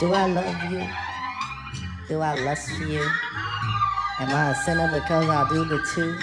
Do 0.00 0.14
I 0.14 0.26
love 0.28 0.72
you? 0.72 0.82
Do 2.08 2.22
I 2.22 2.34
lust 2.42 2.70
for 2.70 2.84
you? 2.84 3.02
Am 4.18 4.30
I 4.30 4.50
a 4.50 4.54
sinner 4.64 4.88
because 4.90 5.28
I 5.28 5.46
do 5.50 5.62
the 5.66 5.78
two? 5.92 6.16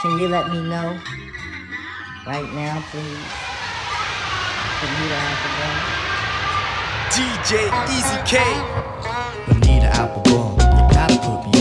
Can 0.00 0.20
you 0.20 0.28
let 0.28 0.48
me 0.52 0.60
know 0.62 0.96
right 2.28 2.48
now, 2.54 2.80
please? 2.92 3.26
Bonita 4.78 5.18
Applebum. 5.32 5.74
DJ 7.10 7.50
Eazy-K. 7.96 8.38
Bonita 9.48 9.90
Applebum, 9.98 10.52
you 10.62 10.94
gotta 10.94 11.18
put 11.18 11.38
me 11.50 11.57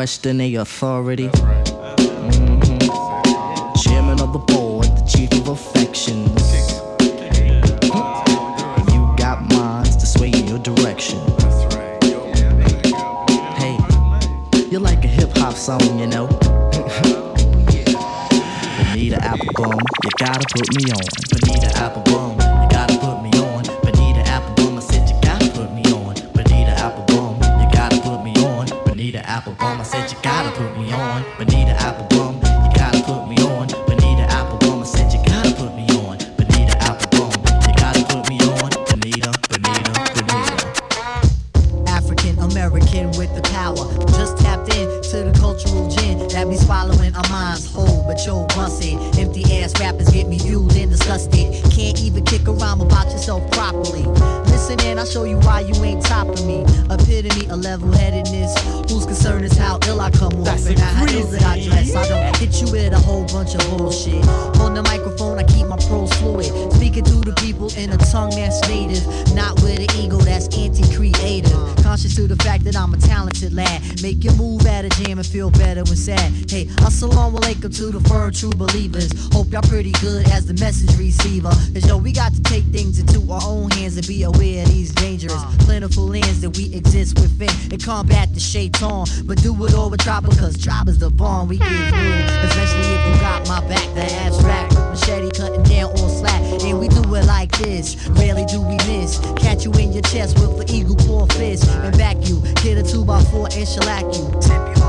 question 0.00 0.38
the 0.38 0.56
authority. 0.56 1.28
True 78.40 78.50
believers. 78.56 79.12
Hope 79.34 79.52
y'all 79.52 79.60
pretty 79.60 79.92
good 80.00 80.26
as 80.30 80.46
the 80.46 80.54
message 80.54 80.96
receiver. 80.98 81.50
Cause 81.74 81.86
yo, 81.86 81.98
we 81.98 82.10
got 82.10 82.32
to 82.32 82.42
take 82.42 82.64
things 82.72 82.98
into 82.98 83.20
our 83.30 83.42
own 83.44 83.70
hands 83.72 83.98
and 83.98 84.06
be 84.06 84.22
aware 84.22 84.62
of 84.62 84.68
these 84.70 84.90
dangerous, 84.94 85.34
uh. 85.36 85.52
plentiful 85.60 86.06
lands 86.06 86.40
that 86.40 86.56
we 86.56 86.72
exist 86.74 87.20
within 87.20 87.50
and 87.70 87.84
combat 87.84 88.32
the 88.32 88.40
shaitan. 88.40 89.04
But 89.24 89.42
do 89.42 89.52
it 89.66 89.74
all 89.74 89.90
with 89.90 90.00
tribe 90.00 90.24
because 90.24 90.56
tribe 90.56 90.88
is 90.88 90.98
the 90.98 91.10
bond 91.10 91.50
we 91.50 91.58
give 91.58 91.68
through. 91.68 92.16
Especially 92.48 92.80
if 92.80 93.02
you 93.12 93.20
got 93.20 93.46
my 93.46 93.60
back, 93.68 93.84
the 93.94 94.08
abstract. 94.24 94.72
Machete 94.72 95.30
cutting 95.36 95.62
down 95.64 95.90
on 96.00 96.08
slack. 96.08 96.40
And 96.64 96.80
we 96.80 96.88
do 96.88 97.02
it 97.14 97.26
like 97.26 97.52
this. 97.58 98.08
Rarely 98.08 98.46
do 98.46 98.62
we 98.62 98.76
miss. 98.88 99.20
Catch 99.36 99.66
you 99.66 99.72
in 99.72 99.92
your 99.92 100.02
chest 100.02 100.40
with 100.40 100.56
the 100.56 100.72
eagle 100.72 100.96
claw 100.96 101.26
fist. 101.26 101.68
And 101.68 101.96
back 101.98 102.16
you. 102.26 102.40
Hit 102.60 102.78
a 102.78 102.82
two 102.82 103.04
by 103.04 103.22
four 103.24 103.48
and 103.52 103.68
shellac 103.68 104.04
you. 104.16 104.32
Tip 104.40 104.78
you 104.78 104.79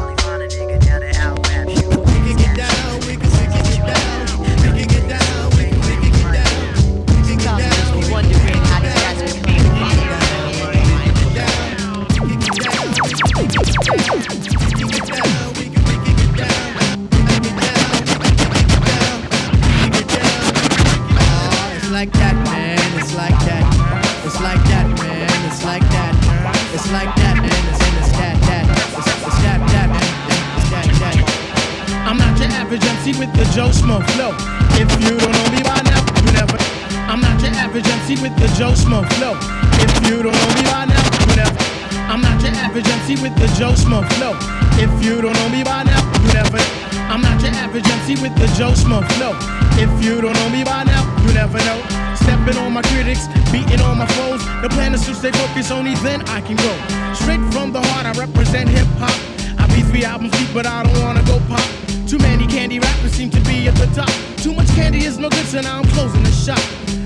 average 32.61 32.85
MC 33.01 33.17
with 33.17 33.33
the 33.33 33.41
Joe 33.57 33.73
Schmoe 33.73 34.05
flow. 34.13 34.38
If 34.77 34.85
you 35.01 35.17
don't 35.17 35.33
know 35.33 35.49
me 35.49 35.66
by 35.66 35.81
now, 35.81 35.97
you 36.22 36.31
never. 36.38 36.57
I'm 37.09 37.19
not 37.19 37.41
your 37.41 37.49
average 37.57 37.89
MC 37.89 38.22
with 38.22 38.38
the 38.38 38.45
Joe 38.53 38.77
Schmoe 38.77 39.01
flow. 39.17 39.33
If 39.81 39.91
you 40.05 40.22
don't 40.22 40.38
know 40.38 40.53
me 40.53 40.63
by 40.69 40.85
now, 40.85 41.01
you 41.25 41.41
never. 41.41 41.57
I'm 42.05 42.22
not 42.22 42.38
your 42.38 42.53
average 42.61 42.85
MC 42.85 43.17
with 43.17 43.33
the 43.41 43.49
Joe 43.57 43.73
Schmoe 43.73 44.05
flow. 44.13 44.38
If 44.77 44.94
you 45.01 45.22
don't 45.25 45.33
know 45.33 45.49
me 45.49 45.63
by 45.66 45.81
now, 45.89 46.01
you 46.22 46.33
never. 46.38 46.61
I'm 47.09 47.22
not 47.25 47.41
your 47.41 47.49
average 47.57 47.89
MC 48.05 48.22
with 48.22 48.35
the 48.38 48.45
Joe 48.53 48.78
Schmoe 48.78 49.01
flow. 49.17 49.33
If 49.81 49.89
you 50.05 50.22
don't 50.22 50.38
know 50.38 50.49
me 50.53 50.63
by 50.63 50.83
now, 50.85 51.01
you 51.25 51.33
never 51.33 51.57
know. 51.66 51.81
Stepping 52.13 52.61
on 52.61 52.73
my 52.78 52.83
critics, 52.93 53.25
beating 53.49 53.81
on 53.81 53.97
my 53.97 54.05
foes. 54.22 54.45
The 54.61 54.69
plan 54.69 54.93
is 54.93 55.03
to 55.09 55.16
stay 55.16 55.31
focused, 55.31 55.72
only 55.72 55.95
then 56.05 56.22
I 56.29 56.41
can 56.41 56.57
go. 56.61 56.73
Straight 57.17 57.41
from 57.51 57.73
the 57.73 57.81
heart, 57.81 58.05
I 58.05 58.13
represent 58.13 58.69
hip 58.69 58.85
hop. 59.01 59.41
Be 59.81 59.87
three 59.89 60.05
albums 60.05 60.31
deep, 60.37 60.49
but 60.53 60.67
I 60.67 60.83
don't 60.83 61.01
wanna 61.01 61.23
go 61.23 61.41
pop. 61.49 61.65
Too 62.05 62.19
many 62.19 62.45
candy 62.45 62.78
rappers 62.78 63.13
seem 63.13 63.29
to 63.31 63.41
be 63.41 63.67
at 63.67 63.75
the 63.75 63.87
top. 63.97 64.11
Too 64.37 64.53
much 64.53 64.67
candy 64.78 65.05
is 65.05 65.17
no 65.17 65.29
good, 65.29 65.45
so 65.45 65.61
now 65.61 65.79
I'm 65.79 65.87
closing 65.95 66.22
the 66.22 66.31
shop. 66.31 66.61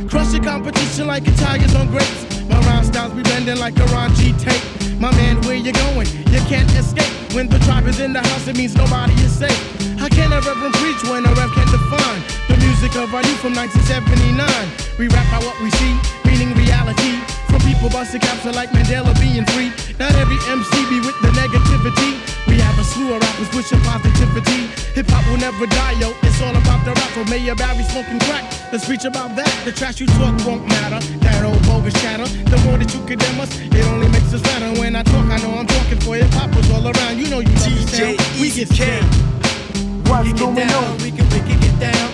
Crush 0.09 0.33
your 0.33 0.43
competition 0.43 1.07
like 1.07 1.27
Italians 1.27 1.73
on 1.75 1.87
grapes. 1.87 2.21
My 2.49 2.59
rhyme 2.67 2.83
styles 2.83 3.13
be 3.13 3.23
bending 3.23 3.59
like 3.59 3.77
a 3.79 3.85
Ron 3.95 4.13
G 4.15 4.33
tape. 4.33 4.61
My 4.99 5.11
man, 5.15 5.41
where 5.43 5.55
you 5.55 5.71
going? 5.71 6.07
You 6.33 6.41
can't 6.51 6.69
escape. 6.75 7.07
When 7.31 7.47
the 7.47 7.59
tribe 7.59 7.87
is 7.87 7.99
in 7.99 8.11
the 8.11 8.19
house, 8.19 8.47
it 8.47 8.57
means 8.57 8.75
nobody 8.75 9.13
is 9.23 9.31
safe. 9.31 9.61
How 9.97 10.09
can 10.09 10.33
a 10.33 10.41
reverend 10.41 10.75
preach 10.75 11.01
when 11.07 11.23
a 11.25 11.31
rev 11.31 11.51
can't 11.55 11.71
define 11.71 12.21
the 12.49 12.57
music 12.59 12.95
of 12.99 13.13
our 13.15 13.23
youth 13.23 13.39
from 13.39 13.55
1979? 13.55 14.43
We 14.99 15.07
rap 15.15 15.31
out 15.31 15.43
what 15.47 15.55
we 15.63 15.71
see, 15.79 15.95
meaning 16.27 16.51
reality. 16.59 17.23
From 17.47 17.61
people 17.63 17.87
busting 17.89 18.19
caps 18.19 18.43
like 18.51 18.71
Mandela 18.71 19.15
being 19.21 19.45
free. 19.55 19.71
Not 19.95 20.11
every 20.19 20.39
MC 20.51 20.75
be 20.91 20.99
with 20.99 21.15
the 21.23 21.31
negativity. 21.39 22.34
We 22.47 22.59
have 22.61 22.77
a 22.79 22.83
slew 22.83 23.13
of 23.13 23.21
rappers 23.21 23.49
pushing 23.49 23.79
positivity. 23.81 24.67
Hip 24.93 25.07
hop 25.09 25.25
will 25.29 25.37
never 25.37 25.65
die, 25.67 25.93
yo. 25.99 26.13
It's 26.23 26.41
all 26.41 26.55
about 26.55 26.85
the 26.85 26.93
rap. 26.93 27.09
From 27.15 27.29
Mayor 27.29 27.55
Barry 27.55 27.83
smoking 27.83 28.19
crack. 28.27 28.43
Let's 28.71 28.85
preach 28.85 29.05
about 29.05 29.35
that. 29.35 29.49
The 29.65 29.71
trash 29.71 29.99
you 29.99 30.07
talk 30.19 30.35
won't 30.45 30.67
matter. 30.67 30.99
That 31.25 31.43
old 31.43 31.61
bogus 31.65 31.93
chatter. 32.01 32.25
The 32.49 32.57
more 32.65 32.77
that 32.77 32.93
you 32.93 33.01
condemn 33.05 33.39
us, 33.39 33.49
it 33.59 33.85
only 33.87 34.09
makes 34.09 34.33
us 34.33 34.41
better. 34.41 34.69
When 34.79 34.95
I 34.95 35.03
talk, 35.03 35.25
I 35.31 35.37
know 35.41 35.57
I'm 35.57 35.67
talking 35.67 35.99
for 36.01 36.15
hip 36.15 36.29
hop 36.35 36.53
was 36.55 36.69
all 36.71 36.85
around. 36.87 37.17
You 37.17 37.27
know 37.29 37.39
you 37.39 37.49
DJ 37.63 38.15
understand. 38.15 38.41
We 38.41 38.51
get 38.51 38.69
down. 38.69 39.03
What's 40.05 40.27
We 40.27 40.33
can 40.33 40.53
going 40.53 40.55
get 40.55 40.69
down. 40.69 40.83
on? 40.83 40.97
We 41.01 41.09
can, 41.11 41.25
we 41.33 41.39
can 41.47 41.57
get 41.59 41.75
down. 41.79 42.09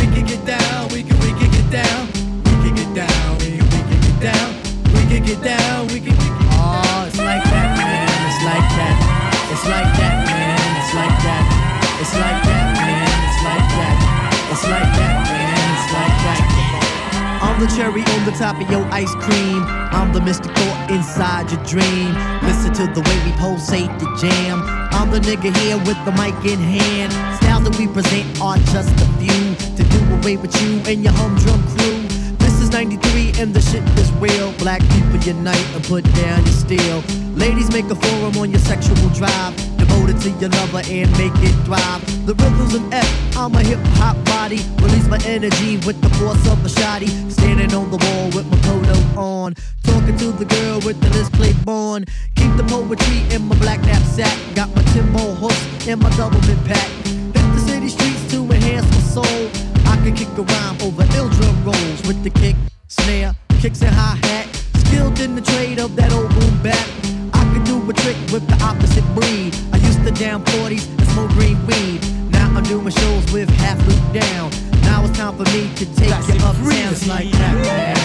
We 0.00 0.04
can 0.14 0.24
get 0.26 0.42
down. 0.44 0.88
We 0.92 1.02
can, 1.02 1.16
we 1.20 1.30
can 1.38 1.50
get 1.52 1.68
down, 1.70 2.06
we 2.46 2.54
can 2.64 2.74
get 2.74 2.94
down, 2.94 3.38
we, 3.38 3.58
can, 3.58 3.66
we 3.68 3.80
can 3.84 4.00
get 4.00 4.16
down, 4.22 4.48
we 4.94 5.02
can 5.10 5.22
get 5.26 5.42
down, 5.42 5.86
we 5.88 5.98
can 6.00 6.14
get 6.16 6.32
Oh, 6.56 7.04
it's 7.06 7.18
like 7.18 7.42
that, 7.44 7.68
man, 7.76 8.08
it's 8.24 8.40
like 8.46 8.68
that, 8.78 8.96
like 9.68 9.90
that, 9.98 10.16
man, 10.26 10.70
it's 10.78 10.92
like 10.94 11.16
that, 11.26 11.44
it's 12.00 12.14
like 12.14 12.40
that, 12.46 12.66
man, 12.78 13.18
it's 13.26 13.40
like 13.42 13.66
that, 13.74 13.96
it's 14.52 14.64
like 14.66 14.90
that, 14.94 15.16
man, 15.26 15.66
it's 15.74 15.88
like 15.92 16.16
that. 16.24 16.56
I'm 17.42 17.60
the 17.60 17.68
cherry 17.76 18.02
on 18.02 18.24
the 18.24 18.32
top 18.32 18.60
of 18.60 18.70
your 18.70 18.84
ice 18.92 19.14
cream. 19.16 19.62
I'm 19.92 20.12
the 20.12 20.20
mystical 20.20 20.68
inside 20.88 21.50
your 21.50 21.62
dream. 21.64 22.12
Listen 22.42 22.72
to 22.74 22.84
the 22.92 23.00
way 23.00 23.16
we 23.24 23.32
pulsate 23.38 23.90
the 23.98 24.08
jam. 24.20 24.62
I'm 24.92 25.10
the 25.10 25.20
nigga 25.20 25.54
here 25.56 25.78
with 25.78 25.98
the 26.04 26.12
mic 26.12 26.36
in 26.44 26.58
hand. 26.58 27.12
Styles 27.40 27.64
that 27.64 27.76
we 27.78 27.86
present 27.88 28.40
are 28.40 28.58
just 28.72 28.92
a 29.00 29.08
few 29.20 29.54
to 29.76 29.82
do 29.84 30.14
away 30.16 30.36
with 30.36 30.54
you 30.62 30.80
and 30.90 31.02
your 31.02 31.12
humdrum 31.12 31.62
crew. 31.76 32.05
Is 32.66 32.72
93 32.72 33.32
and 33.38 33.54
the 33.54 33.60
shit 33.60 33.84
is 33.96 34.10
real. 34.14 34.50
Black 34.58 34.80
people 34.90 35.18
unite 35.22 35.66
and 35.76 35.84
put 35.84 36.02
down 36.16 36.42
your 36.42 36.52
steel. 36.52 36.98
Ladies 37.36 37.70
make 37.70 37.84
a 37.84 37.94
forum 37.94 38.36
on 38.38 38.50
your 38.50 38.58
sexual 38.58 39.08
drive. 39.10 39.54
Devoted 39.76 40.20
to 40.22 40.30
your 40.40 40.50
lover 40.50 40.82
and 40.90 41.08
make 41.12 41.36
it 41.46 41.54
thrive. 41.64 42.02
The 42.26 42.34
rhythm's 42.34 42.74
an 42.74 42.92
F, 42.92 43.36
I'm 43.36 43.54
a 43.54 43.62
hip 43.62 43.78
hop 43.98 44.16
body. 44.24 44.58
Release 44.82 45.06
my 45.06 45.20
energy 45.26 45.76
with 45.86 46.00
the 46.02 46.10
force 46.18 46.42
of 46.50 46.58
a 46.64 46.68
shotty. 46.68 47.08
Standing 47.30 47.72
on 47.72 47.88
the 47.92 47.98
wall 47.98 48.26
with 48.34 48.46
my 48.50 48.58
polo 48.66 48.98
on. 49.14 49.54
Talking 49.84 50.16
to 50.18 50.32
the 50.32 50.46
girl 50.46 50.80
with 50.80 51.00
the 51.00 51.10
list 51.10 51.32
plate 51.34 51.56
born. 51.64 52.04
Keep 52.34 52.56
the 52.56 52.64
poetry 52.64 53.22
in 53.32 53.46
my 53.46 53.56
black 53.60 53.80
knapsack. 53.82 54.36
Got 54.56 54.74
my 54.74 54.82
Timbo 54.90 55.34
hooks 55.38 55.86
and 55.86 56.00
my 56.00 56.10
double 56.16 56.40
pack. 56.66 56.90
Hit 57.06 57.46
the 57.54 57.60
city 57.60 57.88
streets 57.88 58.28
to 58.32 58.42
enhance 58.50 58.90
my 58.90 59.22
soul. 59.22 59.75
I 60.06 60.10
can 60.10 60.18
kick 60.18 60.38
a 60.38 60.42
rhyme 60.42 60.80
over 60.82 61.02
ill 61.16 61.28
drum 61.30 61.64
rolls 61.64 62.06
with 62.06 62.22
the 62.22 62.30
kick, 62.30 62.54
snare, 62.86 63.34
kicks 63.60 63.82
and 63.82 63.92
hi 63.92 64.14
hat. 64.22 64.46
Skilled 64.86 65.18
in 65.18 65.34
the 65.34 65.40
trade 65.40 65.80
of 65.80 65.96
that 65.96 66.12
old 66.12 66.30
boom 66.30 66.62
bap. 66.62 66.86
I 67.34 67.42
can 67.52 67.64
do 67.64 67.90
a 67.90 67.92
trick 67.92 68.16
with 68.30 68.46
the 68.46 68.54
opposite 68.64 69.04
breed. 69.16 69.56
I 69.72 69.78
used 69.78 70.04
to 70.04 70.12
down 70.12 70.44
40s 70.44 70.86
and 70.96 71.08
smoke 71.08 71.30
green 71.30 71.58
weed. 71.66 72.06
Now 72.30 72.46
I'm 72.56 72.62
doing 72.62 72.88
shows 72.88 73.32
with 73.32 73.50
half 73.50 73.84
loop 73.88 74.12
down. 74.12 74.52
Now 74.82 75.02
it's 75.02 75.18
time 75.18 75.36
for 75.36 75.42
me 75.50 75.74
to 75.74 75.84
take 75.96 76.10
That's 76.10 76.28
you 76.28 76.34
uptown. 76.34 76.92
It's 76.92 77.08
like 77.08 77.28
that, 77.32 77.95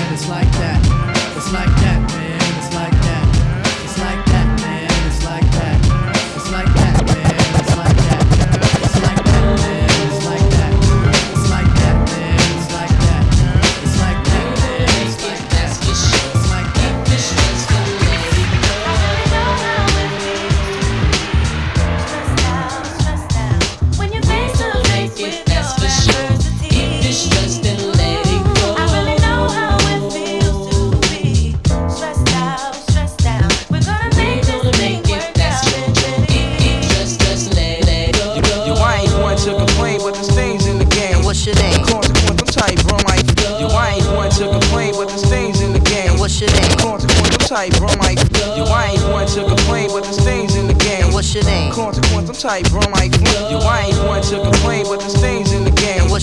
type, 52.41 52.65
run 52.73 52.91
like. 52.93 53.13
You 53.51 53.61
ain't 53.69 53.97
one 54.07 54.23
to 54.23 54.41
complain, 54.41 54.85
but 54.85 54.99
there's 54.99 55.21
things. 55.21 55.50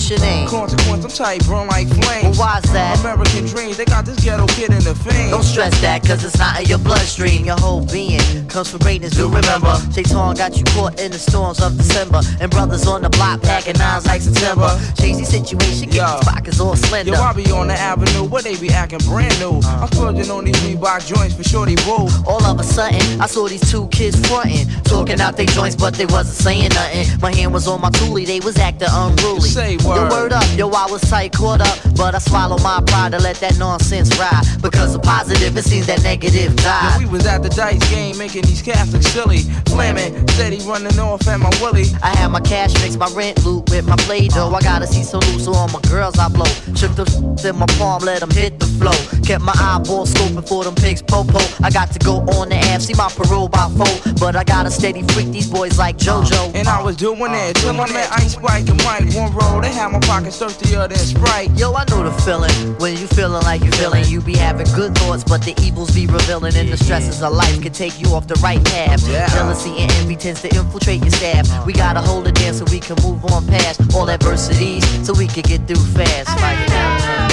What's 0.09 0.23
your 0.23 0.31
name? 0.31 0.47
Consequential 0.47 1.09
type, 1.11 1.47
run 1.47 1.67
like 1.67 1.87
Well, 1.87 2.33
why's 2.33 2.63
that? 2.73 2.99
American 3.01 3.45
dreams, 3.45 3.77
they 3.77 3.85
got 3.85 4.07
this 4.07 4.17
ghetto 4.25 4.47
kid 4.47 4.71
in 4.71 4.83
the 4.83 4.95
fame. 4.95 5.29
Don't 5.29 5.43
stress 5.43 5.79
that, 5.81 6.01
cause 6.01 6.23
it's 6.25 6.39
not 6.39 6.59
in 6.59 6.65
your 6.65 6.79
bloodstream. 6.79 7.45
Your 7.45 7.59
whole 7.59 7.85
being 7.85 8.19
comes 8.47 8.71
from 8.71 8.79
greatness, 8.79 9.13
do 9.13 9.27
remember. 9.27 9.77
Shaitan 9.93 10.33
got 10.33 10.57
you 10.57 10.63
caught 10.73 10.99
in 10.99 11.11
the 11.11 11.19
storms 11.19 11.61
of 11.61 11.77
December. 11.77 12.21
And 12.41 12.49
brothers 12.49 12.87
on 12.87 13.03
the 13.03 13.09
block 13.09 13.43
packing 13.43 13.77
nines 13.77 14.07
like 14.07 14.21
September. 14.21 14.79
Chasing 14.97 15.25
situation, 15.25 15.91
get 15.91 16.01
these 16.01 16.25
pockets 16.25 16.59
all 16.59 16.75
slender. 16.75 17.11
Yo, 17.11 17.21
I 17.21 17.33
be 17.33 17.51
on 17.51 17.67
the 17.67 17.75
avenue 17.75 18.27
where 18.27 18.41
they 18.41 18.57
be 18.57 18.71
acting 18.71 19.05
brand 19.05 19.37
new. 19.39 19.61
Uh. 19.63 19.85
I'm 19.85 19.91
splurging 19.91 20.31
on 20.31 20.43
these 20.43 20.57
Reebok 20.65 21.05
joints 21.05 21.35
for 21.35 21.43
shorty 21.43 21.75
boo. 21.85 22.09
All 22.25 22.43
of 22.43 22.59
a 22.59 22.63
sudden, 22.63 23.21
I 23.21 23.27
saw 23.27 23.47
these 23.47 23.69
two 23.69 23.87
kids 23.89 24.17
frontin', 24.27 24.65
talking 24.85 25.21
out 25.21 25.37
their 25.37 25.45
joints, 25.45 25.75
but 25.75 25.93
they 25.93 26.07
wasn't 26.07 26.35
saying 26.35 26.69
nothing. 26.69 27.19
My 27.21 27.31
hand 27.31 27.53
was 27.53 27.67
on 27.67 27.79
my 27.79 27.91
toolie, 27.91 28.25
they 28.25 28.39
was 28.39 28.57
acting 28.57 28.89
unruly. 28.91 29.49
Say 29.49 29.77
Yo, 29.99 30.09
word. 30.09 30.31
up, 30.33 30.45
yo, 30.57 30.69
I 30.69 30.87
was 30.89 31.01
tight, 31.01 31.33
caught 31.33 31.59
up, 31.61 31.77
but 31.97 32.15
I 32.15 32.19
swallowed 32.19 32.63
my 32.63 32.81
pride 32.87 33.11
to 33.11 33.19
let 33.19 33.35
that 33.37 33.57
nonsense 33.57 34.17
ride. 34.17 34.43
Because 34.61 34.93
the 34.93 34.99
positive, 34.99 35.57
it 35.57 35.63
seems 35.63 35.87
that 35.87 36.01
negative 36.03 36.51
Yo, 36.51 36.63
died. 36.63 36.99
we 36.99 37.05
was 37.05 37.25
at 37.25 37.43
the 37.43 37.49
dice 37.49 37.83
game 37.89 38.17
making 38.17 38.43
these 38.43 38.61
Catholics 38.61 39.07
silly. 39.07 39.39
Flamin', 39.67 40.25
steady 40.29 40.59
running 40.65 40.97
off 40.99 41.27
at 41.27 41.39
my 41.39 41.49
willy. 41.61 41.85
I 42.01 42.15
had 42.15 42.29
my 42.29 42.39
cash 42.39 42.73
mix, 42.81 42.95
my 42.95 43.09
rent 43.13 43.43
loot 43.43 43.69
with 43.69 43.85
my 43.87 43.97
play 43.97 44.27
dough. 44.29 44.47
Uh-huh. 44.47 44.55
I 44.55 44.61
gotta 44.61 44.87
see 44.87 45.03
some 45.03 45.19
loose, 45.31 45.45
so 45.45 45.53
all 45.53 45.67
my 45.67 45.81
girls 45.89 46.17
I 46.17 46.29
blow. 46.29 46.45
Shook 46.75 46.95
the 46.95 47.05
in 47.47 47.57
my 47.57 47.65
palm, 47.77 48.03
let 48.03 48.21
them 48.21 48.31
hit 48.31 48.59
the 48.59 48.67
flow. 48.79 48.95
Kept 49.23 49.43
my 49.43 49.53
eyeball 49.55 50.05
scoping 50.05 50.47
for 50.47 50.63
them 50.63 50.75
pigs, 50.75 51.01
popo. 51.01 51.39
I 51.63 51.69
got 51.69 51.91
to 51.91 51.99
go 51.99 52.19
on 52.39 52.49
the 52.49 52.55
app, 52.55 52.81
see 52.81 52.93
my 52.93 53.09
parole 53.09 53.49
by 53.49 53.67
four. 53.75 54.13
But 54.19 54.35
I 54.35 54.43
gotta 54.43 54.71
steady 54.71 55.03
freak 55.13 55.27
these 55.31 55.49
boys 55.49 55.77
like 55.77 55.97
JoJo. 55.97 56.55
And 56.55 56.67
I 56.67 56.81
was 56.81 56.95
doing 56.95 57.33
it 57.33 57.55
till 57.57 57.79
I 57.79 57.91
met 57.91 58.09
Ice 58.13 58.33
Spike 58.33 58.69
and 58.69 58.81
Mike. 58.83 59.13
One 59.15 59.33
roll, 59.35 59.61
they 59.61 59.71
had 59.71 59.88
my 59.91 59.99
pockets 59.99 60.37
thirstier 60.37 60.87
than 60.87 60.97
Sprite. 60.97 61.51
Yo, 61.51 61.73
I 61.73 61.83
know 61.89 62.03
the 62.03 62.11
feeling 62.21 62.51
when 62.79 62.97
you 62.97 63.07
feeling 63.07 63.43
like 63.43 63.63
you 63.63 63.71
feeling. 63.71 64.05
You 64.05 64.21
be 64.21 64.35
having 64.35 64.67
good 64.75 64.95
thoughts, 64.97 65.23
but 65.23 65.41
the 65.41 65.53
evils 65.61 65.91
be 65.91 66.07
revealing. 66.07 66.55
And 66.55 66.69
the 66.69 66.77
stresses 66.77 67.21
of 67.21 67.33
life 67.33 67.61
can 67.61 67.73
take 67.73 67.99
you 67.99 68.13
off 68.13 68.27
the 68.27 68.35
right 68.35 68.63
path. 68.65 69.07
Yeah. 69.07 69.27
Jealousy 69.29 69.71
and 69.77 69.91
envy 69.93 70.15
tends 70.15 70.41
to 70.41 70.55
infiltrate 70.55 71.01
your 71.01 71.11
staff. 71.11 71.65
We 71.65 71.73
gotta 71.73 72.01
hold 72.01 72.27
it 72.27 72.35
down 72.35 72.53
so 72.53 72.65
we 72.65 72.79
can 72.79 72.95
move 73.03 73.23
on 73.25 73.45
past 73.47 73.81
all 73.95 74.09
adversities, 74.09 74.83
so 75.05 75.13
we 75.13 75.27
can 75.27 75.43
get 75.43 75.67
through 75.67 75.83
fast. 75.93 77.28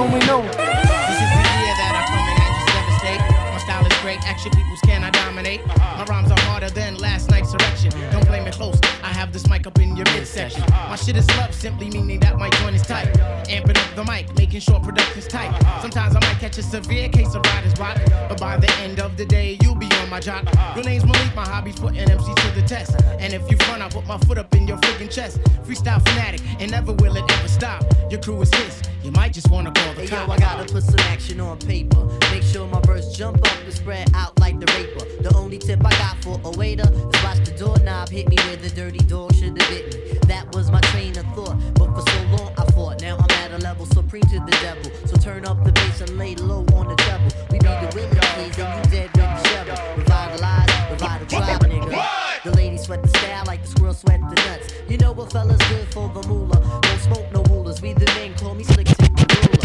Going 0.00 0.30
on? 0.30 0.46
This 0.46 1.20
is 1.20 1.30
the 1.36 1.44
year 1.60 1.74
that 1.76 1.92
I 1.92 2.02
come 2.08 2.24
in 2.24 2.36
and 2.40 2.52
just 2.56 2.72
devastate. 2.72 3.20
My 3.52 3.58
style 3.58 3.84
is 3.84 3.98
great, 4.00 4.20
action 4.26 4.50
peoples 4.52 4.80
can 4.80 5.04
I 5.04 5.10
dominate. 5.10 5.66
My 5.66 6.04
rhymes 6.08 6.30
are 6.30 6.40
harder 6.48 6.70
than 6.70 6.96
last 6.96 7.28
night's 7.28 7.52
erection. 7.52 7.90
Don't 8.10 8.26
blame 8.26 8.44
me 8.44 8.50
close, 8.50 8.80
I 9.02 9.08
have 9.08 9.30
this 9.30 9.46
mic 9.50 9.66
up 9.66 9.78
in 9.78 9.94
your 9.96 10.06
midsection. 10.14 10.64
My 10.70 10.96
shit 10.96 11.16
is 11.16 11.28
love, 11.36 11.54
simply 11.54 11.90
meaning 11.90 12.18
that 12.20 12.38
my 12.38 12.48
joint 12.60 12.76
is 12.76 12.82
tight. 12.82 13.12
Amping 13.44 13.76
up 13.76 13.94
the 13.94 14.04
mic, 14.04 14.34
making 14.38 14.60
sure 14.60 14.80
production's 14.80 15.26
tight. 15.26 15.52
Sometimes 15.82 16.16
I 16.16 16.20
might 16.20 16.38
catch 16.40 16.56
a 16.56 16.62
severe 16.62 17.10
case 17.10 17.34
of 17.34 17.42
writer's 17.44 17.74
block, 17.74 17.98
but 18.30 18.40
by 18.40 18.56
the 18.56 18.72
end 18.78 19.00
of 19.00 19.18
the 19.18 19.26
day, 19.26 19.58
you'll 19.60 19.74
be 19.74 19.89
my 20.10 20.20
job. 20.20 20.48
Your 20.74 20.84
name's 20.84 21.04
Malik, 21.04 21.34
my 21.36 21.46
hobby's 21.46 21.78
putting 21.78 21.98
MC 21.98 22.34
to 22.34 22.50
the 22.60 22.62
test. 22.66 23.00
And 23.20 23.32
if 23.32 23.48
you 23.50 23.56
front, 23.58 23.80
I 23.80 23.88
put 23.88 24.06
my 24.06 24.18
foot 24.18 24.38
up 24.38 24.52
in 24.54 24.66
your 24.66 24.76
freaking 24.78 25.10
chest. 25.10 25.38
Freestyle 25.64 26.02
fanatic, 26.08 26.40
and 26.58 26.70
never 26.70 26.92
will 26.92 27.16
it 27.16 27.30
ever 27.30 27.48
stop. 27.48 27.84
Your 28.10 28.20
crew 28.20 28.42
is 28.42 28.52
his, 28.54 28.82
you 29.04 29.12
might 29.12 29.32
just 29.32 29.50
wanna 29.50 29.70
call 29.70 29.94
the 29.94 30.02
Hey 30.02 30.06
yo, 30.08 30.26
cops. 30.26 30.32
I 30.32 30.38
gotta 30.38 30.72
put 30.72 30.82
some 30.82 31.00
action 31.00 31.40
on 31.40 31.58
paper. 31.58 32.04
Make 32.32 32.42
sure 32.42 32.66
my 32.66 32.80
verse 32.80 33.16
jump 33.16 33.38
up 33.46 33.56
and 33.64 33.72
spread 33.72 34.10
out 34.14 34.39
the 34.60 34.66
raper. 34.76 35.22
The 35.22 35.34
only 35.36 35.58
tip 35.58 35.84
I 35.84 35.90
got 35.90 36.22
for 36.22 36.40
a 36.44 36.50
waiter 36.56 36.88
is 36.92 37.22
watch 37.24 37.40
the 37.44 37.54
doorknob 37.58 38.08
hit 38.10 38.28
me 38.28 38.36
where 38.46 38.56
the 38.56 38.70
dirty 38.70 38.98
dog 38.98 39.34
should 39.34 39.60
have 39.60 39.70
bit 39.70 39.94
me. 39.94 40.18
That 40.28 40.54
was 40.54 40.70
my 40.70 40.80
train 40.92 41.16
of 41.18 41.26
thought, 41.34 41.56
but 41.74 41.88
for 41.94 42.02
so 42.10 42.20
long 42.36 42.52
I 42.56 42.64
fought. 42.72 43.00
Now 43.00 43.16
I'm 43.16 43.30
at 43.42 43.52
a 43.52 43.58
level 43.58 43.86
supreme 43.86 44.22
to 44.22 44.38
the 44.40 44.56
devil. 44.62 44.90
So 45.06 45.16
turn 45.16 45.46
up 45.46 45.64
the 45.64 45.72
bass 45.72 46.00
and 46.02 46.16
lay 46.18 46.34
low 46.36 46.64
on 46.74 46.88
the 46.88 46.96
treble. 46.96 47.32
We 47.50 47.58
be 47.58 47.66
the 47.66 47.90
witnesses 47.94 48.58
and 48.58 48.84
you 48.84 48.90
dead 48.90 49.10
with 49.16 49.30
the 49.36 49.48
shovel. 49.48 49.96
Revitalize, 49.96 50.90
revive 50.90 51.20
the 51.20 51.26
tribe, 51.26 51.60
nigga. 51.62 52.42
The 52.44 52.50
ladies 52.52 52.82
sweat 52.84 53.02
the 53.02 53.08
style 53.08 53.44
like 53.46 53.62
the 53.62 53.68
squirrel 53.68 53.94
sweat 53.94 54.20
the 54.20 54.36
nuts. 54.46 54.74
You 54.88 54.98
know 54.98 55.12
what 55.12 55.32
fellas 55.32 55.60
good 55.68 55.88
for 55.92 56.08
the 56.08 56.26
moolah. 56.28 56.60
Don't 56.82 57.00
smoke 57.00 57.32
no 57.32 57.42
rulers. 57.44 57.80
We 57.82 57.92
the 57.94 58.06
men 58.16 58.34
call 58.34 58.54
me 58.54 58.64
slick 58.64 58.86
to 58.86 58.94
the 58.96 59.48
ruler. 59.48 59.59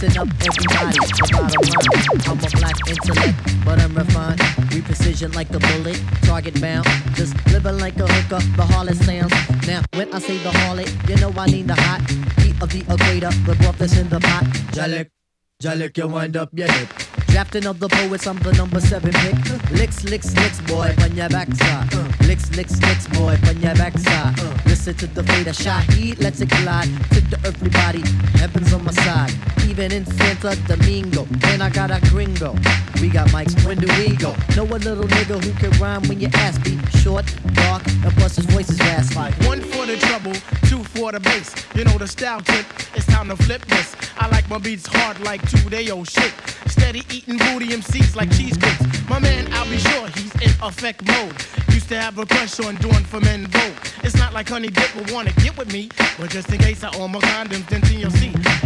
Listen 0.00 0.22
up, 0.22 0.28
everybody. 0.46 0.94
The 0.94 1.28
bottom 1.32 1.62
line. 1.66 2.20
I'm 2.28 2.38
a 2.38 2.50
black 2.54 2.76
intellect, 2.86 3.64
but 3.64 3.80
I'm 3.80 3.94
refined. 3.96 4.40
We 4.70 4.80
precision 4.80 5.32
like 5.32 5.48
the 5.48 5.58
bullet, 5.58 6.00
target 6.22 6.60
bound. 6.60 6.86
Just 7.14 7.34
living 7.48 7.78
like 7.78 7.96
a 7.98 8.06
hooker, 8.06 8.38
the 8.54 8.62
harlot 8.62 8.94
sounds. 8.94 9.66
Now, 9.66 9.82
when 9.94 10.14
I 10.14 10.20
say 10.20 10.38
the 10.38 10.50
harlot, 10.50 11.08
you 11.08 11.16
know 11.16 11.32
I 11.36 11.46
need 11.46 11.66
the 11.66 11.74
hot 11.74 12.08
heat 12.38 12.62
of 12.62 12.70
the 12.70 12.82
equator, 12.82 13.30
the 13.44 13.56
broth 13.56 13.78
that's 13.78 13.96
in 13.96 14.08
the 14.08 14.20
pot. 14.20 14.44
Jalik, 14.70 15.10
Jalik, 15.60 15.96
you 15.98 16.06
wind 16.06 16.36
up 16.36 16.50
your 16.52 16.70
hip. 16.70 17.17
Drafting 17.38 17.66
of 17.66 17.78
the 17.78 17.88
poets, 17.88 18.26
I'm 18.26 18.36
the 18.40 18.52
number 18.54 18.80
seven 18.80 19.12
pick. 19.12 19.70
Licks, 19.70 20.02
licks, 20.02 20.34
licks, 20.34 20.60
boy, 20.62 20.92
on 21.00 21.14
your 21.14 21.28
backside. 21.28 21.86
Licks, 22.26 22.50
licks, 22.56 22.82
licks, 22.82 23.06
boy, 23.06 23.38
on 23.46 23.62
your 23.62 23.76
backside. 23.76 24.36
Listen 24.66 24.92
to 24.96 25.06
the 25.06 25.22
fader, 25.22 25.52
Shaheed, 25.52 26.20
let's 26.20 26.40
it 26.40 26.50
collide. 26.50 26.88
Tip 27.10 27.30
the 27.30 27.38
earthly 27.46 27.70
body, 27.70 28.02
heaven's 28.40 28.72
on 28.72 28.82
my 28.82 28.90
side. 28.90 29.32
Even 29.68 29.92
in 29.92 30.04
Santo 30.04 30.52
Domingo, 30.66 31.28
and 31.44 31.62
I 31.62 31.70
got 31.70 31.92
a 31.92 32.00
gringo. 32.10 32.56
We 33.00 33.08
got 33.08 33.28
mics, 33.28 33.54
when 33.64 33.78
do 33.78 33.86
we 34.02 34.16
go? 34.16 34.34
Know 34.56 34.64
a 34.64 34.82
little 34.82 35.04
nigga 35.04 35.38
who 35.40 35.52
can 35.60 35.70
rhyme 35.78 36.02
when 36.08 36.18
you 36.18 36.30
ask 36.34 36.60
me. 36.66 36.76
Short, 36.98 37.32
dark, 37.52 37.86
and 37.86 38.12
plus 38.16 38.34
his 38.34 38.46
voice 38.46 38.68
is 38.68 38.80
raspy. 38.80 39.46
One 39.46 39.60
for 39.60 39.86
the 39.86 39.96
trouble, 39.96 40.32
two 40.66 40.82
the 40.98 41.20
bass. 41.20 41.54
You 41.76 41.84
know 41.84 41.96
the 41.96 42.08
style 42.08 42.40
tip, 42.40 42.66
it's 42.94 43.06
time 43.06 43.28
to 43.28 43.36
flip 43.36 43.64
this. 43.66 43.94
I 44.18 44.28
like 44.28 44.48
my 44.50 44.58
beats 44.58 44.86
hard 44.86 45.20
like 45.20 45.40
two 45.48 45.70
day 45.70 45.90
old 45.90 46.10
shit. 46.10 46.32
Steady 46.66 47.02
eating 47.10 47.38
booty 47.38 47.68
MCs 47.68 48.16
like 48.16 48.30
cheesecakes. 48.32 49.08
My 49.08 49.20
man, 49.20 49.46
I'll 49.52 49.70
be 49.70 49.78
sure 49.78 50.08
he's 50.08 50.34
in 50.42 50.50
effect 50.60 51.06
mode. 51.06 51.34
Used 51.72 51.88
to 51.90 52.00
have 52.00 52.18
a 52.18 52.26
crush 52.26 52.58
on 52.60 52.74
doing 52.76 53.04
for 53.04 53.20
men 53.20 53.46
vote. 53.46 53.76
It's 54.02 54.16
not 54.16 54.34
like 54.34 54.48
Honey 54.48 54.68
Dip 54.68 54.92
will 54.96 55.14
wanna 55.14 55.32
get 55.34 55.56
with 55.56 55.72
me, 55.72 55.88
but 56.18 56.30
just 56.30 56.52
in 56.52 56.58
case 56.58 56.82
I 56.82 56.90
own 56.98 57.12
my 57.12 57.20
condoms, 57.20 57.68
then 57.68 57.80
TLC. 57.82 58.34
Now 58.34 58.42
the 58.42 58.57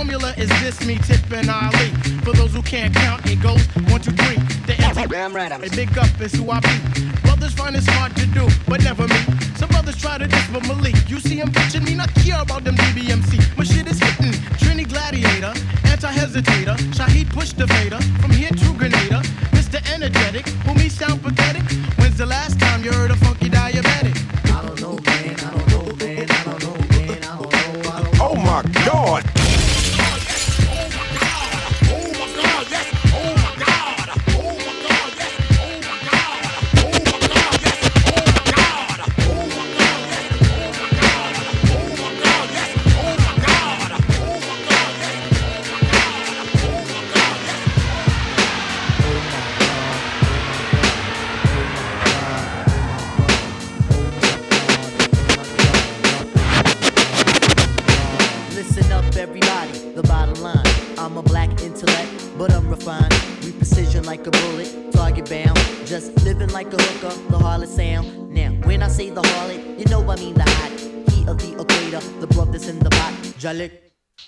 formula 0.00 0.32
is 0.38 0.48
this: 0.62 0.80
me, 0.86 0.96
Tip, 0.96 1.30
and 1.30 1.50
Ali. 1.50 1.90
For 2.24 2.32
those 2.32 2.54
who 2.54 2.62
can't 2.62 2.94
count, 2.94 3.20
it 3.26 3.38
goes 3.42 3.62
one, 3.92 4.00
two, 4.00 4.12
three. 4.12 4.38
The 4.66 4.74
Damn 5.10 5.34
right, 5.34 5.52
I'm 5.52 5.62
a 5.62 5.68
big 5.68 5.98
up 5.98 6.08
is 6.22 6.32
who 6.32 6.50
I 6.50 6.58
be. 6.60 6.76
Brothers 7.20 7.52
find 7.52 7.76
it 7.76 7.82
smart 7.82 8.16
to 8.16 8.26
do, 8.38 8.48
but 8.66 8.82
never 8.82 9.06
me. 9.06 9.20
Some 9.56 9.68
brothers 9.68 9.96
try 10.00 10.16
to 10.16 10.26
diss 10.26 10.46
but 10.52 10.66
Malik. 10.66 10.96
You 11.10 11.20
see 11.20 11.36
him 11.36 11.50
bitching 11.52 11.84
me, 11.84 11.94
not 11.94 12.14
care 12.14 12.40
about 12.40 12.64
them 12.64 12.76
DBMC. 12.76 13.58
My 13.58 13.64
shit 13.64 13.86
is 13.92 13.98
hitting. 13.98 14.32
Trini 14.60 14.88
Gladiator, 14.88 15.52
anti-hesitator. 15.92 16.76
Shaheed 16.96 17.28
push 17.30 17.52
the 17.52 17.66
fader. 17.66 18.00
From 18.22 18.30
here 18.30 18.50
to 18.62 18.68
Grenada. 18.78 19.20
Mr. 19.56 19.78
Energetic, 19.94 20.46
who 20.64 20.74
me 20.74 20.88
sound 20.88 21.22
pathetic. 21.22 21.64
When's 21.98 22.16
the 22.16 22.26
last 22.26 22.58
time 22.58 22.82
you 22.84 22.92
heard 22.92 23.10
a 23.10 23.16
funky 23.16 23.39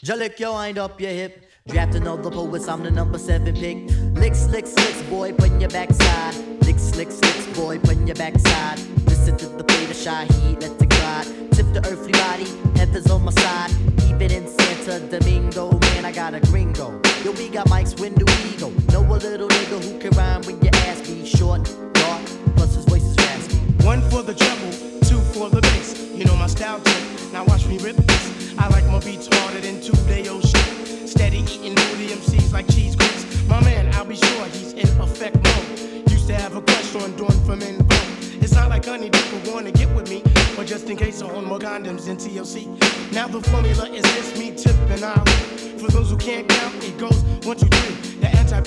Jalik, 0.05 0.41
yo, 0.41 0.55
wind 0.55 0.79
up 0.79 1.01
your 1.01 1.13
hip. 1.13 1.47
All 1.69 2.17
the 2.17 2.29
poets, 2.29 2.67
I'm 2.67 2.83
the 2.83 2.91
number 2.91 3.19
seven 3.19 3.55
pick. 3.55 3.89
Lick, 4.19 4.35
slick, 4.35 4.65
licks, 4.65 5.03
boy, 5.03 5.33
put 5.33 5.53
your 5.61 5.71
backside. 5.71 6.35
Lick, 6.67 6.81
slick, 6.81 7.07
licks, 7.07 7.47
boy, 7.55 7.79
put 7.79 7.97
your 7.99 8.17
backside. 8.17 8.81
Listen 9.07 9.37
to 9.37 9.47
the 9.47 9.63
play, 9.63 9.87
the 9.87 9.95
Shaheed, 9.95 10.61
let 10.61 10.83
it 10.83 10.89
glide. 10.89 11.27
Tip 11.53 11.73
the 11.73 11.87
earthly 11.89 12.11
body, 12.11 12.47
heaven's 12.75 13.09
on 13.13 13.23
my 13.23 13.31
side. 13.31 13.71
Even 14.09 14.33
in 14.33 14.49
Santo 14.49 14.99
Domingo, 15.07 15.79
man, 15.79 16.05
I 16.05 16.11
got 16.11 16.35
a 16.35 16.41
gringo. 16.41 17.01
Yo, 17.23 17.31
we 17.31 17.49
got 17.49 17.69
mics, 17.69 18.01
when 18.01 18.15
do 18.15 18.25
we 18.25 18.57
go? 18.57 18.71
Know 18.91 19.05
a 19.05 19.15
little 19.23 19.47
nigga 19.47 19.85
who 19.85 20.01
can 20.01 20.11
rhyme 20.19 20.43
when 20.43 20.61
you 20.65 20.71
ask 20.91 21.09
me. 21.09 21.25
Short, 21.25 21.63
dark, 21.93 22.23
plus 22.57 22.75
his 22.75 22.87
voice 22.87 23.05
is 23.05 23.17
raspy. 23.19 23.57
One 23.87 24.01
for 24.11 24.25
the 24.25 24.35
treble, 24.35 24.73
two 25.07 25.21
for 25.33 25.49
the 25.49 25.61
bass. 25.61 26.11
You 26.13 26.25
know 26.25 26.35
my 26.35 26.49
style 26.49 26.81
tip. 26.81 27.33
Now 27.33 27.45
watch 27.45 27.67
me 27.67 27.79
rip 27.79 27.95
this. 27.95 28.42
I 28.59 28.69
like 28.69 28.87
my 28.87 28.99
beats 29.01 29.29
harder 29.31 29.61
than 29.61 29.81
two 29.81 29.93
day 30.07 30.29
old 30.29 30.43
shit. 30.47 31.09
Steady 31.09 31.39
eating 31.39 31.75
booty 31.75 32.09
MCs 32.09 32.53
like 32.53 32.67
cheese 32.73 32.97
grits. 32.97 33.25
My 33.47 33.61
man, 33.63 33.93
I'll 33.95 34.05
be 34.05 34.17
sure 34.17 34.45
he's 34.47 34.73
in 34.73 34.89
effect 35.01 35.37
mode. 35.37 36.11
Used 36.11 36.27
to 36.29 36.35
have 36.35 36.57
a 36.57 36.63
crush 36.63 36.95
on 36.97 37.13
for 37.45 37.57
men 37.57 37.79
vote. 37.79 38.43
It's 38.43 38.55
not 38.55 38.69
like 38.69 38.85
honey 38.85 39.11
will 39.33 39.53
wanna 39.55 39.73
get 39.73 39.95
with 39.95 40.09
me, 40.11 40.23
but 40.57 40.67
just 40.67 40.89
in 40.91 40.97
case 40.97 41.23
I 41.23 41.31
own 41.31 41.45
more 41.45 41.59
condoms 41.59 42.09
in 42.09 42.17
TLC. 42.17 42.67
Now 43.13 43.29
the 43.29 43.41
formula 43.41 43.89
is 43.89 44.03
this: 44.15 44.39
me, 44.39 44.51
Tip, 44.57 44.77
and 44.91 45.05
Ali. 45.05 45.33
For 45.79 45.91
those 45.91 46.11
who 46.11 46.17
can't 46.17 46.49
count, 46.49 46.75
it 46.85 46.99
goes 46.99 47.23
one, 47.45 47.57
two, 47.57 47.67
three. 47.67 48.21
The 48.21 48.29
anti 48.29 48.61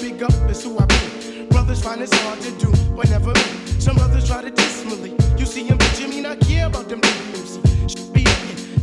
big 0.00 0.22
up 0.22 0.50
is 0.50 0.62
who 0.64 0.78
I 0.78 0.86
be. 0.86 1.46
Brothers 1.46 1.82
find 1.82 2.00
it's 2.00 2.16
hard 2.22 2.40
to 2.40 2.50
do, 2.52 2.70
but 2.94 3.08
never 3.10 3.32
me. 3.32 3.64
Some 3.78 3.96
brothers 3.96 4.26
try 4.26 4.42
to 4.42 4.50
me. 5.02 5.16
You 5.38 5.46
see 5.46 5.64
him 5.64 5.78
me, 6.08 6.20
not 6.20 6.40
care 6.40 6.66
about 6.66 6.88
them. 6.88 7.00
Should 7.88 8.12
be 8.12 8.22
in 8.22 8.33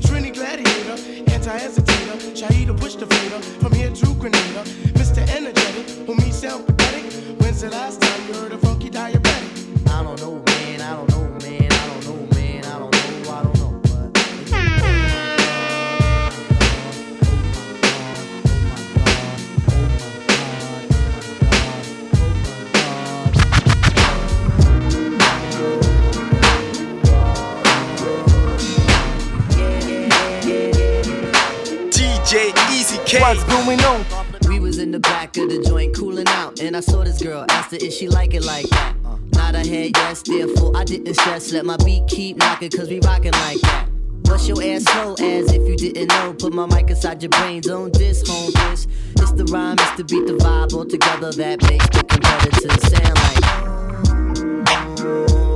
Trini 0.02 0.34
Gladiator, 0.34 0.98
anti-hesitator, 1.32 2.18
Shaheed 2.36 2.78
push 2.80 2.96
the 2.96 3.06
fader 3.06 3.40
from 3.62 3.72
here 3.74 3.92
to 3.92 4.14
Grenada. 4.16 4.64
Mr. 5.00 5.22
Energetic, 5.36 5.88
who 6.06 6.16
me 6.16 6.32
sound 6.32 6.66
pathetic. 6.66 7.06
When's 7.40 7.62
the 7.62 7.70
last 7.70 8.02
time 8.02 8.28
you 8.28 8.34
heard 8.34 8.52
a 8.52 8.58
funky 8.58 8.81
K. 33.12 33.20
What's 33.20 33.44
going 33.44 33.82
on? 33.82 34.06
We 34.48 34.62
was 34.62 34.78
in 34.78 34.92
the 34.92 35.00
back 35.02 35.36
of 35.36 35.50
the 35.50 35.62
joint 35.62 35.94
cooling 35.94 36.30
out, 36.30 36.62
and 36.62 36.78
I 36.78 36.80
saw 36.80 37.04
this 37.04 37.22
girl. 37.22 37.46
Asked 37.50 37.72
her 37.72 37.78
if 37.82 37.92
she 37.92 38.08
like 38.08 38.34
it 38.34 38.46
like 38.46 38.70
that. 38.70 38.96
Nod 39.34 39.54
her 39.54 39.66
head, 39.66 39.92
yes, 39.98 40.22
therefore 40.22 40.72
I 40.78 40.86
didn't 40.86 41.14
stress. 41.16 41.52
Let 41.52 41.66
my 41.66 41.76
beat 41.84 42.08
keep 42.08 42.38
knocking, 42.38 42.70
cause 42.70 42.88
we 42.88 43.02
rockin' 43.02 43.34
like 43.34 43.60
that. 43.64 43.90
Bust 44.24 44.48
your 44.48 44.64
ass 44.64 44.86
slow 44.86 45.16
as 45.16 45.52
if 45.52 45.68
you 45.68 45.76
didn't 45.76 46.08
know. 46.08 46.34
Put 46.40 46.54
my 46.54 46.66
mic 46.68 46.90
inside 46.90 47.22
your 47.22 47.32
brain, 47.32 47.60
don't 47.60 47.92
diss, 47.92 48.26
home 48.26 48.50
this. 48.54 48.88
It's 49.18 49.34
the 49.34 49.44
rhyme, 49.44 49.76
it's 49.78 49.92
the 49.98 50.06
beat, 50.06 50.26
the 50.28 50.36
vibe 50.36 50.74
all 50.74 50.86
together 50.86 51.34
that 51.34 51.62
makes 51.64 51.90
the 51.90 52.04
competitors 52.06 52.82
sound 52.94 53.18
like. 55.36 55.51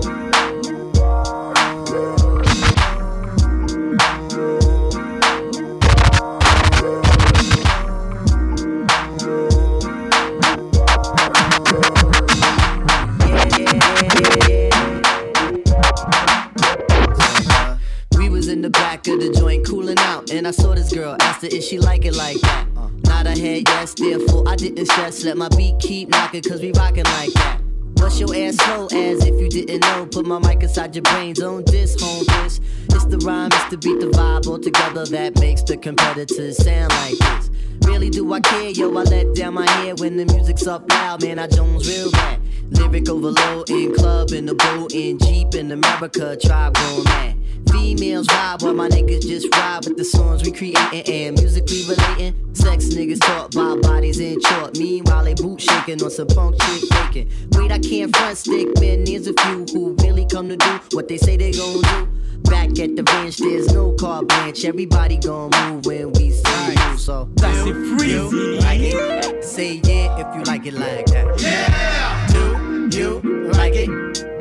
And 20.36 20.48
I 20.48 20.52
saw 20.52 20.76
this 20.76 20.92
girl. 20.94 21.16
Asked 21.22 21.44
her 21.44 21.48
if 21.52 21.64
she 21.64 21.80
like 21.80 22.06
it 22.06 22.16
like 22.16 22.40
that. 22.42 22.68
Nod 23.06 23.26
her 23.26 23.32
head, 23.32 23.64
yes, 23.68 23.94
therefore 23.94 24.48
I 24.48 24.56
didn't 24.56 24.86
stress. 24.88 25.24
Let 25.24 25.38
my 25.38 25.50
beat 25.50 25.80
keep 25.80 26.10
knocking, 26.10 26.42
cause 26.42 26.62
we 26.62 26.72
rockin' 26.74 27.06
like 27.06 27.34
that. 27.34 27.62
Bust 27.96 28.20
your 28.20 28.36
ass 28.36 28.58
slow 28.58 28.86
as 28.88 29.26
if 29.26 29.40
you 29.40 29.50
didn't 29.50 29.82
know. 29.82 30.06
Put 30.06 30.26
my 30.26 30.40
mic 30.40 30.62
inside 30.62 30.96
your 30.96 31.04
brains 31.04 31.42
on 31.42 31.64
this 31.66 32.00
home 32.02 32.26
this. 32.28 32.60
It's 32.90 33.06
the 33.06 33.18
rhyme, 33.20 33.50
it's 33.54 33.70
the 33.70 33.78
beat 33.78 34.00
the 34.00 34.08
vibe 34.08 34.48
all 34.48 34.60
together 34.60 35.06
that 35.06 35.40
makes 35.40 35.64
the 35.64 35.78
competitors 35.78 36.58
sound 36.58 36.92
like 36.92 37.18
this. 37.18 37.50
Really 37.88 38.10
do 38.10 38.32
I 38.34 38.42
care, 38.42 38.70
yo? 38.72 38.90
I 38.98 39.04
let 39.04 39.36
down 39.36 39.54
my 39.54 39.70
hair 39.70 39.96
when 39.96 40.18
the 40.18 40.26
music's 40.26 40.68
up 40.68 40.90
loud, 40.90 41.24
man. 41.24 41.40
I 41.40 41.48
Jones 41.48 41.88
real 41.88 42.12
bad. 42.12 42.42
Lyric 42.72 43.08
overload 43.10 43.70
in 43.70 43.94
club, 43.94 44.32
in 44.32 44.46
the 44.46 44.56
boat, 44.56 44.94
in 44.94 45.18
Jeep, 45.20 45.56
in 45.56 45.72
America, 45.72 46.36
tribe 46.36 46.74
going 46.74 47.04
mad. 47.06 47.36
Females 47.72 48.28
ride 48.30 48.62
while 48.62 48.74
my 48.74 48.88
niggas 48.90 49.22
just 49.22 49.54
ride 49.56 49.86
with 49.86 49.98
the 49.98 50.04
songs 50.04 50.44
we 50.44 50.52
creating 50.52 51.04
and 51.08 51.38
musically 51.38 51.84
relating. 51.84 52.56
Sex 52.56 52.86
niggas 52.86 53.20
talk 53.22 53.54
about 53.54 53.82
bodies 53.82 54.20
in 54.20 54.42
short. 54.42 54.78
Meanwhile, 54.78 55.24
they 55.24 55.34
boot 55.34 55.62
shaking 55.62 56.02
on 56.04 56.10
some 56.10 56.28
punk 56.28 56.62
shit 56.62 56.94
faking. 56.94 57.32
Wait, 57.52 57.72
I 57.72 57.80
can't 57.80 58.16
front 58.16 58.38
stick, 58.38 58.68
man. 58.80 59.04
There's 59.04 59.28
a 59.28 59.34
few 59.34 59.66
who 59.74 59.96
really 60.02 60.26
come 60.26 60.50
to 60.50 60.58
do 60.58 60.80
what 60.94 61.08
they 61.08 61.18
say 61.18 61.38
they 61.38 61.52
gon' 61.52 61.82
do. 61.82 62.08
Back 62.50 62.78
at 62.80 62.96
the 62.96 63.04
bench, 63.04 63.38
there's 63.38 63.74
no 63.74 63.94
car 63.94 64.24
branch. 64.24 64.66
Everybody 64.66 65.18
gon' 65.18 65.50
move 65.52 65.86
when 65.86 66.12
we 66.14 66.32
say 66.32 66.76
move. 66.76 67.00
So 67.00 67.30
that's 67.36 67.58
it 67.66 67.74
free. 67.98 68.20
Like 68.60 68.82
it? 68.82 69.44
Say 69.44 69.82
yeah 69.84 70.18
if 70.20 70.36
you 70.36 70.44
like 70.44 70.66
it 70.66 70.74
like 70.74 71.06
that. 71.08 71.42
Yeah. 71.42 72.28
Do 72.28 72.90
you 72.98 73.20
like 73.52 73.74
it? 73.76 73.90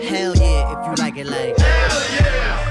Hell 0.02 0.36
yeah 0.36 0.72
if 0.72 0.86
you 0.86 1.04
like 1.04 1.16
it 1.16 1.26
like 1.26 1.56
that. 1.56 1.92
Hell 1.92 2.26
yeah. 2.26 2.63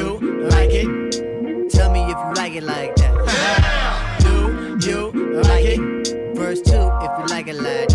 You 0.00 0.18
like 0.48 0.70
it? 0.72 1.70
Tell 1.70 1.92
me 1.92 2.00
if 2.04 2.16
you 2.16 2.32
like 2.34 2.54
it 2.54 2.62
like 2.62 2.96
that. 2.96 4.16
Do 4.22 4.78
you 4.88 5.10
like 5.42 5.66
it? 5.66 6.34
Verse 6.34 6.62
two 6.62 6.88
if 7.02 7.10
you 7.18 7.26
like 7.28 7.48
it 7.48 7.56
like 7.56 7.89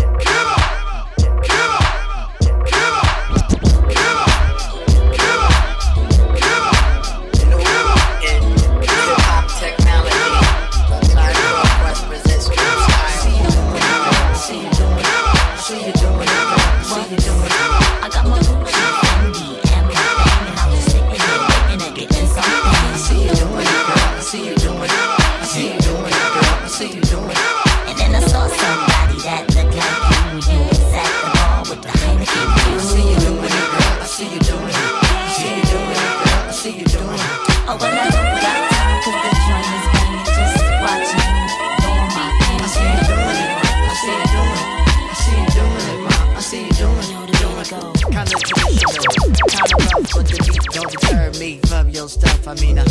your 52.06 52.10
stuff. 52.10 52.46
I 52.46 52.54
mean, 52.60 52.78
I, 52.78 52.86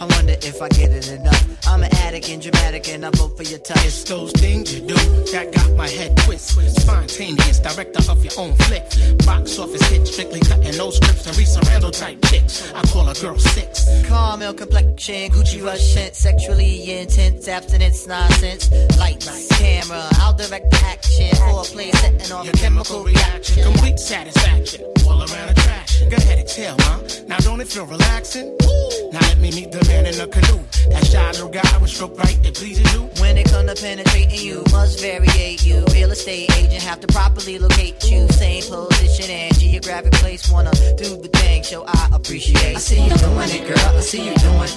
I 0.00 0.04
wonder 0.04 0.36
if 0.42 0.60
I 0.60 0.68
get 0.68 0.90
it 0.90 1.08
enough. 1.08 1.66
I'm 1.66 1.82
an 1.82 1.94
addict 2.04 2.28
and 2.28 2.42
dramatic, 2.42 2.88
and 2.88 3.04
I 3.04 3.10
vote 3.10 3.36
for 3.36 3.42
your 3.44 3.58
touch. 3.60 3.84
It's 3.84 4.04
those 4.04 4.32
things 4.32 4.74
you 4.74 4.86
do 4.86 4.94
that 5.32 5.52
got 5.52 5.74
my 5.76 5.88
head 5.88 6.16
twist. 6.18 6.48
Spontaneous, 6.82 7.58
director 7.60 8.10
of 8.10 8.22
your 8.24 8.34
own 8.38 8.54
flick. 8.66 8.84
Box 9.24 9.58
office 9.58 9.86
hit, 9.88 10.06
strictly 10.06 10.40
cutting 10.40 10.76
no 10.76 10.90
scripts 10.90 11.26
and 11.26 11.68
Randall 11.68 11.90
type 11.90 12.18
chicks. 12.26 12.72
I 12.72 12.82
call 12.88 13.08
a 13.08 13.14
girl 13.14 13.38
six. 13.38 13.86
Caramel 14.06 14.54
complexion, 14.54 15.30
Gucci 15.30 15.64
rush 15.64 15.80
scent, 15.94 16.14
sexually 16.14 17.00
intense, 17.00 17.48
abstinence, 17.48 18.06
nonsense. 18.06 18.70
Lights, 18.98 19.48
camera, 19.58 20.08
I'll 20.20 20.34
direct 20.34 20.70
the 20.70 20.80
action. 20.84 21.30
Foreplay 21.36 21.90
setting 21.96 22.32
off 22.32 22.44
Your 22.44 22.54
a 22.54 22.58
chemical 22.58 23.04
reaction. 23.04 23.62
complete 23.62 23.98
satisfaction, 23.98 24.84
all 25.06 25.20
around 25.20 25.50
attraction. 25.50 25.67
Go 26.06 26.16
ahead, 26.16 26.38
exhale, 26.38 26.76
huh? 26.78 27.00
Now 27.26 27.38
don't 27.38 27.60
it 27.60 27.68
feel 27.68 27.86
relaxing? 27.86 28.56
Now 29.12 29.20
let 29.20 29.38
me 29.38 29.50
meet 29.50 29.72
the 29.72 29.84
man 29.88 30.06
in 30.06 30.16
the 30.16 30.26
canoe. 30.26 30.62
That 30.90 31.04
shy 31.06 31.30
little 31.32 31.48
guy 31.48 31.78
with 31.78 31.90
stroke 31.90 32.16
right, 32.18 32.38
it 32.46 32.54
pleases 32.54 32.90
you. 32.94 33.10
When 33.20 33.36
it 33.36 33.50
come 33.50 33.66
to 33.66 33.74
penetrating 33.74 34.40
you, 34.40 34.64
must 34.72 35.00
variate 35.00 35.64
you. 35.66 35.84
Real 35.92 36.10
estate 36.10 36.50
agent 36.56 36.82
have 36.82 37.00
to 37.00 37.06
properly 37.08 37.58
locate 37.58 38.02
you. 38.10 38.28
Same 38.28 38.62
position 38.62 39.30
and 39.30 39.58
geographic 39.58 40.12
place. 40.12 40.48
Wanna 40.50 40.72
do 40.96 41.16
the 41.20 41.28
thing, 41.34 41.62
show 41.62 41.84
I 41.86 42.08
appreciate. 42.12 42.76
I 42.76 42.80
see 42.80 43.02
you 43.02 43.14
doing 43.16 43.50
it, 43.50 43.66
girl. 43.68 43.96
I 43.96 44.00
see 44.00 44.24
you 44.28 44.34
doing. 44.36 44.70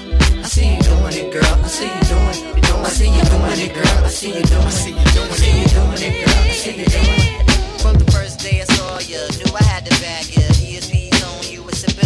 I 0.44 0.48
see 0.48 0.76
you 0.76 0.82
doing 0.82 1.16
it, 1.16 1.32
girl. 1.32 1.44
I 1.46 1.68
see 1.68 1.86
you 1.86 2.02
doing. 2.12 2.52
I 2.84 2.90
see 2.90 3.08
you 3.08 3.24
doing 3.24 3.60
it, 3.60 3.74
girl. 3.74 4.04
I 4.04 4.10
see 4.10 4.28
you 4.36 4.44
doing. 4.44 4.66
I 4.66 4.70
see 4.70 4.90
you 4.90 5.06
doing. 5.16 5.32
I 5.32 5.36
see 5.36 5.62
you 5.62 5.68
doing 5.68 6.02
it, 6.02 6.26
girl. 6.26 6.36
I 6.36 6.52
see 6.52 6.76
you 6.76 6.86
doing. 6.86 7.80
From 7.80 7.96
the 7.98 8.12
first 8.12 8.40
day 8.40 8.62
I 8.62 8.66
saw 8.76 9.00
you, 9.00 9.22
knew 9.38 9.56
I 9.56 9.64
had 9.64 9.86
to 9.86 10.02
bag 10.02 10.26
you. 10.36 10.42
ESP's 10.78 11.01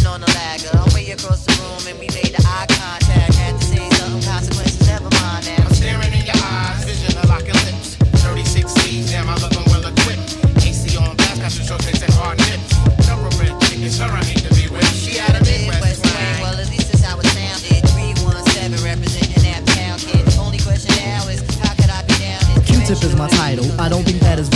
on 0.05 0.21
you, 0.21 0.21
was 0.21 0.21
sipping 0.21 0.21
on 0.21 0.21
a 0.21 0.29
lager. 0.33 0.71
I'm 0.77 0.93
way 0.93 1.11
across 1.11 1.45
the 1.45 1.53
room 1.61 1.83
and 1.89 1.97
we 1.99 2.07
made 2.13 2.33
the 2.33 2.43
eye 2.45 2.65
contact. 2.69 3.33
Had 3.35 3.57
to 3.59 3.65
say 3.65 3.89
something, 3.97 4.21
consequences, 4.21 4.87
never 4.87 5.09
mind 5.21 5.45
now. 5.47 5.65
I'm 5.65 5.73
staring 5.73 6.13
in 6.13 6.25
your 6.25 6.37
eyes, 6.37 6.85
vision 6.85 7.17
of 7.17 7.29
locking 7.29 7.57
lips. 7.65 7.95
36 8.21 8.71
C's, 8.71 9.11
damn, 9.11 9.29
I 9.29 9.35
looking 9.37 9.65
well 9.67 9.85
equipped. 9.85 10.37
AC 10.61 10.97
on 10.97 11.15
blast, 11.17 11.41
got 11.41 11.53
your 11.55 11.65
short 11.65 11.85
and 11.85 12.13
hard 12.15 12.37
nips. 12.37 12.69
Thoroughbred 13.05 13.53
chicken, 13.65 13.89
sure 13.89 14.11
I 14.11 14.23
hate 14.23 14.43
to 14.45 14.51
be 14.53 14.67
with. 14.69 14.85
She 14.93 15.17
had 15.17 15.35
a 15.35 15.41
Midwest 15.43 15.73
Midwest 15.73 16.01
twang. 16.03 16.13
twang. 16.13 16.41
Well, 16.41 16.57
at 16.59 16.69
least 16.69 16.87
that's 16.91 17.03
how 17.03 17.19
it 17.19 17.27
sounded. 17.33 17.81
317 17.93 18.85
representing 18.85 19.43
that 19.49 19.61
town 19.73 19.97
kid. 19.99 20.23
Only 20.37 20.59
question 20.59 20.93
now 21.01 21.27
is, 21.29 21.41
how 21.59 21.73
could 21.75 21.89
I 21.89 22.01
be 22.05 22.15
down 22.21 22.41
Q-tip 22.65 23.01
is 23.03 23.15
my 23.15 23.29
title. 23.29 23.65
I 23.79 23.89
don't 23.89 24.03
think 24.03 24.19
that 24.21 24.39
is 24.39 24.49
vital 24.49 24.54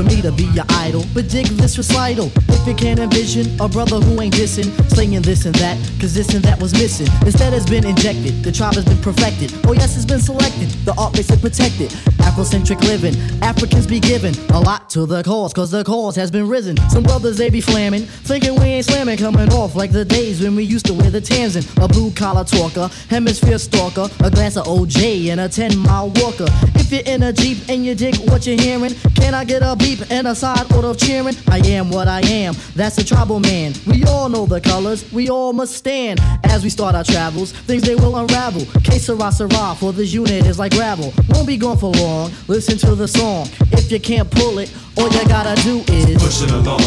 for 0.00 0.14
me 0.14 0.22
to 0.22 0.32
be 0.32 0.44
your 0.56 0.64
idol. 0.70 1.04
But 1.12 1.28
dig 1.28 1.46
this 1.46 1.76
recital. 1.76 2.30
If 2.48 2.66
you 2.66 2.74
can't 2.74 2.98
envision 2.98 3.46
a 3.60 3.68
brother 3.68 4.00
who 4.00 4.20
ain't 4.20 4.34
dissing, 4.34 4.70
slinging 4.90 5.22
this 5.22 5.44
and 5.44 5.54
that, 5.56 5.76
cause 6.00 6.14
this 6.14 6.32
and 6.34 6.42
that 6.44 6.60
was 6.60 6.72
missing. 6.72 7.08
Instead 7.26 7.52
has 7.52 7.66
been 7.66 7.84
injected, 7.84 8.42
the 8.42 8.52
tribe 8.52 8.74
has 8.74 8.84
been 8.84 9.00
perfected. 9.02 9.52
Oh 9.66 9.72
yes, 9.72 9.96
it's 9.96 10.06
been 10.06 10.20
selected, 10.20 10.68
the 10.86 10.94
art 10.96 11.14
makes 11.14 11.30
it 11.30 11.40
protected. 11.40 11.90
Afrocentric 12.20 12.80
living, 12.82 13.14
Africans 13.42 13.86
be 13.86 14.00
given 14.00 14.34
a 14.50 14.60
lot 14.60 14.88
to 14.90 15.06
the 15.06 15.22
cause, 15.22 15.52
cause 15.52 15.70
the 15.70 15.84
cause 15.84 16.16
has 16.16 16.30
been 16.30 16.48
risen. 16.48 16.76
Some 16.88 17.02
brothers 17.02 17.36
they 17.36 17.50
be 17.50 17.60
flamming, 17.60 18.06
thinking 18.24 18.54
we 18.54 18.66
ain't 18.66 18.86
slamming, 18.86 19.18
coming 19.18 19.52
off 19.52 19.74
like 19.74 19.92
the 19.92 20.04
days 20.04 20.40
when 20.40 20.56
we 20.56 20.64
used 20.64 20.86
to 20.86 20.94
wear 20.94 21.10
the 21.10 21.20
Tanzan. 21.20 21.64
A 21.84 21.88
blue 21.88 22.10
collar 22.12 22.44
talker, 22.44 22.88
hemisphere 23.08 23.58
stalker, 23.58 24.08
a 24.24 24.30
glass 24.30 24.56
of 24.56 24.66
OJ 24.66 25.30
and 25.30 25.40
a 25.40 25.48
10 25.48 25.76
mile 25.78 26.10
walker. 26.16 26.46
If 26.76 26.90
you're 26.92 27.14
in 27.14 27.22
a 27.24 27.32
Jeep 27.32 27.68
and 27.68 27.84
you 27.84 27.94
dig 27.94 28.16
what 28.30 28.46
you're 28.46 28.60
hearing, 28.60 28.94
can 29.14 29.34
I 29.34 29.44
get 29.44 29.62
a 29.62 29.76
beep 29.76 29.89
and 30.10 30.26
a 30.26 30.34
side 30.34 30.72
order 30.72 30.88
of 30.88 30.98
cheering? 30.98 31.34
I 31.48 31.58
am 31.58 31.90
what 31.90 32.08
I 32.08 32.20
am, 32.20 32.54
that's 32.74 32.98
a 32.98 33.04
tribal 33.04 33.40
man. 33.40 33.72
We 33.86 34.04
all 34.04 34.28
know 34.28 34.46
the 34.46 34.60
colors, 34.60 35.10
we 35.12 35.30
all 35.30 35.52
must 35.52 35.74
stand. 35.74 36.20
As 36.44 36.62
we 36.62 36.70
start 36.70 36.94
our 36.94 37.04
travels, 37.04 37.52
things 37.52 37.82
they 37.82 37.94
will 37.94 38.16
unravel. 38.16 38.66
Sera 39.00 39.32
sera, 39.32 39.74
for 39.74 39.92
this 39.92 40.12
unit 40.12 40.44
is 40.46 40.58
like 40.58 40.72
gravel. 40.72 41.12
Won't 41.30 41.46
be 41.46 41.56
gone 41.56 41.78
for 41.78 41.90
long, 41.90 42.30
listen 42.48 42.76
to 42.78 42.94
the 42.94 43.08
song. 43.08 43.48
If 43.72 43.90
you 43.90 43.98
can't 43.98 44.30
pull 44.30 44.58
it, 44.58 44.72
all 44.96 45.08
you 45.08 45.26
gotta 45.26 45.60
do 45.62 45.78
is 45.88 46.22
Push 46.22 46.42
it 46.42 46.50
along, 46.52 46.78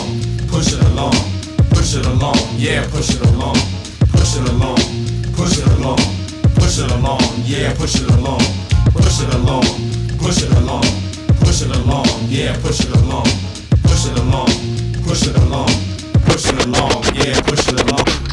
push 0.48 0.72
it 0.72 0.82
along, 0.84 1.14
push 1.72 1.96
it 1.96 2.06
along, 2.06 2.38
yeah, 2.56 2.88
push 2.92 3.10
it 3.10 3.22
along, 3.26 3.56
push 4.14 4.38
it 4.38 4.48
along, 4.48 4.78
push 5.34 5.58
it 5.58 5.68
along, 5.68 5.98
push 6.56 6.80
it 6.80 6.92
along, 6.92 7.22
yeah, 7.44 7.74
push 7.74 7.96
it 7.96 8.10
along, 8.12 8.40
push 8.94 9.20
it 9.20 9.34
along, 9.34 9.64
push 10.20 10.44
it 10.44 10.54
along, 10.54 10.84
push 10.86 10.94
it 11.04 11.04
along, 11.04 11.13
yeah, 12.34 12.60
push 12.64 12.80
it 12.80 12.90
along, 12.90 13.26
push 13.84 14.08
it 14.08 14.18
along, 14.18 14.48
push 15.06 15.28
it 15.28 15.38
along, 15.38 15.70
push 16.26 16.48
it 16.48 16.66
along, 16.66 17.04
yeah, 17.14 17.40
push 17.42 17.68
it 17.68 17.80
along. 17.80 18.33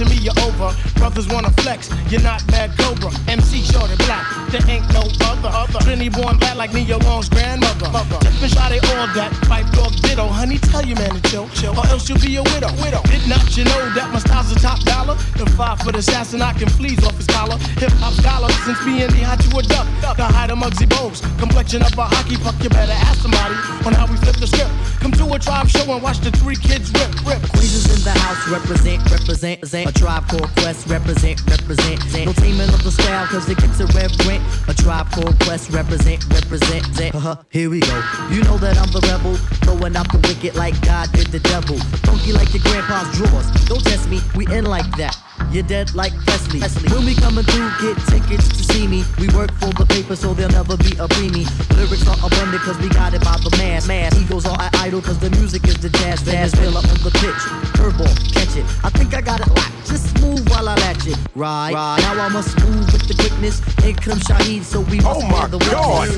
To 0.00 0.08
me, 0.08 0.16
you're 0.16 0.40
over. 0.40 0.72
Brothers 0.96 1.28
wanna 1.28 1.50
flex, 1.60 1.90
you're 2.08 2.22
not 2.22 2.40
mad 2.50 2.72
cobra. 2.78 3.12
MC 3.28 3.60
short 3.60 3.90
and 3.90 3.98
black, 4.08 4.24
there 4.48 4.64
ain't 4.68 4.86
no 4.92 5.04
other. 5.28 5.52
other. 5.52 5.80
Trinity 5.80 6.08
born 6.08 6.38
bad 6.38 6.56
like 6.56 6.72
Neo 6.72 6.98
Long's 7.00 7.28
grandmother. 7.28 7.88
Tippin' 8.24 8.48
shot 8.48 8.70
they 8.70 8.80
all 8.96 9.08
that, 9.12 9.32
pipe 9.44 9.68
dog 9.72 9.92
ditto. 10.00 10.26
Honey, 10.26 10.58
tell 10.58 10.84
your 10.84 10.96
man 10.96 11.10
to 11.10 11.22
chill, 11.30 11.48
chill, 11.50 11.76
or 11.78 11.86
else 11.88 12.08
you'll 12.08 12.20
be 12.20 12.36
a 12.36 12.42
widow. 12.42 12.72
widow. 12.80 13.02
Did 13.12 13.28
not 13.28 13.44
you 13.56 13.64
know 13.64 13.80
that 13.92 14.08
my 14.12 14.18
style's 14.20 14.52
a 14.52 14.58
top 14.58 14.80
dollar? 14.84 15.14
The 15.36 15.44
five 15.56 15.78
foot 15.80 15.96
assassin, 15.96 16.40
I 16.40 16.52
can 16.54 16.68
fleas 16.68 17.04
off 17.04 17.16
his 17.16 17.26
collar. 17.26 17.58
Hip 17.76 17.92
hop 18.00 18.14
scholar, 18.14 18.48
since 18.64 18.80
being 18.84 19.10
the 19.12 19.20
hot 19.28 19.44
you 19.44 19.52
a 19.58 19.62
duck. 19.62 19.86
The 20.16 20.24
height 20.24 20.48
the 20.48 20.56
Muggsy 20.56 20.88
Bogues. 20.88 21.20
Complexion 21.38 21.82
of 21.82 21.96
a 21.96 22.04
hockey 22.04 22.36
puck, 22.36 22.56
you 22.62 22.70
better 22.70 22.92
ask 22.92 23.20
somebody 23.20 23.54
on 23.84 23.92
how 23.92 24.06
we 24.06 24.16
flip 24.16 24.36
the 24.36 24.46
script. 24.46 24.72
Come 25.00 25.12
to 25.12 25.24
a 25.34 25.38
tribe 25.38 25.68
show 25.68 25.84
and 25.92 26.02
watch 26.02 26.20
the 26.20 26.30
three 26.30 26.56
kids 26.56 26.92
rip, 26.92 27.12
rip. 27.26 27.42
Queens 27.52 27.74
is 27.74 27.86
in 27.96 28.00
the 28.04 28.18
house, 28.18 28.48
represent, 28.48 29.00
represent, 29.10 29.60
represent. 29.60 29.89
A 29.90 29.92
tribe 29.92 30.28
called 30.28 30.48
Quest, 30.54 30.86
represent, 30.86 31.42
represent. 31.50 31.98
No 32.24 32.32
taming 32.32 32.68
of 32.68 32.84
the 32.84 32.92
style, 32.92 33.26
cause 33.26 33.48
it 33.48 33.58
gets 33.58 33.80
irreverent. 33.80 34.40
A 34.68 34.74
tribe 34.74 35.10
called 35.10 35.36
Quest, 35.40 35.70
represent, 35.70 36.22
represent. 36.30 36.86
Uh-huh, 37.12 37.34
here 37.50 37.68
we 37.68 37.80
go. 37.80 37.98
You 38.30 38.44
know 38.44 38.56
that 38.58 38.78
I'm 38.78 38.86
the 38.92 39.02
rebel, 39.10 39.34
throwing 39.66 39.96
out 39.96 40.06
the 40.12 40.18
wicked 40.28 40.54
like 40.54 40.80
God 40.86 41.10
did 41.10 41.26
the 41.34 41.40
devil. 41.40 41.76
Funky 42.06 42.32
like 42.32 42.54
your 42.54 42.62
grandpa's 42.62 43.10
drawers. 43.18 43.50
Don't 43.66 43.82
test 43.82 44.08
me, 44.08 44.20
we 44.36 44.46
in 44.54 44.64
like 44.64 44.86
that. 44.96 45.18
You're 45.50 45.64
dead 45.64 45.92
like 45.96 46.14
Presley. 46.22 46.60
When 46.94 47.04
we 47.04 47.16
coming 47.16 47.42
through, 47.42 47.70
get 47.82 47.98
tickets 48.06 48.46
to 48.46 48.62
see 48.62 48.86
me. 48.86 49.02
We 49.18 49.26
work 49.34 49.50
for 49.58 49.74
the 49.74 49.86
paper, 49.90 50.14
so 50.14 50.34
there'll 50.34 50.52
never 50.52 50.76
be 50.76 50.94
a 51.02 51.10
preemie. 51.10 51.50
Lyrics 51.74 52.06
are 52.06 52.14
abundant, 52.22 52.62
cause 52.62 52.78
we 52.78 52.88
got 52.90 53.14
it 53.14 53.24
by 53.24 53.34
the 53.42 53.50
mass. 53.58 53.88
mass. 53.88 54.14
Egos 54.14 54.46
are 54.46 54.70
idle, 54.78 55.02
cause 55.02 55.18
the 55.18 55.30
music 55.30 55.66
is 55.66 55.78
the 55.82 55.90
jazz. 55.90 56.22
Up 56.22 56.76
on 56.76 57.02
the 57.02 57.10
pitch. 57.10 57.42
Curveball, 57.74 58.14
catch 58.32 58.54
it. 58.54 58.64
I 58.84 58.90
think 58.90 59.14
I 59.14 59.20
got 59.20 59.40
it 59.40 59.48
locked. 59.48 59.79
Just 59.86 60.20
move 60.20 60.48
while 60.50 60.68
I 60.68 60.74
latch 60.76 61.06
it. 61.06 61.16
Right, 61.34 61.72
right. 61.72 61.98
Now 62.00 62.20
I 62.20 62.28
must 62.28 62.58
move 62.60 62.92
with 62.92 63.08
the 63.08 63.14
quickness. 63.14 63.60
In 63.84 63.94
comes 63.94 64.24
Shaheed, 64.24 64.62
so 64.62 64.80
we 64.80 65.00
oh 65.00 65.04
must 65.04 65.24
Oh 65.24 65.28
my 65.28 65.46
the. 65.46 65.58
God. 65.58 66.08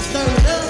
Stir 0.00 0.22
it 0.22 0.46
up. 0.46 0.65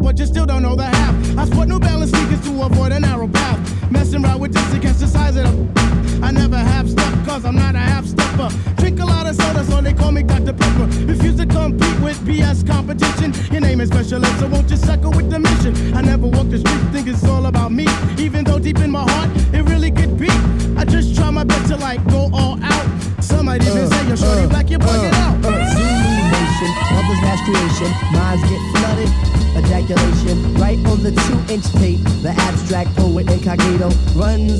But 0.00 0.18
you 0.18 0.26
still 0.26 0.46
don't 0.46 0.62
know 0.62 0.74
the 0.74 0.84
half. 0.84 1.38
I 1.38 1.44
sport 1.46 1.68
New 1.68 1.78
Balance 1.78 2.10
sneakers 2.10 2.40
to 2.46 2.62
avoid 2.62 2.92
a 2.92 3.00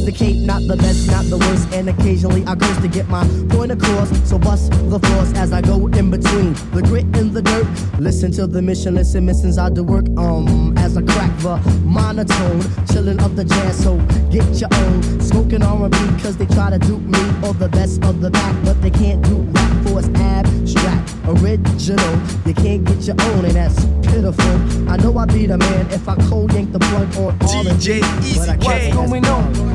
the 0.07 0.12
cape, 0.12 0.37
not 0.47 0.62
the 0.69 0.77
best, 0.77 1.11
not 1.11 1.25
the 1.25 1.37
worst, 1.37 1.66
and 1.75 1.88
occasionally 1.88 2.45
I 2.47 2.55
curse 2.55 2.81
to 2.81 2.87
get 2.87 3.09
my 3.09 3.27
point 3.51 3.73
across. 3.73 4.09
So 4.29 4.38
bust 4.38 4.71
the 4.71 5.01
force 5.01 5.33
as 5.35 5.53
I 5.53 5.61
go 5.61 5.88
in 5.88 6.12
between 6.12 6.55
the 6.71 6.83
grit 6.83 7.05
and 7.16 7.33
the 7.33 7.42
dirt. 7.42 7.66
Listen 7.99 8.31
to 8.33 8.47
the 8.47 8.62
mission, 8.62 8.95
listen, 8.95 9.27
missions 9.27 9.59
I 9.59 9.69
do 9.69 9.83
work. 9.83 10.07
Um, 10.16 10.79
as 10.79 10.97
I 10.97 11.03
crack 11.03 11.37
the 11.38 11.57
monotone, 11.85 12.62
chilling 12.87 13.21
of 13.21 13.35
the 13.35 13.45
jazz. 13.45 13.83
So 13.83 13.99
get 14.31 14.47
your 14.61 14.71
own 14.75 15.21
smoking 15.21 15.64
R&B, 15.64 15.99
cause 16.23 16.37
they 16.37 16.47
try 16.47 16.71
to 16.71 16.79
dupe 16.79 17.03
me 17.03 17.19
or 17.42 17.53
the 17.55 17.69
best 17.69 18.05
of 18.05 18.21
the 18.21 18.31
back, 18.31 18.55
but 18.64 18.81
they 18.81 18.90
can't 18.90 19.21
do 19.25 19.35
rap 19.35 19.87
for 19.87 19.99
it's 19.99 20.09
abstract, 20.21 21.16
original. 21.27 22.14
You 22.47 22.55
can't 22.55 22.85
get 22.85 23.03
your 23.09 23.21
own, 23.23 23.45
and 23.45 23.57
that's 23.57 23.85
pitiful. 24.07 24.88
I 24.88 24.99
know 24.99 25.19
I 25.19 25.27
be 25.27 25.47
the 25.47 25.59
man 25.59 25.90
if 25.90 26.09
I 26.09 26.14
cold 26.29 26.53
yank 26.53 26.71
the 26.71 26.79
plug 26.79 27.09
on 27.16 27.35
all 27.42 27.66
of 27.66 27.77
DJ 27.79 27.97
you, 27.97 28.01
but 28.38 28.49
I 28.49 28.55
Easy 28.55 28.59
can't. 28.59 28.62
K. 28.62 28.90
Going 28.92 29.27
on. 29.27 29.65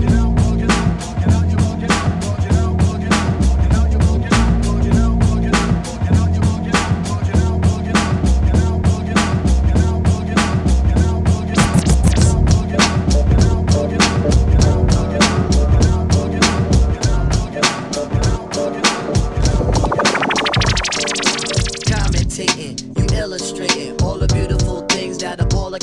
Illustrating 23.32 23.96
all 24.02 24.18
the 24.18 24.28
beautiful 24.28 24.82
things 24.88 25.18
that 25.20 25.40
a 25.40 25.46
baller 25.46 25.80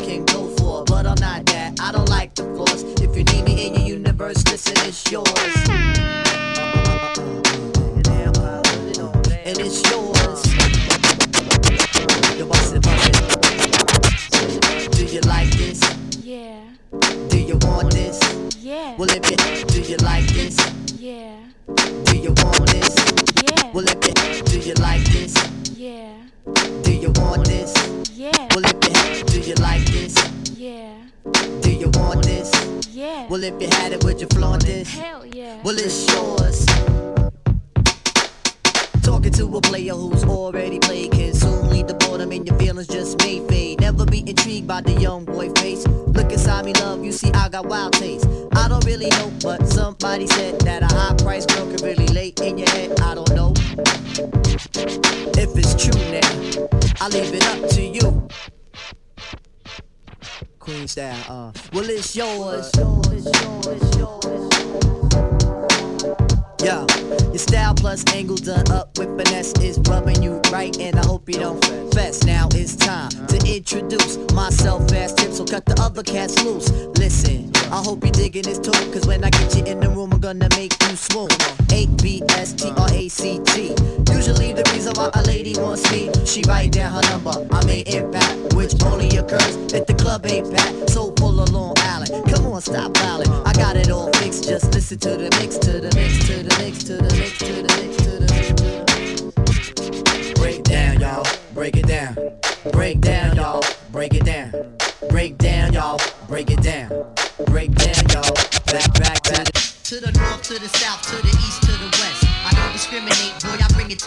uh. 60.98 61.52
Well, 61.72 61.88
it's 61.88 62.16
yours. 62.16 62.70
Yo, 66.64 66.86
your 67.28 67.38
style 67.38 67.74
plus 67.74 68.04
angle 68.14 68.36
done 68.36 68.70
up 68.72 68.98
with 68.98 69.08
finesse 69.16 69.52
is 69.60 69.78
rubbing 69.88 70.22
you 70.22 70.40
right, 70.52 70.76
and 70.80 70.98
I 70.98 71.06
hope 71.06 71.28
you 71.28 71.38
don't 71.38 71.64
fess. 71.94 72.24
Now 72.24 72.48
it's 72.52 72.74
time 72.74 73.10
to 73.28 73.36
introduce 73.46 74.18
myself 74.32 74.90
as 74.92 75.14
Tip, 75.14 75.32
so 75.32 75.44
cut 75.44 75.64
the 75.66 75.80
other 75.80 76.02
cats 76.02 76.42
loose. 76.44 76.70
Listen, 76.98 77.50
I 77.72 77.80
hope 77.82 78.04
you 78.04 78.10
digging 78.10 78.42
this 78.42 78.58
tune, 78.58 78.92
cause 78.92 79.06
when 79.06 79.24
I 79.24 79.30
get 79.30 79.56
you 79.56 79.64
in 79.64 79.80
the 79.80 79.88
room, 79.88 79.97
gonna 80.28 80.48
make 80.56 80.74
you 80.82 80.94
swoon. 80.94 81.28
8 81.72 82.02
B 82.02 82.22
S 82.28 82.52
T 82.52 82.70
R 82.76 82.92
A 82.92 83.08
C 83.08 83.40
T. 83.46 83.74
Usually 84.12 84.52
the 84.52 84.62
reason 84.74 84.92
why 84.94 85.08
a 85.14 85.22
lady 85.22 85.54
wants 85.58 85.90
me, 85.90 86.10
she 86.26 86.42
write 86.46 86.72
down 86.72 86.92
her 86.92 87.00
number. 87.10 87.32
I 87.50 87.64
mean 87.64 87.86
impact, 87.86 88.52
which 88.54 88.74
only 88.82 89.08
occurs 89.16 89.56
if 89.72 89.86
the 89.86 89.94
club 89.94 90.26
ain't 90.26 90.54
packed. 90.54 90.90
So 90.90 91.10
pull 91.12 91.40
a 91.40 91.46
Long 91.50 91.74
Island. 91.78 92.10
Come 92.28 92.44
on, 92.46 92.60
stop 92.60 92.94
violent. 92.98 93.30
I 93.48 93.54
got 93.54 93.76
it 93.76 93.90
all 93.90 94.12
fixed. 94.20 94.44
Just 94.44 94.74
listen 94.74 94.98
to 94.98 95.16
the 95.16 95.30
mix, 95.40 95.56
to 95.64 95.80
the 95.80 95.90
mix, 95.96 96.26
to 96.26 96.42
the 96.42 96.54
mix, 96.60 96.84
to 96.84 96.96
the 96.98 97.14
mix, 97.16 97.38
to 97.38 97.52
the 97.52 97.72
mix, 97.80 97.96
to 98.04 98.10
the 98.20 98.28
mix. 100.20 100.38
Break 100.38 100.62
down, 100.64 101.00
y'all. 101.00 101.24
Break 101.54 101.76
it 101.76 101.86
down. 101.86 102.16
Break 102.72 103.00
down, 103.00 103.36
y'all. 103.36 103.62
Break 103.92 104.12
it 104.12 104.26
down. 104.26 104.52
Break 105.08 105.38
down, 105.38 105.72
y'all. 105.72 105.98
Break 106.28 106.50
it 106.50 106.60
down. 106.62 106.90
Break 107.46 107.72
down, 107.74 108.04
y'all. 108.12 108.34
Back, 108.66 108.92
back. 109.00 109.07
To 110.48 110.58
the 110.58 110.66
south, 110.66 111.02
to 111.02 111.16
the 111.20 111.28
east, 111.44 111.62
to 111.64 111.77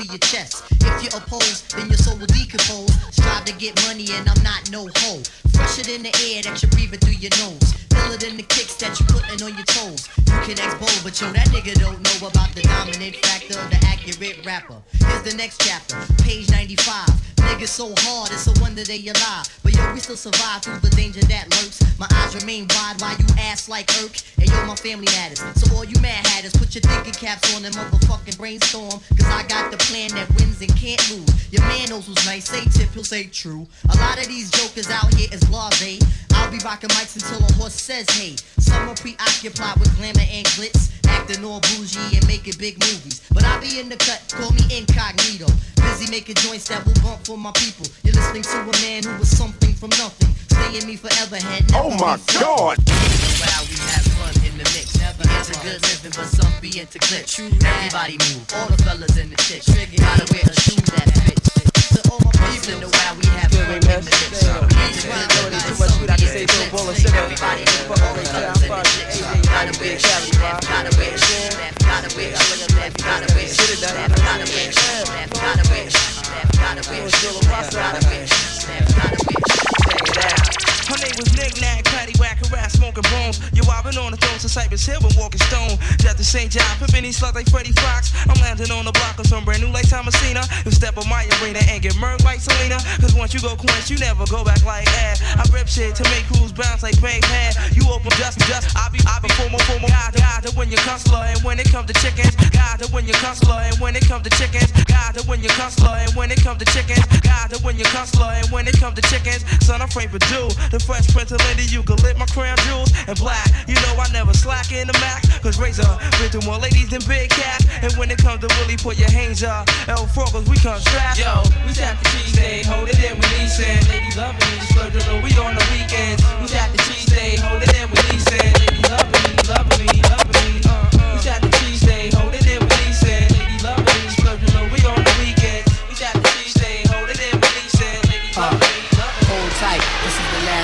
to 0.02 0.08
your 0.08 0.20
chest. 0.20 0.64
If 0.72 1.04
you 1.04 1.10
oppose, 1.16 1.62
then 1.76 1.88
your 1.88 1.98
soul 1.98 2.18
will 2.18 2.28
decompose. 2.28 2.94
Strive 3.14 3.46
to 3.46 3.54
get 3.54 3.76
money 3.86 4.08
and 4.12 4.28
I'm 4.28 4.42
not 4.44 4.70
no 4.72 4.88
hoe. 4.98 5.22
Fresher 5.54 5.84
than 5.84 6.04
the 6.04 6.14
air 6.26 6.42
that 6.44 6.62
you're 6.62 6.72
breathing 6.72 7.00
through 7.00 7.20
your 7.22 7.32
nose. 7.38 7.76
Iller 8.06 8.18
than 8.18 8.38
the 8.38 8.44
kicks 8.44 8.76
that 8.78 8.98
you're 9.00 9.10
putting 9.10 9.42
on 9.44 9.54
your 9.54 9.66
toes. 9.66 10.10
You 10.18 10.40
can 10.42 10.60
ex 10.60 10.74
bold, 10.76 11.00
but 11.04 11.20
yo, 11.22 11.32
that 11.32 11.48
nigga 11.50 11.78
don't 11.80 12.02
know 12.02 12.28
about 12.28 12.50
the 12.56 12.62
dominant 12.62 13.16
factor 13.18 13.60
of 13.60 13.70
the 13.70 13.80
accurate 13.86 14.44
rapper. 14.46 14.82
Here's 14.92 15.24
the 15.24 15.36
next 15.38 15.62
chapter, 15.62 15.98
page 16.24 16.50
95. 16.50 17.10
Niggas 17.42 17.68
so 17.68 17.94
hard, 17.98 18.32
it's 18.32 18.48
a 18.48 18.54
wonder 18.62 18.84
they 18.84 19.02
alive. 19.02 19.46
But 19.64 19.76
yo, 19.76 19.94
we 19.94 20.00
still 20.00 20.16
survive 20.16 20.62
through 20.62 20.80
the 20.80 20.90
danger 20.96 21.22
that 21.22 21.50
lurks. 21.52 21.82
My 22.00 22.08
eyes 22.22 22.36
remain 22.36 22.68
wide 22.70 23.02
while 23.02 23.18
you 23.18 23.26
ass 23.40 23.68
like 23.68 23.90
irk. 24.02 24.16
And 24.40 24.48
yo, 24.50 24.66
my 24.66 24.76
family 24.76 25.06
matters. 25.18 25.42
So 25.60 25.76
all 25.76 25.84
you 25.84 26.00
mad 26.02 26.26
hatters, 26.28 26.54
put 26.54 26.74
your 26.76 26.82
thinking 26.82 27.14
caps 27.14 27.54
on 27.56 27.66
and 27.66 27.74
motherfucking 27.76 28.38
brainstorm. 28.38 29.02
Cause 29.18 29.28
I 29.28 29.44
got 29.48 29.72
the 29.72 29.78
plan 29.92 30.10
that 30.16 30.30
wins 30.40 30.62
and 30.62 30.72
can't 30.78 31.04
lose. 31.12 31.52
Your 31.52 31.62
man 31.68 31.90
knows 31.90 32.08
who's 32.08 32.26
nice, 32.26 32.48
say 32.48 32.64
tip, 32.72 32.90
he'll 32.94 33.04
say 33.04 33.28
true. 33.28 33.68
A 33.92 33.98
lot 33.98 34.18
of 34.18 34.28
these 34.28 34.50
jokers 34.50 34.90
out 34.90 35.14
here 35.14 35.28
is 35.34 35.44
blase. 35.52 36.02
I'll 36.32 36.50
be 36.50 36.60
rocking 36.64 36.90
mics 36.96 37.20
until 37.20 37.46
a 37.46 37.52
horse 37.60 37.76
says 37.76 38.08
hey. 38.12 38.38
Some 38.60 38.88
are 38.88 38.96
preoccupied 38.96 39.78
with 39.80 39.92
glamour 39.98 40.24
and 40.32 40.48
glitz, 40.56 40.96
acting 41.08 41.44
all 41.44 41.60
bougie 41.76 42.16
and 42.16 42.26
making 42.26 42.56
big 42.58 42.80
movies. 42.80 43.22
But 43.34 43.44
I'll 43.44 43.60
be 43.60 43.82
in 43.82 43.90
the 43.90 43.98
cut, 43.98 44.24
call 44.32 44.52
me 44.52 44.64
incognito. 44.72 45.52
Busy 45.76 46.10
making 46.10 46.36
joints 46.36 46.70
that 46.70 46.86
will 46.86 46.96
bump 47.04 47.26
for 47.28 47.38
my 47.38 47.52
people. 47.60 47.86
You're 48.04 48.16
listening 48.16 48.44
to 48.44 48.58
a 48.64 48.76
man 48.88 49.04
who 49.04 49.20
was 49.20 49.30
something 49.30 49.74
from 49.74 49.90
nothing. 50.00 50.32
Stay 50.62 50.78
in 50.78 50.86
me 50.86 50.96
forever, 50.96 51.38
had 51.42 51.66
never 51.72 51.84
Oh 51.84 51.90
my. 51.98 52.22
God. 52.38 52.78
Wow, 52.78 53.66
we 53.66 53.78
have 53.90 54.06
fun 54.14 54.34
in 54.46 54.54
the 54.62 54.66
mix. 54.78 54.94
Never 55.02 55.26
into 55.26 55.58
good 55.66 55.82
living, 55.82 56.14
but 56.14 56.30
some 56.30 56.54
be 56.62 56.70
into 56.78 57.00
clips. 57.00 57.40
Everybody 57.40 58.22
move, 58.22 58.46
all 58.54 58.68
the 58.70 58.78
fellas 58.86 59.18
in 59.18 59.30
the 59.34 59.38
chicks. 59.42 59.66
Gotta 59.66 60.26
wear 60.30 60.46
a 60.46 60.54
shoe 60.62 60.78
that 60.94 61.10
fits. 61.26 61.50
To 61.98 62.00
all 62.14 62.22
my 62.22 62.30
people 62.54 62.78
in 62.78 62.80
the 62.86 62.90
wild, 62.94 63.18
we 63.18 63.26
have 63.42 63.50
fun 63.50 63.74
in 63.74 63.82
the 63.82 64.06
mix. 64.06 64.46
Into 64.46 65.02
good 65.10 65.34
living, 65.50 65.78
but 65.82 65.90
some 65.90 66.06
be 66.06 66.14
into 66.14 66.54
clips. 66.54 67.10
Everybody 67.10 67.66
move, 67.66 67.98
all 67.98 68.14
the 68.14 68.22
fellas 68.30 68.62
in 68.62 68.78
the 68.78 69.02
chicks. 69.02 69.50
Gotta 69.50 69.74
wear 69.82 69.98
a 69.98 70.06
shoe 70.06 70.30
that, 70.38 70.62
gotta 70.62 70.94
wear 70.94 71.10
a 71.10 71.26
shoe 71.26 71.58
that, 71.58 71.74
gotta 71.82 72.06
wear 72.14 72.30
a 72.30 72.38
shoe 72.38 72.38
that, 72.38 72.38
gotta 72.38 72.38
wear 72.38 72.38
a 72.38 72.38
shoe 72.38 72.70
that, 72.78 72.94
gotta 73.02 73.34
wear 73.34 73.42
a 73.42 73.50
shoe 73.50 73.82
that, 73.82 74.06
gotta 74.22 74.46
wear 74.46 74.70
a 74.70 74.78
shoe 74.78 75.02
that, 75.02 75.34
gotta 75.34 75.66
wear 75.74 75.82
a 75.82 75.98
shoe 75.98 76.22
that, 76.22 76.54
gotta 76.54 76.86
wear 76.86 77.02
a 77.02 77.18
shoe 77.18 77.34
that, 77.42 77.74
gotta 77.74 78.06
wear 78.06 78.22
a 78.22 78.28
shoe 78.28 78.68
that 78.68 79.81
down. 80.14 80.81
Her 80.92 81.00
name 81.08 81.16
was 81.16 81.32
Nick 81.40 81.56
Nack, 81.64 81.88
Patty 81.88 82.12
Whack, 82.20 82.44
harass, 82.44 82.76
smoking 82.76 83.08
bones. 83.16 83.40
Yo, 83.56 83.64
I've 83.72 83.88
been 83.88 83.96
on 83.96 84.12
the 84.12 84.20
throne 84.20 84.36
since 84.44 84.52
Cypress 84.52 84.84
Hill 84.84 85.00
and 85.00 85.16
walking 85.16 85.40
stone. 85.48 85.80
Just 86.04 86.20
the 86.20 86.28
St. 86.28 86.52
John, 86.52 86.68
pimping 86.84 87.08
these 87.08 87.16
sluts 87.16 87.32
like 87.32 87.48
Freddie 87.48 87.72
Fox. 87.80 88.12
I'm 88.28 88.36
landing 88.44 88.76
on 88.76 88.84
the 88.84 88.92
block 88.92 89.16
of 89.16 89.24
some 89.24 89.48
brand 89.48 89.64
new 89.64 89.72
like 89.72 89.88
Thomasina. 89.88 90.44
You 90.68 90.72
step 90.76 91.00
on 91.00 91.08
my 91.08 91.24
arena 91.40 91.64
and 91.72 91.80
get 91.80 91.96
murked 91.96 92.28
like 92.28 92.44
Selena. 92.44 92.76
Cause 93.00 93.16
once 93.16 93.32
you 93.32 93.40
go 93.40 93.56
quench, 93.56 93.88
you 93.88 94.04
never 94.04 94.28
go 94.28 94.44
back 94.44 94.68
like 94.68 94.84
that. 95.00 95.24
I 95.40 95.48
rip 95.56 95.72
shit 95.72 95.96
to 95.96 96.04
make 96.12 96.28
crews 96.28 96.52
bounce 96.52 96.84
like 96.84 97.00
Bang 97.00 97.24
Pad. 97.24 97.56
You 97.72 97.88
open 97.88 98.12
just, 98.20 98.44
just, 98.44 98.76
I 98.76 98.92
be, 98.92 99.00
I 99.08 99.24
be 99.24 99.32
formal, 99.40 99.64
formal. 99.64 99.88
God, 99.88 100.12
God, 100.12 100.44
to 100.44 100.52
win 100.60 100.68
your 100.68 100.84
customer. 100.84 101.24
And 101.24 101.40
when 101.48 101.56
it 101.56 101.72
comes 101.72 101.88
to 101.88 101.96
chickens, 102.04 102.36
God, 102.52 102.84
to 102.84 102.92
win 102.92 103.08
your 103.08 103.16
customer. 103.24 103.64
And 103.64 103.80
when 103.80 103.96
it 103.96 104.04
comes 104.12 104.28
to 104.28 104.32
chickens, 104.36 104.68
God, 104.92 105.16
to 105.16 105.24
win 105.24 105.40
your 105.40 105.56
customer. 105.56 105.96
And 106.04 106.12
when 106.20 106.36
it 106.36 106.44
comes 106.44 106.60
to 106.60 106.68
chickens, 106.76 107.08
God, 107.24 107.48
to 107.56 107.64
win 107.64 107.80
your 107.80 107.88
customer. 107.96 108.36
And 108.36 108.52
when 108.52 108.68
it 108.68 108.76
comes 108.76 109.00
to 109.00 109.04
chickens, 109.08 109.48
son, 109.64 109.80
I'm 109.80 109.88
afraid 109.88 110.12
for 110.12 110.20
do. 110.28 110.52
Fresh 110.82 111.08
prince 111.14 111.32
of 111.32 111.40
Lindy, 111.46 111.66
you 111.70 111.84
can 111.84 111.96
lit 112.02 112.18
my 112.18 112.26
crown 112.28 112.58
jewels 112.66 112.92
and 113.08 113.18
black. 113.18 113.48
You 113.68 113.76
know 113.86 113.94
I 113.98 114.10
never 114.12 114.34
slack 114.34 114.72
in 114.72 114.88
the 114.88 114.98
Mac. 115.00 115.22
Cause 115.42 115.60
Razor 115.60 115.88
been 116.20 116.30
through 116.30 116.46
more 116.46 116.58
ladies 116.58 116.90
than 116.90 117.02
Big 117.08 117.30
Cat. 117.30 117.62
And 117.82 117.94
when 117.98 118.10
it 118.12 118.18
comes 118.18 118.42
to 118.42 118.50
really 118.62 118.78
put 118.78 118.98
your 118.98 119.10
hands 119.10 119.44
up, 119.44 119.70
L 119.88 120.06
Frogles, 120.08 120.50
we 120.50 120.58
come 120.58 120.80
strap. 120.80 121.18
Yo, 121.18 121.44
we 121.66 121.74
tap 121.74 121.98
the 122.02 122.10
cheese 122.10 122.34
day, 122.34 122.64
hold 122.64 122.90
it 122.90 122.98
in 123.00 123.18
with 123.18 123.32
Leeson. 123.38 123.80
Ladies 123.90 124.18
loving 124.18 124.42
me, 124.50 124.58
on 124.82 125.24
we 125.24 125.30
on 125.38 125.56
the 125.56 125.66
weekends. 125.72 126.24
We 126.42 126.48
tap 126.48 126.72
the 126.72 126.78
cheese 126.90 127.06
day, 127.06 127.38
hold 127.38 127.62
it 127.62 127.74
in 127.78 127.90
with 127.90 128.02
Leeson. 128.10 128.54
Ladies 128.60 128.90
loving 128.90 129.22
me, 129.24 129.34
loving 129.48 129.86
me, 129.86 130.02
loving 130.10 130.28
me. 130.28 130.31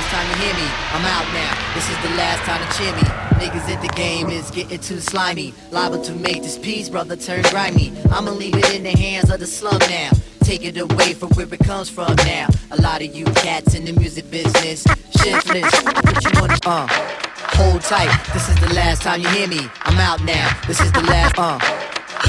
Last 0.08 0.13
time 0.13 0.39
you 0.39 0.46
hear 0.46 0.56
me. 0.56 0.70
I'm 0.93 1.06
out 1.06 1.34
now, 1.34 1.74
this 1.74 1.89
is 1.89 1.98
the 2.02 2.15
last 2.15 2.43
time 2.46 2.65
to 2.65 2.78
cheer 2.78 2.96
me. 2.96 3.02
Niggas 3.39 3.70
at 3.70 3.82
the 3.82 3.89
game 3.89 4.30
is 4.30 4.50
getting 4.52 4.80
too 4.80 5.00
slimy. 5.00 5.54
Liable 5.72 6.02
to 6.04 6.13
make 6.13 6.43
this 6.43 6.58
piece, 6.58 6.89
brother, 6.89 7.15
turn 7.15 7.41
grimy. 7.43 7.93
I'ma 8.12 8.32
leave 8.32 8.56
it 8.56 8.74
in 8.74 8.84
the 8.84 8.98
hands 8.98 9.30
of 9.30 9.39
the 9.39 9.48
slum 9.48 9.80
now. 9.89 10.12
Take 10.41 10.63
it 10.63 10.78
away 10.78 11.13
from 11.13 11.30
where 11.32 11.48
it 11.52 11.60
comes 11.60 11.89
from 11.89 12.15
now. 12.17 12.48
A 12.72 12.82
lot 12.82 13.02
of 13.02 13.13
you 13.13 13.26
cats 13.26 13.76
in 13.76 13.86
the 13.86 13.93
music 13.93 14.30
business, 14.32 14.84
shiftless. 15.20 15.70
Put 15.84 16.24
you 16.24 16.32
the, 16.32 16.60
uh. 16.65 16.88
Hold 17.58 17.82
tight, 17.82 18.12
this 18.34 18.48
is 18.50 18.56
the 18.60 18.74
last 18.74 19.02
time 19.02 19.22
you 19.22 19.30
hear 19.30 19.48
me. 19.48 19.67
I'm 19.84 20.00
out 20.00 20.24
now, 20.24 20.58
this 20.67 20.80
is 20.80 20.91
the 20.93 21.02
last, 21.02 21.38
uh. 21.38 21.60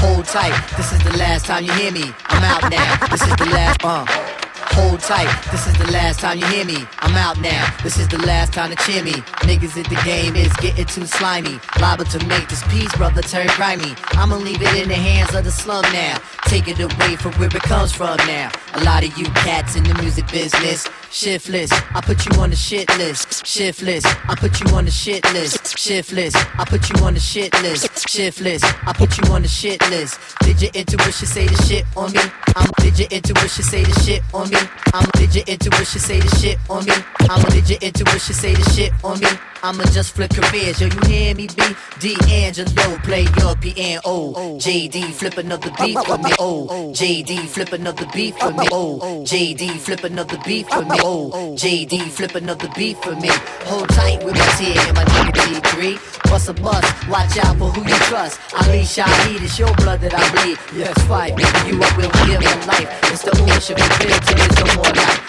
Hold 0.01 0.25
tight, 0.25 0.55
this 0.75 0.91
is 0.91 1.01
the 1.03 1.17
last 1.17 1.45
time 1.45 1.63
you 1.63 1.71
hear 1.73 1.91
me. 1.91 2.11
I'm 2.25 2.43
out 2.43 2.69
now, 2.69 3.07
this 3.07 3.21
is 3.21 3.35
the 3.37 3.45
last, 3.45 3.85
uh. 3.85 4.48
Hold 4.79 5.01
tight, 5.01 5.27
this 5.51 5.67
is 5.67 5.77
the 5.77 5.91
last 5.91 6.21
time 6.21 6.39
you 6.39 6.45
hear 6.45 6.63
me. 6.63 6.77
I'm 6.99 7.13
out 7.17 7.37
now, 7.41 7.67
this 7.83 7.97
is 7.99 8.07
the 8.07 8.17
last 8.19 8.53
time 8.53 8.69
to 8.69 8.77
cheer 8.85 9.03
me. 9.03 9.11
Niggas 9.43 9.75
at 9.77 9.89
the 9.89 9.99
game 10.05 10.37
is 10.37 10.53
getting 10.53 10.85
too 10.85 11.05
slimy. 11.05 11.59
Liable 11.81 12.05
to 12.05 12.25
make 12.27 12.47
this 12.47 12.63
piece, 12.71 12.95
brother, 12.95 13.21
turn 13.21 13.47
grimy. 13.57 13.93
I'ma 14.11 14.37
leave 14.37 14.61
it 14.61 14.73
in 14.81 14.87
the 14.87 14.95
hands 14.95 15.35
of 15.35 15.43
the 15.43 15.51
slum 15.51 15.83
now. 15.91 16.17
Take 16.45 16.69
it 16.69 16.79
away 16.79 17.17
from 17.17 17.33
where 17.33 17.49
it 17.49 17.61
comes 17.63 17.91
from 17.91 18.15
now. 18.19 18.51
A 18.75 18.83
lot 18.85 19.03
of 19.03 19.17
you 19.17 19.25
cats 19.43 19.75
in 19.75 19.83
the 19.83 19.95
music 19.95 20.31
business, 20.31 20.87
shiftless. 21.11 21.71
I 21.71 22.01
put 22.01 22.25
you 22.25 22.41
on 22.41 22.49
the 22.49 22.55
shit 22.55 22.89
list. 22.97 23.45
Shiftless, 23.45 24.05
I 24.05 24.35
put 24.35 24.59
you 24.59 24.75
on 24.75 24.85
the 24.85 24.91
shit 24.91 25.23
list. 25.33 25.77
Shiftless, 25.77 26.35
I 26.35 26.65
put 26.65 26.89
you 26.89 27.03
on 27.03 27.13
the 27.13 27.19
shit 27.19 27.53
list. 27.61 28.07
Shiftless, 28.07 28.63
I 28.63 28.93
put 28.93 29.17
you 29.17 29.33
on 29.33 29.41
the 29.41 29.47
shit 29.47 29.81
list. 29.89 30.19
Did 30.41 30.61
your 30.61 30.71
intuition 30.73 31.27
say 31.27 31.47
the 31.47 31.55
shit 31.63 31.85
on 31.95 32.11
me? 32.11 32.21
I'm 32.55 32.69
did 32.77 32.99
your 32.99 33.07
intuition 33.09 33.63
say 33.63 33.83
the 33.83 33.99
shit 34.01 34.23
on 34.33 34.49
me? 34.49 34.57
I'm 34.93 35.09
did 35.13 35.35
your 35.35 35.43
intuition 35.47 35.99
say 35.99 36.19
the 36.19 36.29
shit 36.39 36.59
on 36.69 36.85
me? 36.85 36.93
I'm 37.29 37.41
did 37.49 37.69
your 37.69 37.79
intuition 37.79 38.35
say 38.35 38.53
the 38.53 38.69
shit 38.71 38.93
on 39.03 39.19
me? 39.19 39.27
I'ma 39.61 39.83
just 39.91 40.15
flip 40.15 40.31
careers, 40.31 40.79
yo, 40.79 40.87
you 40.87 40.99
hear 41.07 41.35
me? 41.35 41.47
B 41.47 41.61
D'Angelo, 41.99 42.97
play 43.03 43.27
your 43.39 43.55
piano. 43.57 44.33
JD, 44.57 45.11
flip 45.11 45.37
another 45.37 45.69
beat 45.71 45.99
for 46.05 46.17
me. 46.17 46.31
Oh, 46.39 46.93
JD, 46.95 47.45
flip 47.47 47.73
another 47.73 48.05
beat 48.13 48.39
for 48.39 48.51
me. 48.51 48.67
Oh, 48.71 48.99
JD, 49.27 49.79
flip 49.79 50.05
another 50.05 50.37
beat 50.45 50.65
for 50.69 50.83
me. 50.83 50.98
Oh, 51.01 51.31
JD, 51.55 52.09
flip 52.09 52.35
another 52.35 52.67
beat 52.75 52.97
for 53.01 53.15
me. 53.15 53.29
Hold 53.65 53.89
tight 53.89 54.23
with 54.23 54.35
my 54.35 54.45
tear 54.57 54.77
and 54.87 54.95
my 54.95 55.03
nigga 55.05 55.31
T3. 55.31 56.29
Bust 56.29 56.49
a 56.49 56.53
bust, 56.53 57.07
watch 57.07 57.37
out 57.37 57.57
for 57.57 57.69
who 57.71 57.81
you 57.87 57.95
trust. 58.09 58.39
Ali 58.53 58.81
Shaheed, 58.81 59.41
it's 59.41 59.57
your 59.57 59.73
blood 59.75 60.01
that 60.01 60.13
I 60.13 60.23
bleed. 60.31 60.57
Yes, 60.75 60.93
fight, 61.07 61.37
you 61.39 61.79
I 61.81 61.97
will 61.97 62.11
give 62.27 62.41
my 62.41 62.65
life. 62.65 62.89
It's 63.11 63.23
the 63.23 63.31
ownership 63.41 63.79
and 63.79 63.91
build 63.99 64.21
till 64.23 64.37
there's 64.37 64.57
no 64.59 64.75
more 64.75 64.93
life. 64.93 65.28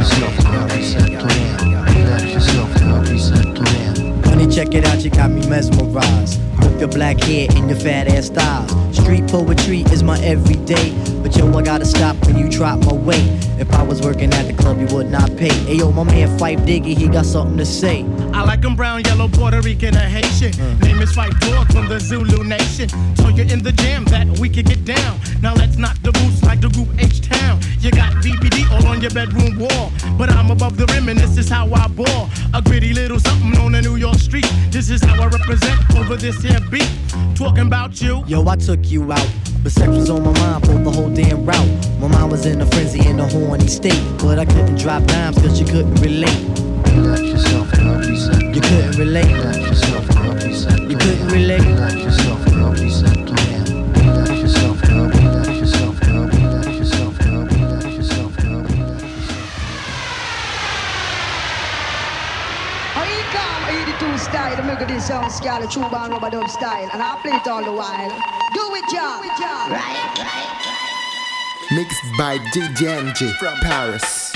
yourself, 0.00 0.38
love 0.50 0.72
yourself, 2.32 2.80
love 2.82 3.10
yourself, 3.10 3.89
Honey, 4.40 4.54
check 4.54 4.72
it 4.72 4.86
out, 4.86 5.04
you 5.04 5.10
got 5.10 5.30
me 5.30 5.46
mesmerized. 5.50 6.40
With 6.60 6.80
your 6.80 6.88
black 6.88 7.20
hair 7.20 7.46
and 7.50 7.68
your 7.68 7.78
fat 7.78 8.08
ass 8.08 8.28
styles. 8.28 8.70
Street 8.96 9.26
poetry 9.28 9.82
is 9.92 10.02
my 10.02 10.18
everyday. 10.20 10.92
But 11.22 11.36
yo, 11.36 11.52
I 11.52 11.62
gotta 11.62 11.84
stop 11.84 12.16
when 12.24 12.38
you 12.38 12.48
drop 12.48 12.78
my 12.86 12.94
weight. 12.94 13.28
If 13.58 13.70
I 13.74 13.82
was 13.82 14.00
working 14.00 14.32
at 14.32 14.46
the 14.46 14.54
club, 14.54 14.80
you 14.80 14.86
would 14.96 15.10
not 15.10 15.36
pay. 15.36 15.52
Hey 15.66 15.74
yo, 15.74 15.92
my 15.92 16.04
man 16.04 16.38
Phife 16.38 16.64
Diggy, 16.66 16.96
he 16.96 17.06
got 17.08 17.26
something 17.26 17.58
to 17.58 17.66
say. 17.66 18.06
I 18.32 18.42
like 18.42 18.64
'em 18.64 18.76
brown, 18.76 19.02
yellow, 19.04 19.28
Puerto 19.28 19.60
Rican, 19.60 19.94
or 19.94 20.08
Haitian. 20.16 20.54
Hmm. 20.54 20.86
Name 20.86 21.02
is 21.02 21.12
Phife 21.12 21.38
Dawg 21.40 21.70
from 21.70 21.88
the 21.88 22.00
Zulu 22.00 22.42
Nation. 22.42 22.88
So 23.16 23.28
you're 23.28 23.46
in 23.46 23.62
the 23.62 23.72
jam 23.72 24.06
that 24.06 24.26
we 24.38 24.48
can 24.48 24.64
get 24.64 24.86
down. 24.86 25.20
Now 25.42 25.52
let's 25.54 25.76
knock 25.76 25.96
the 26.02 26.12
boots 26.12 26.42
like 26.42 26.62
the 26.62 26.70
group 26.70 26.88
H 26.98 27.20
Town. 27.20 27.60
You 27.80 27.90
got 27.90 28.12
BBD 28.22 28.64
all 28.72 28.86
on 28.86 29.02
your 29.02 29.10
bedroom 29.10 29.58
wall. 29.58 29.92
But 30.16 30.30
I'm 30.30 30.50
above 30.50 30.76
the 30.78 30.86
rim 30.86 31.08
and 31.08 31.18
this 31.18 31.36
is 31.36 31.48
how 31.48 31.66
I 31.72 31.88
ball. 31.88 32.30
A 32.54 32.60
gritty 32.62 32.92
little 32.92 33.20
something 33.20 33.56
on 33.58 33.72
the 33.72 33.82
New 33.82 33.96
York 33.96 34.16
street. 34.16 34.29
This 34.30 34.90
is 34.90 35.02
how 35.02 35.20
I 35.20 35.26
represent 35.26 35.96
over 35.96 36.14
this 36.14 36.40
here 36.40 36.60
beat. 36.70 36.88
Talking 37.34 37.66
about 37.66 38.00
you. 38.00 38.22
Yo, 38.26 38.46
I 38.46 38.54
took 38.54 38.88
you 38.88 39.12
out. 39.12 39.28
But 39.62 39.72
sex 39.72 39.88
was 39.88 40.08
on 40.08 40.22
my 40.22 40.32
mind 40.38 40.66
for 40.66 40.74
the 40.74 40.90
whole 40.90 41.10
damn 41.10 41.44
route. 41.44 41.98
My 41.98 42.06
mind 42.06 42.30
was 42.30 42.46
in 42.46 42.60
a 42.60 42.66
frenzy 42.66 43.04
in 43.06 43.18
a 43.18 43.28
horny 43.28 43.66
state. 43.66 44.00
But 44.18 44.38
I 44.38 44.44
couldn't 44.44 44.76
drop 44.76 45.02
dimes 45.04 45.36
cause 45.38 45.58
you 45.58 45.66
couldn't 45.66 45.96
relate. 45.96 46.46
Relax 46.94 47.22
yourself, 47.22 47.72
girl, 47.72 47.98
reset. 47.98 48.54
You 48.54 48.60
couldn't 48.60 48.98
relate. 48.98 49.32
Relax 49.32 49.58
yourself, 49.58 50.08
girl, 50.08 50.34
reset. 50.34 50.80
You 50.82 50.96
couldn't 50.96 51.28
relate. 51.28 51.62
Relax 51.62 51.94
yourself, 51.94 52.44
girl, 52.46 52.72
reset. 52.72 53.12
Plan. 53.14 53.19
82 63.70 64.18
style, 64.18 64.56
the 64.56 64.62
make 64.64 64.86
this 64.88 65.06
sound 65.06 65.30
scale, 65.30 65.66
true 65.68 65.88
band 65.90 66.12
rubber 66.12 66.30
dub 66.30 66.50
style, 66.50 66.90
and 66.92 67.00
I 67.00 67.16
play 67.22 67.30
it 67.30 67.46
all 67.46 67.62
the 67.62 67.70
while. 67.70 68.10
Do 68.52 68.74
it, 68.74 68.92
y'all. 68.92 69.22
Right, 69.70 69.70
right, 69.70 70.18
right. 70.18 71.76
Mixed 71.76 72.02
by 72.18 72.38
DJ 72.52 73.12
from 73.38 73.54
Paris. 73.60 74.32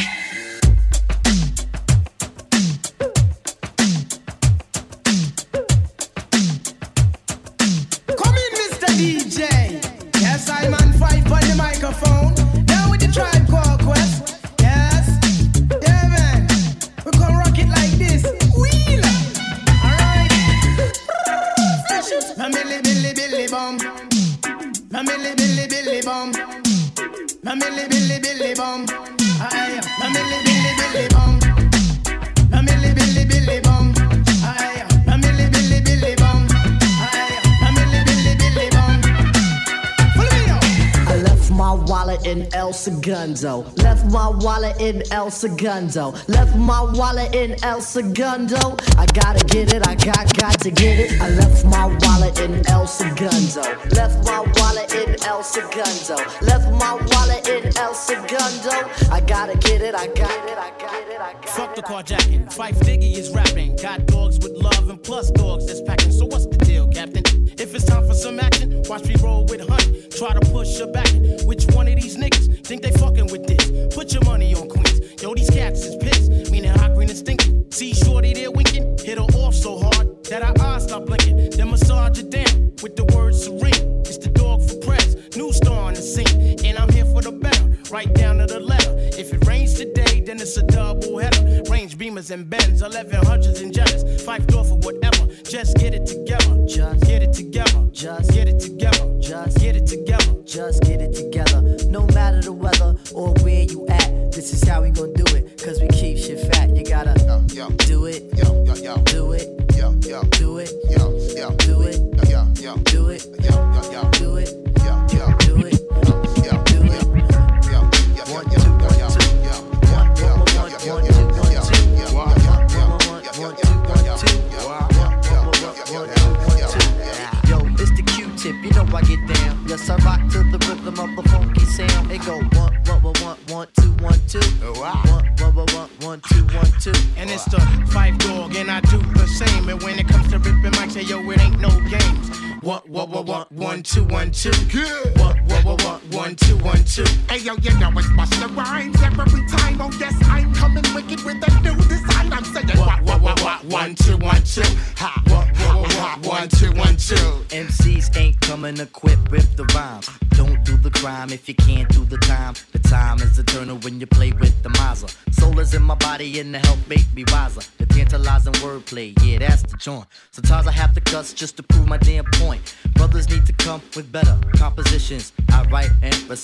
Segundo. 43.37 43.71
Left 43.83 44.05
my 44.13 44.29
wallet 44.29 44.81
in 44.81 45.03
El 45.13 45.31
Segundo. 45.31 46.13
Left 46.29 46.57
my 46.57 46.83
wallet 46.83 47.35
in 47.35 47.57
El 47.65 47.81
Segundo. 47.81 48.77
I 48.97 49.07
gotta 49.07 49.45
get 49.47 49.73
it, 49.73 49.87
I 49.87 49.95
got 49.95 50.33
got 50.37 50.59
to 50.61 50.71
get 50.71 50.99
it. 51.01 51.21
I 51.21 51.31
left 51.31 51.65
my 51.65 51.87
wallet 51.87 52.39
in 52.41 52.67
El 52.69 52.87
Segundo. 52.87 53.63
Left 53.91 54.25
my 54.25 54.41
wallet 54.57 54.95
in 54.95 55.17
El 55.25 55.43
Segundo. 55.43 56.17
Left 56.43 56.71
my 56.73 56.95
wallet 57.11 57.49
in 57.49 57.77
El 57.79 57.95
Segundo. 57.95 58.71
I 59.11 59.21
gotta 59.27 59.57
get 59.59 59.83
it, 59.83 59.95
I 59.95 60.07
got 60.09 60.49
it, 60.49 60.59
I 60.59 60.71
got 60.79 61.09
it, 61.09 61.21
I 61.21 61.33
got 61.33 61.45
it. 61.45 61.49
Fuck 61.51 61.75
the 61.75 61.83
carjacking. 61.83 62.47
Phife 62.55 62.79
Diggy 62.81 63.17
is 63.17 63.31
rapping. 63.31 63.77
Got 63.77 64.07
dogs 64.07 64.39
with 64.39 64.53
love 64.53 64.89
and 64.89 65.03
plus 65.03 65.31
dogs 65.31 65.67
that's 65.67 65.83
packing. 65.83 66.13
So 66.13 66.27
what's 66.27 66.47
the 66.47 66.59
deal, 66.59 66.87
Captain? 66.89 67.23
If 67.59 67.75
it's 67.75 67.85
time 67.85 68.07
for 68.07 68.15
some 68.15 68.39
action, 68.41 68.83
watch 68.89 69.05
me 69.05 69.15
roll 69.23 69.45
with 69.45 69.69
Honey. 69.69 70.03
Try 70.09 70.35
to 70.35 70.41
push 70.51 70.79
her 70.79 70.91
back. 70.91 71.09
Which 71.45 71.65
one 71.73 71.89
of 71.89 71.97
these 72.01 72.17
niggas 72.17 72.44
think 72.65 72.83
they 72.83 72.91
fucking 72.93 73.27
with 73.27 73.47
this? 73.47 73.95
Put 73.95 74.13
your 74.13 74.25
money 74.25 74.55
on 74.55 74.69
Queens. 74.69 75.23
Yo, 75.23 75.35
these 75.35 75.51
cats 75.51 75.85
is 75.85 75.97
pissed. 75.97 76.51
Meaning 76.51 76.71
hot 76.71 76.95
green 76.95 77.11
and 77.11 77.19
stinking. 77.19 77.67
See 77.71 77.93
Shorty 77.93 78.33
there 78.33 78.51
winking. 78.51 78.99
Hit 78.99 79.19
her 79.19 79.25
off 79.25 79.55
so 79.55 79.79
hard 79.79 80.25
that 80.25 80.43
her 80.43 80.55
eyes 80.65 80.85
stop 80.85 81.05
blinking. 81.05 81.51
Then 81.51 81.71
massage 81.71 82.17
her 82.21 82.29
down 82.29 82.73
with 82.83 82.97
the 82.97 83.05
word 83.15 83.35
serene. 83.35 84.03
It's 84.07 84.19
the 84.19 84.31
dog 84.31 84.63
for 84.63 84.77
press. 84.77 85.15
New 85.37 85.53
star 85.53 85.79
on 85.89 85.95
the 85.95 86.01
scene. 86.01 86.59
And 86.65 86.79
I'm 86.79 86.89
here 86.91 87.05
for 87.05 87.21
the 87.21 87.33
better. 87.33 87.65
Right 87.91 88.13
down 88.15 88.39
to 88.39 88.47
the 88.47 88.61
letter. 88.61 88.95
If 89.19 89.33
it 89.33 89.47
rains 89.47 89.75
today, 89.75 90.21
then 90.21 90.41
it's 90.41 90.57
a 90.57 90.63
double 90.63 91.19
header. 91.19 91.63
Range 91.71 91.97
beamers 91.99 92.31
and 92.31 92.49
Benz, 92.49 92.83
1100s 92.83 93.63
and 93.63 93.75
jetters. 93.75 94.23
Five 94.25 94.47
door 94.47 94.65
for 94.65 94.79
whatever. 94.79 95.27
Just 95.45 95.77
get 95.77 95.93
it 95.93 96.07
together. 96.07 96.65
Just 96.67 97.05
get 97.05 97.23
it 97.23 97.33
together. 97.35 97.89
Just 97.93 98.33
get 98.33 98.49
it 98.49 98.59
together. 98.59 99.21
Just 99.21 99.59
get 99.59 99.77
it 99.77 99.87
together. 99.87 100.43
Just 100.45 100.83
get 100.83 101.03
it 101.03 101.13
together. 101.13 101.34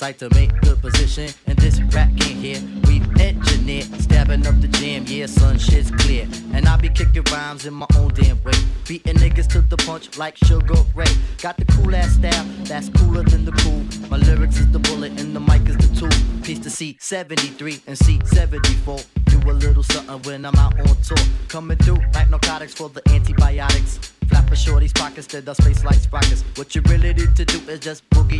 Recite 0.00 0.18
to 0.18 0.34
make 0.34 0.50
good 0.62 0.80
position. 0.80 1.28
And 1.46 1.58
this 1.58 1.78
rap 1.94 2.08
can't 2.16 2.38
hear. 2.44 2.58
We've 2.86 3.06
engineered, 3.20 3.84
stabbing 4.00 4.46
up 4.46 4.58
the 4.60 4.68
jam, 4.68 5.04
yeah, 5.06 5.26
son, 5.26 5.58
shit's 5.58 5.90
clear. 5.90 6.26
And 6.54 6.66
I 6.66 6.76
be 6.78 6.88
kicking 6.88 7.24
rhymes 7.30 7.66
in 7.66 7.74
my 7.74 7.86
own 7.96 8.08
damn 8.14 8.42
way. 8.42 8.54
Beating 8.88 9.16
niggas 9.16 9.48
to 9.48 9.60
the 9.60 9.76
punch 9.76 10.16
like 10.16 10.38
Sugar 10.38 10.82
Ray. 10.94 11.12
Got 11.42 11.58
the 11.58 11.66
cool 11.66 11.94
ass 11.94 12.14
style, 12.14 12.46
that's 12.64 12.88
cooler 12.88 13.24
than 13.24 13.44
the 13.44 13.52
cool. 13.52 13.82
My 14.08 14.16
lyrics 14.16 14.58
is 14.58 14.70
the 14.70 14.78
bullet 14.78 15.20
and 15.20 15.36
the 15.36 15.40
mic 15.40 15.68
is 15.68 15.76
the 15.76 15.90
tool. 16.00 16.42
Piece 16.42 16.60
to 16.60 16.70
C73 16.70 17.82
and 17.86 17.96
C74. 17.96 19.04
Do 19.26 19.50
a 19.50 19.52
little 19.52 19.82
something 19.82 20.22
when 20.22 20.46
I'm 20.46 20.56
out 20.56 20.80
on 20.80 20.96
tour. 21.02 21.24
Coming 21.48 21.76
through 21.76 22.00
like 22.14 22.30
narcotics 22.30 22.72
for 22.72 22.88
the 22.88 23.02
antibiotics. 23.10 23.98
Flap 24.28 24.50
a 24.50 24.56
shorty's 24.56 24.92
pockets 24.92 25.26
to 25.26 25.42
the 25.42 25.54
space 25.54 25.84
like 25.84 25.96
sprockets. 25.96 26.42
What 26.54 26.74
you 26.74 26.82
really 26.86 27.12
need 27.12 27.36
to 27.36 27.44
do 27.44 27.58
is 27.68 27.80
just 27.80 28.08
boogie. 28.10 28.39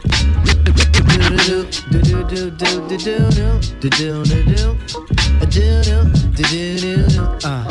Uh. 7.43 7.67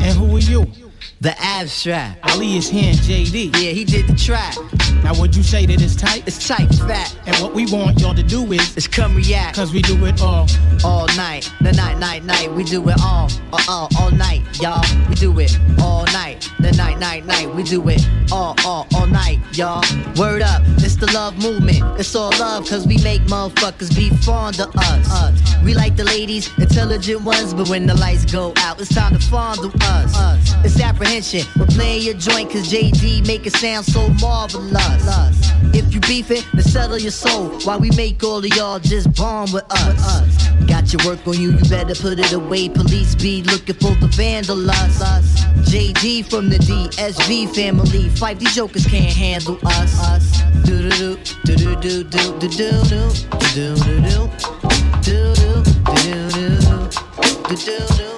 And 0.00 0.16
who 0.16 0.36
are 0.36 0.40
you? 0.40 0.83
The 1.24 1.34
abstract. 1.40 2.20
Ali 2.30 2.58
is 2.58 2.68
here 2.68 2.90
in 2.90 2.96
JD. 2.96 3.56
Yeah, 3.56 3.70
he 3.70 3.86
did 3.86 4.06
the 4.06 4.14
track. 4.14 4.54
Now 5.02 5.18
would 5.18 5.34
you 5.34 5.42
say 5.42 5.64
that 5.64 5.80
it's 5.80 5.96
tight? 5.96 6.22
It's 6.26 6.46
tight, 6.46 6.68
fat. 6.74 7.16
And 7.24 7.34
what 7.36 7.54
we 7.54 7.64
want 7.72 7.98
y'all 7.98 8.14
to 8.14 8.22
do 8.22 8.52
is 8.52 8.76
It's 8.76 8.86
come 8.86 9.16
react 9.16 9.56
Cause 9.56 9.72
we 9.72 9.80
do 9.80 10.04
it 10.04 10.20
all 10.20 10.46
all 10.84 11.06
night. 11.16 11.50
The 11.62 11.72
night, 11.72 11.98
night, 11.98 12.24
night. 12.24 12.52
We 12.52 12.62
do 12.62 12.86
it 12.90 12.96
all, 13.02 13.30
all, 13.54 13.60
all, 13.70 13.88
all 13.98 14.10
night, 14.10 14.42
y'all. 14.60 14.84
We 15.08 15.14
do 15.14 15.38
it 15.40 15.58
all 15.80 16.04
night. 16.12 16.46
The 16.60 16.72
night, 16.72 16.98
night, 16.98 17.24
night. 17.24 17.54
We 17.54 17.62
do 17.62 17.88
it 17.88 18.06
all, 18.30 18.54
all, 18.66 18.86
all 18.94 19.06
night, 19.06 19.38
y'all. 19.52 19.82
Word 20.18 20.42
up, 20.42 20.60
it's 20.84 20.96
the 20.96 21.10
love 21.14 21.38
movement. 21.38 21.98
It's 21.98 22.14
all 22.14 22.32
love, 22.38 22.68
cause 22.68 22.86
we 22.86 22.98
make 23.02 23.22
motherfuckers 23.22 23.96
be 23.96 24.10
fond 24.10 24.60
of 24.60 24.76
us. 24.76 25.10
us. 25.10 25.64
We 25.64 25.72
like 25.72 25.96
the 25.96 26.04
ladies, 26.04 26.50
intelligent 26.58 27.22
ones, 27.22 27.54
but 27.54 27.70
when 27.70 27.86
the 27.86 27.94
lights 27.94 28.26
go 28.30 28.52
out, 28.58 28.78
it's 28.78 28.94
time 28.94 29.14
to 29.14 29.20
fondle 29.20 29.72
us. 29.80 30.14
us. 30.14 30.54
It's 30.64 30.78
apprehension. 30.80 31.13
We're 31.14 31.66
playing 31.66 32.02
your 32.02 32.14
joint, 32.14 32.50
cause 32.50 32.72
JD 32.72 33.24
make 33.24 33.46
it 33.46 33.52
sound 33.52 33.86
so 33.86 34.08
marvelous. 34.20 35.06
If 35.72 35.94
you 35.94 36.00
beefing, 36.00 36.42
then 36.52 36.64
settle 36.64 36.98
your 36.98 37.12
soul. 37.12 37.50
While 37.62 37.78
we 37.78 37.92
make 37.92 38.20
all 38.24 38.38
of 38.38 38.46
y'all 38.46 38.80
just 38.80 39.14
bomb 39.14 39.52
with 39.52 39.64
us. 39.70 40.48
Got 40.66 40.92
your 40.92 41.06
work 41.06 41.24
on 41.28 41.40
you, 41.40 41.52
you 41.52 41.64
better 41.70 41.94
put 41.94 42.18
it 42.18 42.32
away. 42.32 42.68
Police 42.68 43.14
be 43.14 43.44
looking 43.44 43.76
for 43.76 43.94
the 44.02 44.08
vandalize 44.08 45.00
us. 45.00 45.40
JD 45.70 46.28
from 46.28 46.48
the 46.48 46.58
DSV 46.58 47.54
family. 47.54 48.08
Fight 48.08 48.40
these 48.40 48.56
jokers 48.56 48.84
can't 48.84 49.14
handle 49.14 49.56
us. 49.64 49.96
us. 50.00 50.42
Do 50.64 50.90
do 50.90 51.16
do 51.44 51.54
do 51.56 51.76
do 51.76 52.02
do 52.02 52.02
do 52.02 52.48
do 52.48 52.48
do 52.48 53.04
do 53.54 53.76
do 53.76 54.00
do 54.00 54.30
do 55.00 55.32
do 55.32 55.34
do 55.84 56.34
do 57.48 57.54
do 57.54 57.86
do 57.96 58.13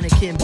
mannequin 0.00 0.39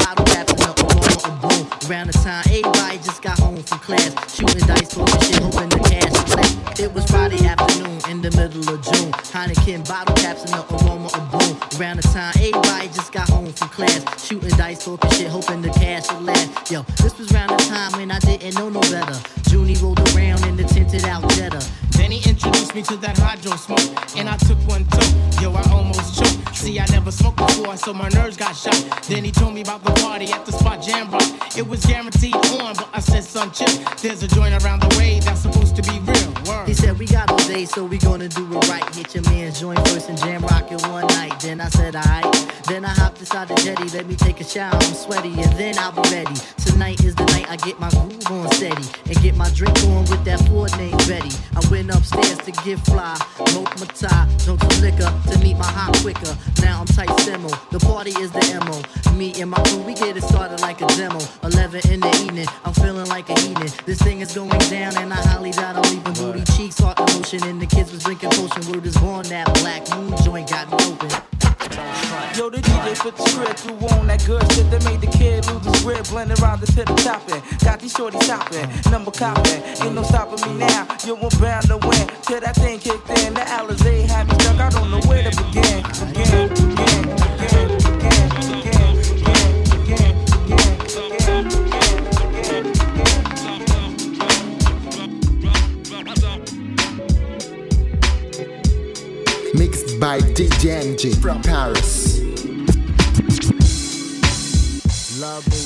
Mixed 99.59 99.99
by 99.99 100.19
DJ 100.21 100.83
Enjay 100.83 101.17
from 101.17 101.41
Paris. 101.41 102.21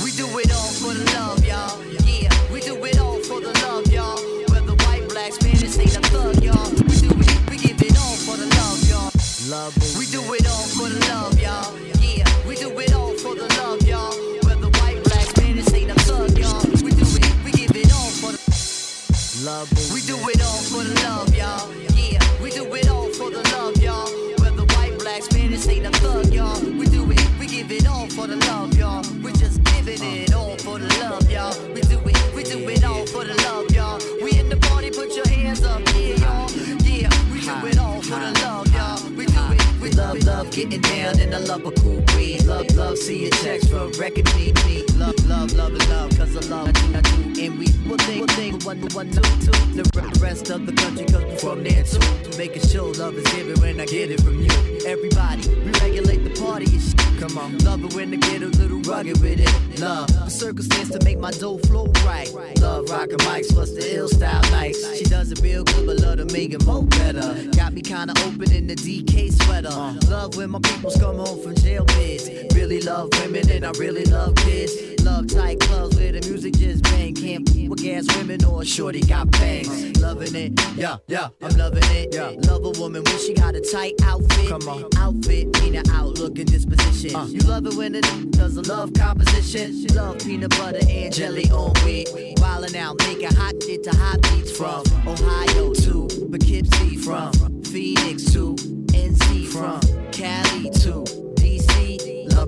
We 0.01 0.11
do 0.11 0.27
it 0.39 0.49
all 0.53 0.71
for 0.79 0.93
the 0.93 1.03
love, 1.15 1.43
y'all. 1.45 1.83
Yeah, 2.07 2.31
we 2.53 2.61
do 2.61 2.73
it 2.85 2.99
all 2.99 3.19
for 3.19 3.41
the 3.41 3.51
love, 3.67 3.87
y'all. 3.91 4.15
Whether 4.47 4.75
white, 4.85 5.09
black, 5.09 5.33
Spanish, 5.33 5.77
ain't 5.77 5.97
a 5.97 6.01
thug, 6.07 6.41
y'all. 6.41 6.71
We 6.87 6.95
do 7.03 7.09
it, 7.09 7.49
we 7.49 7.57
give 7.57 7.81
it 7.81 7.97
all 7.99 8.15
for 8.15 8.37
the 8.37 8.47
love, 8.55 8.79
y'all. 8.87 9.11
We 9.99 10.05
do 10.05 10.21
it 10.35 10.47
all 10.47 10.67
for 10.71 10.87
the 10.87 10.99
love, 11.11 11.37
y'all. 11.37 11.77
Yeah, 11.99 12.47
we 12.47 12.55
do 12.55 12.69
it 12.79 12.93
all 12.93 13.11
for 13.15 13.35
the 13.35 13.47
love, 13.59 13.81
y'all. 13.85 14.15
Whether 14.47 14.69
white, 14.79 15.03
black, 15.03 15.27
Spanish, 15.35 15.73
ain't 15.73 15.91
a 15.91 15.95
thug, 16.07 16.37
y'all. 16.37 16.63
We 16.79 16.91
do 16.91 17.03
it, 17.03 17.43
we 17.43 17.51
give 17.51 17.75
it 17.75 17.91
all 17.91 18.09
for 18.23 18.31
the 18.31 18.39
We 19.93 19.99
do 20.07 20.15
it 20.29 20.41
all 20.41 20.61
for 20.71 20.83
the 20.83 20.95
love, 21.03 21.35
y'all. 21.35 21.80
Thug, 26.01 26.33
y'all. 26.33 26.59
We 26.79 26.85
do 26.87 27.09
it, 27.11 27.21
we 27.39 27.45
give 27.47 27.71
it 27.71 27.87
all 27.87 28.07
for 28.07 28.27
the 28.27 28.37
love, 28.47 28.77
y'all. 28.77 29.03
We 29.23 29.31
just 29.33 29.63
giving 29.63 30.03
it 30.03 30.33
all 30.33 30.57
for 30.57 30.79
the 30.79 30.89
love, 30.99 31.29
y'all. 31.29 31.55
We 31.73 31.81
do 31.81 31.99
it, 32.05 32.35
we 32.35 32.43
do 32.43 32.57
it 32.69 32.83
all 32.83 33.05
for 33.05 33.23
the 33.23 33.35
love, 33.45 33.71
y'all. 33.71 33.99
We 34.23 34.39
in 34.39 34.49
the 34.49 34.57
party, 34.57 34.89
put 34.89 35.15
your 35.15 35.27
hands 35.27 35.63
up, 35.63 35.81
yeah, 35.93 36.15
y'all. 36.23 36.49
Yeah, 36.81 37.09
we 37.31 37.39
do 37.41 37.55
it 37.67 37.77
all 37.79 38.01
for 38.01 38.19
the 38.25 38.31
love, 38.43 38.67
y'all. 38.73 38.99
We 39.17 39.25
do 39.25 39.43
it, 39.55 39.81
we 39.81 39.91
love, 39.91 40.17
love 40.25 40.51
getting 40.51 40.81
down 40.81 41.19
and 41.19 41.33
I 41.33 41.39
love 41.39 41.65
a 41.65 41.71
cool 41.71 41.90
Love, 42.51 42.75
love 42.75 42.97
seeing 42.97 43.31
checks 43.31 43.65
from 43.69 43.91
record 43.93 44.25
me, 44.35 44.51
me. 44.65 44.83
Love, 44.97 45.15
love, 45.25 45.53
love, 45.53 45.71
love, 45.87 46.09
cause 46.17 46.35
I 46.35 46.41
love, 46.49 46.67
I 46.75 46.97
I 46.97 47.01
do. 47.01 47.41
And 47.41 47.57
we 47.57 47.67
will 47.87 47.97
think, 47.97 48.19
will 48.19 48.35
think, 48.35 48.65
one, 48.65 48.81
one, 48.91 49.09
two, 49.09 49.21
two. 49.39 49.51
The 49.71 50.19
rest 50.21 50.49
of 50.49 50.65
the 50.65 50.73
country, 50.73 51.05
we 51.05 51.37
from 51.37 51.63
there 51.63 51.83
too. 51.83 52.37
Making 52.37 52.61
sure 52.63 52.91
love 52.95 53.15
is 53.15 53.23
given 53.31 53.57
when 53.61 53.79
I 53.79 53.85
get 53.85 54.11
it 54.11 54.19
from 54.21 54.41
you. 54.41 54.51
Everybody, 54.85 55.47
we 55.47 55.71
regulate 55.79 56.20
party. 56.41 56.65
Come 57.19 57.37
on, 57.37 57.57
love 57.59 57.83
it 57.83 57.93
when 57.93 58.13
I 58.13 58.17
get 58.17 58.41
a 58.41 58.47
little 58.47 58.81
rugged 58.81 59.21
with 59.21 59.39
it. 59.39 59.79
Love 59.79 60.07
the 60.07 60.29
circumstance 60.29 60.89
to 60.89 60.99
make 61.05 61.19
my 61.19 61.31
dough 61.31 61.59
flow 61.59 61.85
right. 62.03 62.29
Love 62.59 62.89
rockin' 62.89 63.17
mics 63.19 63.53
plus 63.53 63.71
the 63.71 63.95
ill 63.95 64.07
style 64.07 64.41
nights. 64.51 64.97
She 64.97 65.05
does 65.05 65.31
it 65.31 65.39
real 65.41 65.63
good, 65.63 65.85
but 65.85 65.99
love 65.99 66.17
to 66.17 66.25
make 66.33 66.53
it 66.53 66.65
more 66.65 66.83
better. 66.83 67.47
Got 67.55 67.73
me 67.73 67.81
kinda 67.81 68.13
open 68.25 68.51
in 68.51 68.65
the 68.67 68.75
DK 68.75 69.31
sweater. 69.43 69.69
Love 70.09 70.35
when 70.35 70.49
my 70.49 70.59
peoples 70.59 70.97
come 70.97 71.17
home 71.17 71.41
from 71.43 71.55
jail 71.55 71.85
bids. 71.85 72.29
Really 72.55 72.81
love 72.81 73.09
women 73.19 73.49
and 73.49 73.65
I 73.65 73.71
really 73.77 74.05
love 74.05 74.35
kids. 74.35 74.90
Love 75.03 75.27
tight 75.27 75.59
clubs 75.59 75.95
where 75.97 76.11
the 76.11 76.21
music 76.29 76.53
just 76.53 76.83
bang. 76.83 77.15
Can't 77.15 77.49
with 77.69 77.81
gas 77.81 78.05
women 78.17 78.43
or 78.45 78.63
shorty 78.65 79.01
got 79.01 79.31
bangs. 79.31 79.99
Loving 79.99 80.35
it, 80.35 80.59
yeah, 80.75 80.97
yeah, 81.07 81.29
I'm 81.41 81.55
loving 81.57 81.83
it. 81.85 82.13
Yeah. 82.13 82.33
Love 82.49 82.65
a 82.65 82.79
woman 82.79 83.03
when 83.03 83.17
she 83.19 83.33
got 83.33 83.55
a 83.55 83.61
tight 83.61 83.93
outfit. 84.03 84.49
Come 84.49 84.67
on, 84.67 84.85
outfit, 84.97 85.47
meaning 85.61 85.83
outlook 85.91 86.37
and 86.37 86.51
disposition. 86.51 87.15
Uh. 87.15 87.25
You 87.25 87.39
love 87.39 87.65
it 87.65 87.75
when 87.75 87.95
it 87.95 88.31
does 88.31 88.57
a 88.57 88.61
love 88.61 88.93
composition. 88.93 89.73
She 89.81 89.87
love 89.89 90.19
peanut 90.19 90.51
butter 90.51 90.79
and 90.87 91.13
jelly 91.13 91.49
on 91.49 91.73
weed. 91.85 92.07
Wildin' 92.37 92.75
out, 92.75 92.97
making 92.99 93.33
hot 93.35 93.55
shit 93.63 93.83
to 93.83 93.95
hot 93.95 94.21
beats 94.21 94.55
from 94.55 94.83
Ohio 95.07 95.73
to 95.73 96.07
Poughkeepsie, 96.29 96.97
from 96.97 97.31
Phoenix 97.63 98.31
to 98.33 98.55
NC, 98.55 99.47
from 99.47 99.79
Cali 100.11 100.69
to 100.81 101.20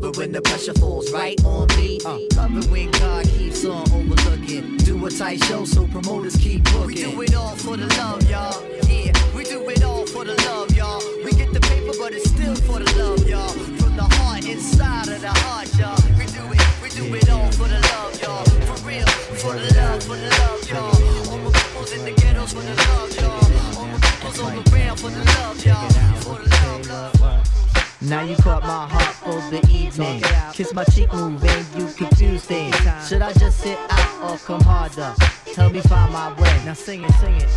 It 0.04 0.18
when 0.18 0.34
the 0.34 0.42
pressure 0.42 0.74
falls 0.74 1.10
right 1.14 1.40
on 1.46 1.68
me. 1.78 1.98
Love 2.36 2.58
it 2.58 2.70
when 2.70 2.92
God 2.92 3.26
keeps 3.26 3.64
on 3.64 3.90
overlooking. 3.94 4.76
Do 4.78 5.06
a 5.06 5.10
tight 5.10 5.42
show 5.46 5.64
so 5.64 5.88
promoters 5.88 6.36
keep 6.36 6.66
booking. 6.66 6.88
We 6.88 6.96
do 6.96 7.22
it 7.22 7.34
all 7.34 7.56
for 7.56 7.78
the 7.78 7.88
love, 7.96 8.30
y'all. 8.30 8.62
Yeah, 8.90 9.14
we 9.34 9.46
do 9.46 9.64
it 9.70 9.82
all 9.82 10.06
for 10.06 10.26
the 10.26 10.36
love, 10.44 10.76
y'all. 10.76 11.02
We 11.24 11.32
get 11.32 11.54
the 11.54 11.62
paper, 11.62 11.94
but 11.98 12.12
it's 12.12 12.30
still 12.30 12.54
for 12.54 12.80
the 12.80 12.92
love, 13.00 13.26
y'all. 13.30 13.48
From 13.80 13.96
the 13.96 14.04
heart, 14.04 14.46
inside 14.46 15.08
of 15.08 15.22
the 15.22 15.32
heart, 15.48 15.72
y'all. 15.80 15.96
We 16.20 16.26
do 16.26 16.52
it, 16.52 16.62
we 16.84 16.90
do 16.90 17.16
it 17.16 17.30
all 17.30 17.50
for 17.54 17.70
the 17.70 17.80
love, 17.96 18.22
y'all. 18.22 18.44
For 18.44 18.86
real, 18.86 19.08
for 19.40 19.56
the 19.56 19.74
love, 19.80 20.04
for 20.04 20.18
the 20.18 20.30
love, 20.44 20.70
y'all. 20.70 21.32
All 21.32 21.40
my 21.40 21.52
peoples 21.52 21.92
in 21.94 22.04
the 22.04 22.12
ghettos 22.12 22.52
for 22.52 22.60
the 22.60 22.76
love, 22.76 23.16
y'all. 23.16 23.80
All 23.80 23.88
my 23.88 24.00
peoples 24.04 24.36
the 24.36 24.70
ground 24.70 25.00
for 25.00 25.10
the 25.10 25.24
love, 25.24 25.66
y'all. 25.66 25.90
For 26.28 26.44
the 26.44 26.50
love, 26.50 26.90
love. 26.90 27.73
Now 28.06 28.22
you 28.22 28.36
caught 28.36 28.64
my 28.64 28.86
heart 28.90 29.16
for 29.16 29.40
the 29.50 29.66
evening. 29.72 30.22
Kiss 30.52 30.74
my 30.74 30.84
cheek, 30.84 31.14
move, 31.14 31.42
and 31.44 31.66
you 31.74 31.88
confuse 31.94 32.44
things. 32.44 32.76
Should 33.08 33.22
I 33.22 33.32
just 33.34 33.60
sit 33.62 33.78
out 33.90 34.32
or 34.32 34.38
come 34.40 34.60
harder? 34.62 35.16
Tell 35.54 35.70
me 35.70 35.80
find 35.80 36.12
my 36.12 36.34
way. 36.34 36.62
Now 36.66 36.74
sing 36.74 37.04
it, 37.06 37.12
sing 37.14 37.36
it. 37.36 37.48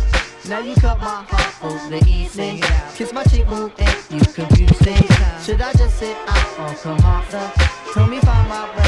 Now 0.47 0.59
you 0.59 0.73
caught 0.75 0.99
my 0.99 1.25
heart 1.27 1.53
for 1.59 1.89
the 1.89 1.97
evening. 2.07 2.63
Kiss 2.95 3.11
my 3.11 3.25
cheek, 3.25 3.45
move, 3.49 3.73
and 3.77 4.05
you 4.09 4.21
confuse 4.33 4.77
things. 4.77 5.45
Should 5.45 5.61
I 5.61 5.73
just 5.73 5.99
sit 5.99 6.15
out 6.27 6.59
or 6.59 6.75
come 6.77 6.99
harder? 6.99 7.51
Tell 7.93 8.07
me 8.07 8.19
find 8.21 8.47
my 8.47 8.69
way. 8.77 8.87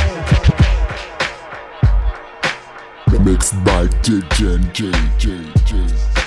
Mixed 3.19 3.53
by 3.65 3.85
DJ 4.01 4.57
J 4.71 4.91
J 5.17 5.51
J. 5.65 6.18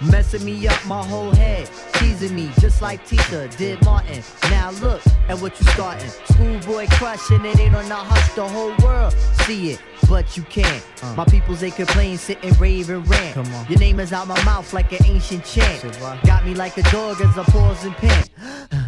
Messing 0.00 0.44
me 0.44 0.68
up 0.68 0.86
my 0.86 1.04
whole 1.04 1.32
head, 1.32 1.68
teasing 1.94 2.34
me 2.34 2.50
just 2.60 2.80
like 2.80 3.04
Tita 3.04 3.48
did 3.56 3.84
Martin. 3.84 4.22
Now 4.44 4.70
look 4.82 5.02
at 5.28 5.40
what 5.40 5.58
you 5.58 5.66
starting. 5.66 6.08
Schoolboy 6.26 6.86
crushing 6.92 7.44
it 7.44 7.58
ain't 7.58 7.74
on 7.74 7.88
the 7.88 7.96
hush, 7.96 8.34
the 8.34 8.46
whole 8.46 8.74
world 8.84 9.14
see 9.48 9.72
it, 9.72 9.82
but 10.08 10.36
you 10.36 10.44
can't. 10.44 10.84
My 11.16 11.24
peoples 11.24 11.60
they 11.60 11.70
complain, 11.70 12.16
sit 12.16 12.38
and 12.44 12.58
rave 12.60 12.90
and 12.90 13.08
rant. 13.08 13.36
Your 13.68 13.78
name 13.78 13.98
is 13.98 14.12
out 14.12 14.28
my 14.28 14.42
mouth 14.44 14.72
like 14.72 14.92
an 14.92 15.04
ancient 15.06 15.44
chant. 15.44 15.82
Got 16.24 16.46
me 16.46 16.54
like 16.54 16.76
a 16.76 16.82
dog 16.90 17.20
as 17.20 17.36
I 17.36 17.44
pause 17.44 17.84
and 17.84 17.94
pant. 17.96 18.30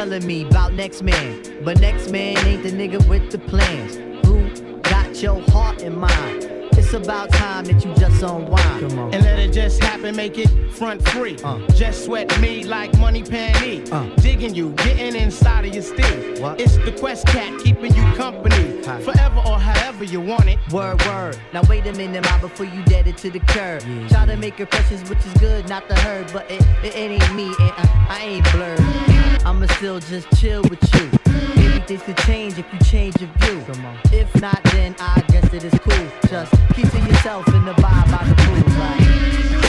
Telling 0.00 0.26
me 0.26 0.46
about 0.46 0.72
next 0.72 1.02
man, 1.02 1.42
but 1.62 1.78
next 1.78 2.10
man 2.10 2.38
ain't 2.46 2.62
the 2.62 2.70
nigga 2.70 3.06
with 3.06 3.30
the 3.30 3.38
plans. 3.38 3.96
Who 4.24 4.48
got 4.80 5.20
your 5.20 5.42
heart 5.50 5.82
in 5.82 5.94
mind? 5.94 6.44
It's 6.72 6.94
about 6.94 7.30
time 7.32 7.66
that 7.66 7.84
you 7.84 7.94
just 7.96 8.22
unwind. 8.22 8.88
Come 8.88 8.98
on. 8.98 9.12
And 9.12 9.22
let 9.22 9.38
it 9.38 9.52
just 9.52 9.84
happen, 9.84 10.16
make 10.16 10.38
it 10.38 10.48
front 10.72 11.06
free. 11.10 11.36
Uh. 11.44 11.58
Just 11.74 12.06
sweat 12.06 12.40
me 12.40 12.64
like 12.64 12.96
money 12.96 13.22
panty. 13.22 13.92
Uh. 13.92 14.08
Digging 14.22 14.54
you, 14.54 14.70
getting 14.70 15.14
inside 15.14 15.66
of 15.66 15.74
your 15.74 15.82
steel. 15.82 16.56
It's 16.58 16.78
the 16.78 16.96
Quest 16.98 17.26
Cat 17.26 17.60
keeping 17.62 17.94
you 17.94 18.02
company. 18.14 18.80
Forever 19.02 19.42
or 19.46 19.60
however 19.60 20.04
you 20.04 20.22
want 20.22 20.48
it. 20.48 20.58
Word, 20.72 21.04
word. 21.04 21.38
Now 21.52 21.60
wait 21.68 21.86
a 21.86 21.92
minute, 21.92 22.24
ma, 22.24 22.40
before 22.40 22.64
you 22.64 22.82
dead 22.84 23.06
it 23.06 23.18
to 23.18 23.28
the 23.30 23.40
curb. 23.40 23.82
Yeah. 23.86 24.08
Try 24.08 24.24
to 24.24 24.36
make 24.38 24.58
impressions, 24.58 25.10
which 25.10 25.26
is 25.26 25.34
good, 25.34 25.68
not 25.68 25.86
the 25.88 25.94
herd, 25.96 26.32
but 26.32 26.50
it, 26.50 26.62
it, 26.82 26.94
it 26.94 26.96
ain't 26.96 27.34
me, 27.34 27.48
and 27.48 27.72
I, 27.76 28.06
I 28.08 28.20
ain't 28.22 28.50
blurred. 28.52 29.19
I'ma 29.44 29.66
still 29.76 30.00
just 30.00 30.28
chill 30.38 30.62
with 30.62 30.82
you. 30.94 31.10
Maybe 31.56 31.80
things 31.86 32.02
could 32.02 32.18
change 32.18 32.58
if 32.58 32.66
you 32.72 32.78
change 32.80 33.20
your 33.20 33.30
view. 33.38 33.64
If 34.12 34.40
not, 34.40 34.62
then 34.64 34.94
I 34.98 35.22
guess 35.28 35.52
it 35.52 35.64
is 35.64 35.74
cool. 35.80 36.06
Just 36.28 36.52
keep 36.74 36.90
to 36.90 36.98
yourself 36.98 37.46
in 37.48 37.64
the 37.64 37.72
vibe 37.72 38.10
by 38.10 38.24
the 38.24 38.34
pool, 38.34 38.74
right? 38.78 39.59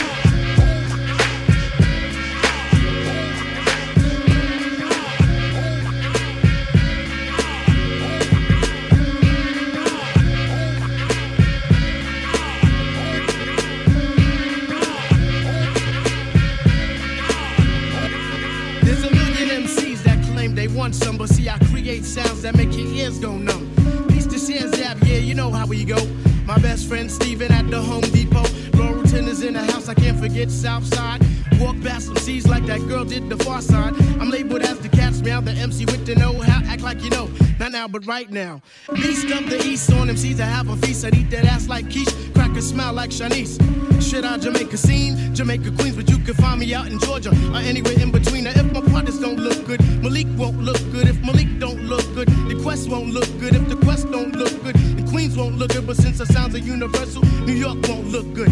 Want 20.74 20.94
some, 20.94 21.16
but 21.16 21.28
see, 21.28 21.48
I 21.48 21.58
create 21.70 22.04
sounds 22.04 22.42
that 22.42 22.56
make 22.56 22.72
your 22.76 22.86
ears 22.86 23.18
go 23.18 23.36
numb. 23.36 23.72
Peace 24.08 24.26
to 24.26 24.38
Shan 24.38 24.72
Zab, 24.72 25.02
yeah, 25.04 25.18
you 25.18 25.34
know 25.34 25.50
how 25.50 25.66
we 25.66 25.84
go. 25.84 25.98
My 26.44 26.58
best 26.58 26.88
friend 26.88 27.10
Steven 27.10 27.52
at 27.52 27.70
the 27.70 27.80
Home 27.80 28.02
Depot. 28.02 28.42
Laurelton 28.72 29.28
is 29.28 29.42
in 29.42 29.54
the 29.54 29.62
house, 29.62 29.88
I 29.88 29.94
can't 29.94 30.18
forget 30.18 30.50
Southside. 30.50 31.24
Walk 31.60 31.80
past 31.82 32.06
some 32.06 32.16
C's 32.16 32.48
like 32.48 32.66
that 32.66 32.80
girl 32.88 33.04
did 33.04 33.28
the 33.28 33.36
far 33.44 33.60
side. 33.60 33.94
I'm 34.20 34.30
labeled 34.30 34.62
as 34.62 34.80
the 34.80 34.88
cat's 34.88 35.20
meow, 35.22 35.40
the 35.40 35.52
MC 35.52 35.84
with 35.84 36.04
the 36.06 36.16
know 36.16 36.40
how. 36.40 36.60
Act 36.66 36.82
like 36.82 37.02
you 37.02 37.10
know, 37.10 37.30
not 37.60 37.72
now, 37.72 37.86
but 37.86 38.04
right 38.06 38.30
now. 38.30 38.60
Beast 38.94 39.30
of 39.30 39.48
the 39.48 39.62
East 39.64 39.92
on 39.92 40.08
MCs, 40.08 40.40
I 40.40 40.46
have 40.46 40.68
a 40.68 40.76
feast. 40.76 41.04
I'd 41.04 41.14
eat 41.14 41.30
that 41.30 41.44
ass 41.44 41.68
like 41.68 41.84
quiche, 41.90 42.12
a 42.56 42.62
smile 42.62 42.92
like 42.92 43.10
Shanice. 43.10 43.56
Shit, 44.02 44.24
I 44.24 44.36
Jamaica 44.36 44.76
scene, 44.76 45.34
Jamaica 45.34 45.70
Queens, 45.72 45.96
but 45.96 46.08
you 46.10 46.18
can 46.18 46.34
find 46.34 46.60
me 46.60 46.74
out 46.74 46.88
in 46.88 46.98
Georgia 46.98 47.30
or 47.30 47.58
anywhere 47.58 47.98
in 48.00 48.10
between. 48.10 48.44
Now, 48.44 48.50
if 48.50 48.72
my 48.72 48.80
partners 48.80 49.18
don't 49.18 49.38
look 49.38 49.64
good, 49.64 49.80
Malik 50.02 50.26
won't 50.36 50.60
look 50.60 50.80
good. 50.90 51.08
If 51.08 51.20
Malik 51.22 51.58
don't 51.58 51.82
look 51.84 52.04
good, 52.14 52.28
the 52.28 52.58
Quest 52.62 52.88
won't 52.88 53.12
look 53.12 53.28
good. 53.38 53.54
If 53.54 53.68
the 53.68 53.76
Quest 53.76 54.10
don't 54.10 54.34
look 54.34 54.52
good, 54.64 54.74
the 54.74 55.08
Queens 55.10 55.36
won't 55.36 55.56
look 55.56 55.72
good. 55.72 55.86
But 55.86 55.96
since 55.96 56.18
the 56.18 56.26
sounds 56.26 56.54
are 56.54 56.58
universal, 56.58 57.22
New 57.46 57.54
York 57.54 57.78
won't 57.88 58.08
look 58.08 58.32
good. 58.34 58.50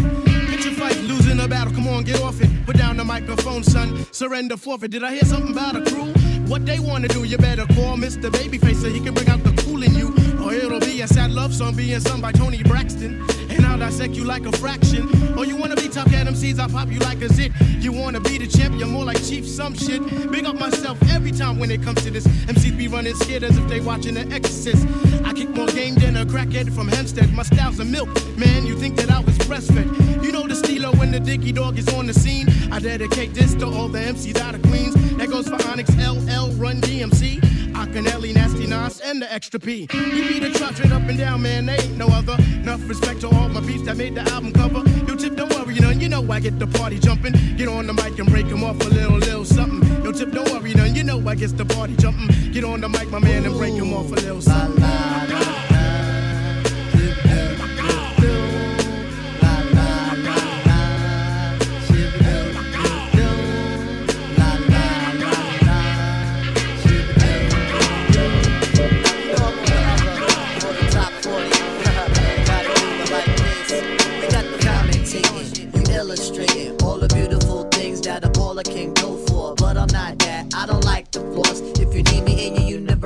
Picture 0.49 0.71
fight, 0.71 0.97
losing 1.01 1.39
a 1.39 1.47
battle. 1.47 1.73
Come 1.73 1.87
on, 1.87 2.03
get 2.03 2.21
off 2.21 2.41
it. 2.41 2.49
Put 2.65 2.77
down 2.77 2.97
the 2.97 3.03
microphone, 3.03 3.63
son. 3.63 4.05
Surrender, 4.11 4.57
forfeit. 4.57 4.91
Did 4.91 5.03
I 5.03 5.11
hear 5.11 5.25
something 5.25 5.51
about 5.51 5.75
a 5.75 5.81
crew? 5.81 6.13
What 6.47 6.65
they 6.65 6.79
wanna 6.79 7.07
do, 7.07 7.23
you 7.23 7.37
better 7.37 7.65
call 7.67 7.97
Mr. 7.97 8.29
Babyface 8.29 8.81
so 8.81 8.89
he 8.89 8.99
can 8.99 9.13
bring 9.13 9.29
out 9.29 9.43
the 9.43 9.53
cool 9.63 9.83
in 9.83 9.95
you. 9.95 10.13
Or 10.43 10.53
it'll 10.53 10.79
be 10.79 11.01
a 11.01 11.07
sad 11.07 11.31
love 11.31 11.53
song 11.53 11.75
being 11.75 11.99
sung 11.99 12.21
by 12.21 12.31
Toni 12.31 12.63
Braxton. 12.63 13.40
And 13.51 13.65
I'll 13.65 13.77
dissect 13.77 14.13
you 14.13 14.23
like 14.23 14.45
a 14.45 14.51
fraction. 14.57 15.09
Or 15.37 15.45
you 15.45 15.55
wanna 15.55 15.75
be 15.75 15.87
tough 15.87 16.13
at 16.13 16.27
MCs, 16.27 16.59
I'll 16.59 16.69
pop 16.69 16.89
you 16.89 16.99
like 16.99 17.21
a 17.21 17.29
zit. 17.29 17.51
You 17.79 17.91
wanna 17.91 18.19
be 18.19 18.37
the 18.37 18.47
champ, 18.47 18.75
you're 18.77 18.87
more 18.87 19.05
like 19.05 19.21
Chief 19.23 19.47
some 19.47 19.73
shit. 19.75 20.01
Big 20.31 20.45
up 20.45 20.55
myself 20.55 20.97
every 21.09 21.31
time 21.31 21.59
when 21.59 21.71
it 21.71 21.81
comes 21.83 22.01
to 22.03 22.11
this. 22.11 22.25
MCs 22.27 22.77
be 22.77 22.87
running 22.87 23.15
scared 23.15 23.43
as 23.43 23.57
if 23.57 23.67
they 23.67 23.79
watching 23.79 24.15
The 24.15 24.21
Exorcist. 24.33 24.87
I 25.25 25.33
kick 25.33 25.49
more 25.49 25.67
game 25.67 25.95
than 25.95 26.17
a 26.17 26.25
crackhead 26.25 26.73
from 26.73 26.87
Hempstead. 26.87 27.33
My 27.33 27.43
style's 27.43 27.79
a 27.79 27.85
milk, 27.85 28.09
man. 28.37 28.65
You 28.65 28.77
think 28.77 28.95
that 28.97 29.11
I 29.11 29.19
was 29.19 29.37
breastfed? 29.39 30.23
You 30.23 30.31
know 30.31 30.47
the 30.47 30.55
stilo 30.55 30.91
when 30.95 31.11
the 31.11 31.19
Dicky 31.19 31.51
Dog 31.51 31.77
is 31.77 31.87
on 31.93 32.07
the 32.07 32.13
scene. 32.13 32.47
I 32.71 32.79
dedicate 32.79 33.33
this 33.33 33.53
to 33.55 33.65
all 33.65 33.87
the 33.87 33.99
MCs 33.99 34.39
out 34.39 34.55
of 34.55 34.61
Queens. 34.63 34.95
That 35.17 35.29
goes 35.29 35.47
for 35.47 35.61
Onyx 35.69 35.89
LL 35.95 36.51
Run 36.53 36.81
DMC. 36.81 37.60
Akinyele, 37.81 38.33
Nasty 38.35 38.67
Nas, 38.67 38.99
and 39.01 39.21
the 39.21 39.33
Extra 39.33 39.59
P. 39.59 39.87
We 39.91 40.27
beat 40.27 40.43
the 40.43 40.53
straight 40.73 40.91
up 40.91 41.01
and 41.09 41.17
down, 41.17 41.41
man, 41.41 41.65
there 41.65 41.81
ain't 41.81 41.97
no 41.97 42.07
other. 42.07 42.35
Enough 42.61 42.87
respect 42.87 43.21
to 43.21 43.29
all 43.29 43.49
my 43.49 43.59
beats 43.61 43.83
that 43.83 43.97
made 43.97 44.13
the 44.13 44.21
album 44.31 44.53
cover. 44.53 44.87
Yo, 45.07 45.15
Tip, 45.15 45.35
don't 45.35 45.51
worry, 45.55 45.75
none, 45.79 45.99
you 45.99 46.07
know 46.07 46.23
I 46.31 46.39
get 46.39 46.59
the 46.59 46.67
party 46.67 46.99
jumping. 46.99 47.33
Get 47.57 47.67
on 47.67 47.87
the 47.87 47.93
mic 47.93 48.19
and 48.19 48.29
break 48.29 48.45
'em 48.45 48.63
off 48.63 48.79
a 48.85 48.89
little, 48.89 49.17
little 49.17 49.45
something. 49.45 49.81
Yo, 50.03 50.11
Tip, 50.11 50.31
don't 50.31 50.49
worry, 50.51 50.73
none, 50.73 50.93
you 50.95 51.03
know 51.03 51.27
I 51.27 51.35
get 51.35 51.57
the 51.57 51.65
party 51.65 51.95
jumping. 51.97 52.29
Get 52.51 52.63
on 52.63 52.81
the 52.81 52.89
mic, 52.89 53.09
my 53.09 53.19
man, 53.19 53.45
and 53.45 53.55
break 53.57 53.73
'em 53.73 53.93
off 53.93 54.11
a 54.11 54.15
little 54.15 54.41
something. 54.41 54.81
Commentating, 54.81 55.20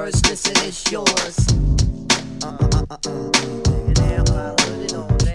your 0.05 0.11
listen, 0.29 0.53
it's 0.57 0.91
yours. 0.91 1.47
Uh, 2.43 2.57
uh, 2.61 2.85
uh. 2.91 3.05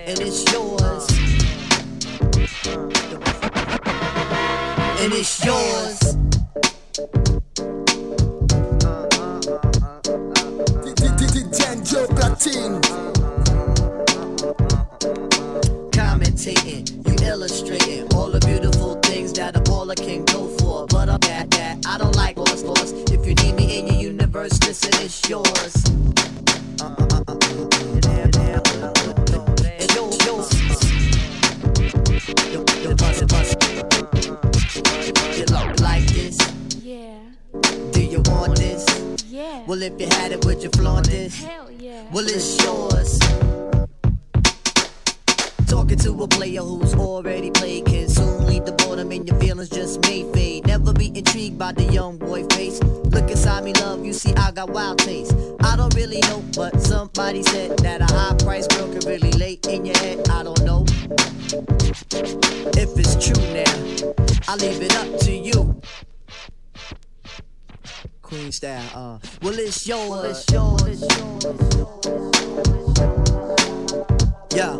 And 0.06 0.20
it's 0.20 0.52
yours. 0.52 1.08
And 5.00 5.12
it's 5.12 5.44
yours. 5.44 6.16
Joe 11.82 12.06
Platine. 12.06 12.80
commentating, 15.90 16.84
you 17.08 17.26
illustrating 17.26 18.06
all 18.14 18.30
the 18.30 18.38
beautiful 18.46 18.94
things 19.00 19.32
that 19.32 19.56
a 19.56 19.60
baller 19.60 19.96
can 19.96 20.29
listen, 24.90 25.04
it's 25.04 25.28
yours. 25.28 25.84
Uh, 26.80 26.84
uh, 26.84 27.18
uh, 27.28 27.34
uh, 27.34 27.58
uh. 28.00 28.92
It's 29.78 29.94
yours, 29.94 30.16
yours. 30.26 30.50
Yo, 32.52 32.64
yo, 32.82 32.94
bust 32.96 33.28
bust. 33.28 33.56
You 35.36 35.44
look 35.46 35.80
like 35.80 36.06
this? 36.06 36.38
Yeah. 36.82 37.18
Do 37.92 38.02
you 38.02 38.22
want 38.26 38.56
this? 38.56 38.84
Yeah. 39.28 39.64
Well, 39.66 39.82
if 39.82 40.00
you 40.00 40.06
had 40.06 40.32
it, 40.32 40.44
would 40.44 40.62
you 40.62 40.70
flaunt 40.70 41.08
this? 41.08 41.42
Hell 41.42 41.70
yeah. 41.70 42.04
Well, 42.12 42.26
it's 42.26 42.62
yours. 42.64 43.19
To 46.02 46.22
a 46.22 46.28
player 46.28 46.62
who's 46.62 46.94
already 46.94 47.50
played 47.50 47.84
can 47.84 48.08
soon 48.08 48.46
lead 48.46 48.64
the 48.64 48.72
boredom 48.72 49.12
and 49.12 49.28
your 49.28 49.38
feelings 49.38 49.68
just 49.68 50.00
may 50.02 50.22
fade. 50.32 50.66
Never 50.66 50.94
be 50.94 51.08
intrigued 51.16 51.58
by 51.58 51.72
the 51.72 51.84
young 51.84 52.16
boy 52.16 52.44
face. 52.48 52.82
Look 52.82 53.30
inside 53.30 53.64
me, 53.64 53.74
love, 53.74 54.04
you 54.04 54.14
see 54.14 54.32
I 54.34 54.50
got 54.50 54.70
wild 54.70 54.98
taste. 55.00 55.34
I 55.62 55.76
don't 55.76 55.94
really 55.94 56.20
know, 56.20 56.42
but 56.56 56.80
somebody 56.80 57.42
said 57.42 57.78
that 57.80 58.00
a 58.00 58.06
high 58.14 58.34
price 58.42 58.66
girl 58.66 58.88
can 58.88 59.06
really 59.06 59.32
lay 59.32 59.58
in 59.68 59.84
your 59.84 59.98
head. 59.98 60.26
I 60.30 60.42
don't 60.42 60.62
know 60.64 60.86
if 62.76 62.98
it's 62.98 63.16
true 63.22 63.44
now. 63.52 63.74
I 64.48 64.56
leave 64.56 64.80
it 64.80 64.96
up 64.96 65.20
to 65.20 65.32
you. 65.32 65.80
Queen 68.22 68.52
style, 68.52 68.90
uh. 68.94 69.18
Well, 69.42 69.58
it's 69.58 69.86
yours. 69.86 70.24
It's 70.24 70.50
yours. 70.50 70.82
It's 70.86 71.76
yours. 71.76 73.29
Yeah, 74.52 74.76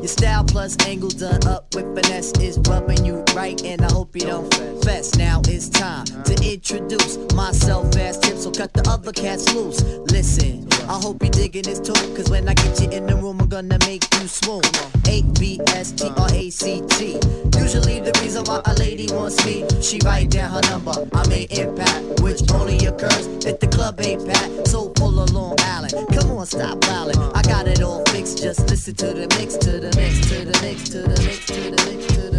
your 0.00 0.08
style 0.08 0.44
plus 0.44 0.76
angle 0.86 1.08
done 1.08 1.46
up 1.46 1.74
with 1.74 1.94
finesse 1.94 2.32
is 2.40 2.58
rubbing 2.68 3.06
you 3.06 3.24
right, 3.34 3.62
and 3.64 3.80
I 3.80 3.90
hope 3.90 4.14
you 4.14 4.26
don't 4.26 4.52
fess. 4.84 5.14
Now 5.16 5.40
it's 5.46 5.70
time 5.70 6.04
to 6.04 6.34
introduce 6.44 7.16
myself 7.32 7.96
as 7.96 8.18
Tip, 8.18 8.36
so 8.36 8.50
cut 8.50 8.74
the 8.74 8.86
other 8.88 9.12
cats 9.12 9.54
loose. 9.54 9.82
Listen, 10.12 10.68
I 10.90 11.00
hope 11.00 11.22
you 11.24 11.30
digging 11.30 11.62
this 11.62 11.80
tune, 11.80 12.14
cause 12.14 12.28
when 12.28 12.46
I 12.48 12.54
get 12.54 12.78
you 12.82 12.90
in 12.90 13.06
the 13.06 13.16
room, 13.16 13.40
I'm 13.40 13.48
gonna 13.48 13.78
make 13.86 14.04
you 14.14 14.28
swoon. 14.28 14.62
8 15.06 15.40
B 15.40 15.60
S 15.68 15.92
T 15.92 16.10
R 16.16 16.28
A 16.30 16.50
C 16.50 16.82
T. 16.90 17.18
Usually 17.58 18.00
the 18.00 18.12
reason 18.20 18.44
why 18.44 18.60
a 18.66 18.74
lady 18.74 19.08
wants 19.10 19.44
me, 19.46 19.64
she 19.80 20.00
write 20.04 20.30
down 20.30 20.50
her 20.50 20.70
number. 20.70 20.92
I 21.14 21.26
made 21.28 21.50
impact, 21.50 22.20
which 22.20 22.42
only 22.52 22.76
occurs 22.84 23.26
if 23.46 23.58
the 23.58 23.68
club 23.68 23.98
ain't 24.02 24.26
packed. 24.26 24.68
So 24.68 24.90
pull 24.90 25.22
a 25.22 25.26
Long 25.32 25.56
Island. 25.60 25.94
Come 26.12 26.32
on, 26.32 26.44
stop 26.46 26.78
wildin'. 26.80 27.34
I 27.34 27.42
got 27.42 27.66
it 27.66 27.82
all 27.82 28.04
fixed. 28.06 28.42
Just 28.42 28.68
listen 28.68 28.94
to 28.96 29.13
the 29.14 29.28
mix, 29.38 29.56
to 29.56 29.78
the 29.78 29.92
mix, 29.96 30.28
to 30.28 30.44
the 30.44 30.58
mix, 30.62 30.88
to 30.88 31.02
the 31.02 31.08
mix, 31.22 31.46
to 31.46 31.60
the 31.70 31.80
mix, 31.86 32.06
to 32.14 32.20
the 32.30 32.38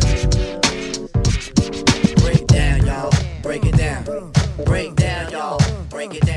mix. 2.05 2.21
Break 2.21 2.47
down, 2.47 2.85
y'all. 2.85 3.11
Break 3.41 3.65
it 3.65 3.77
down. 3.77 4.03
Break 4.65 4.95
down, 4.95 5.31
y'all. 5.31 5.59
Break 5.89 6.15
it 6.15 6.25
down. 6.25 6.34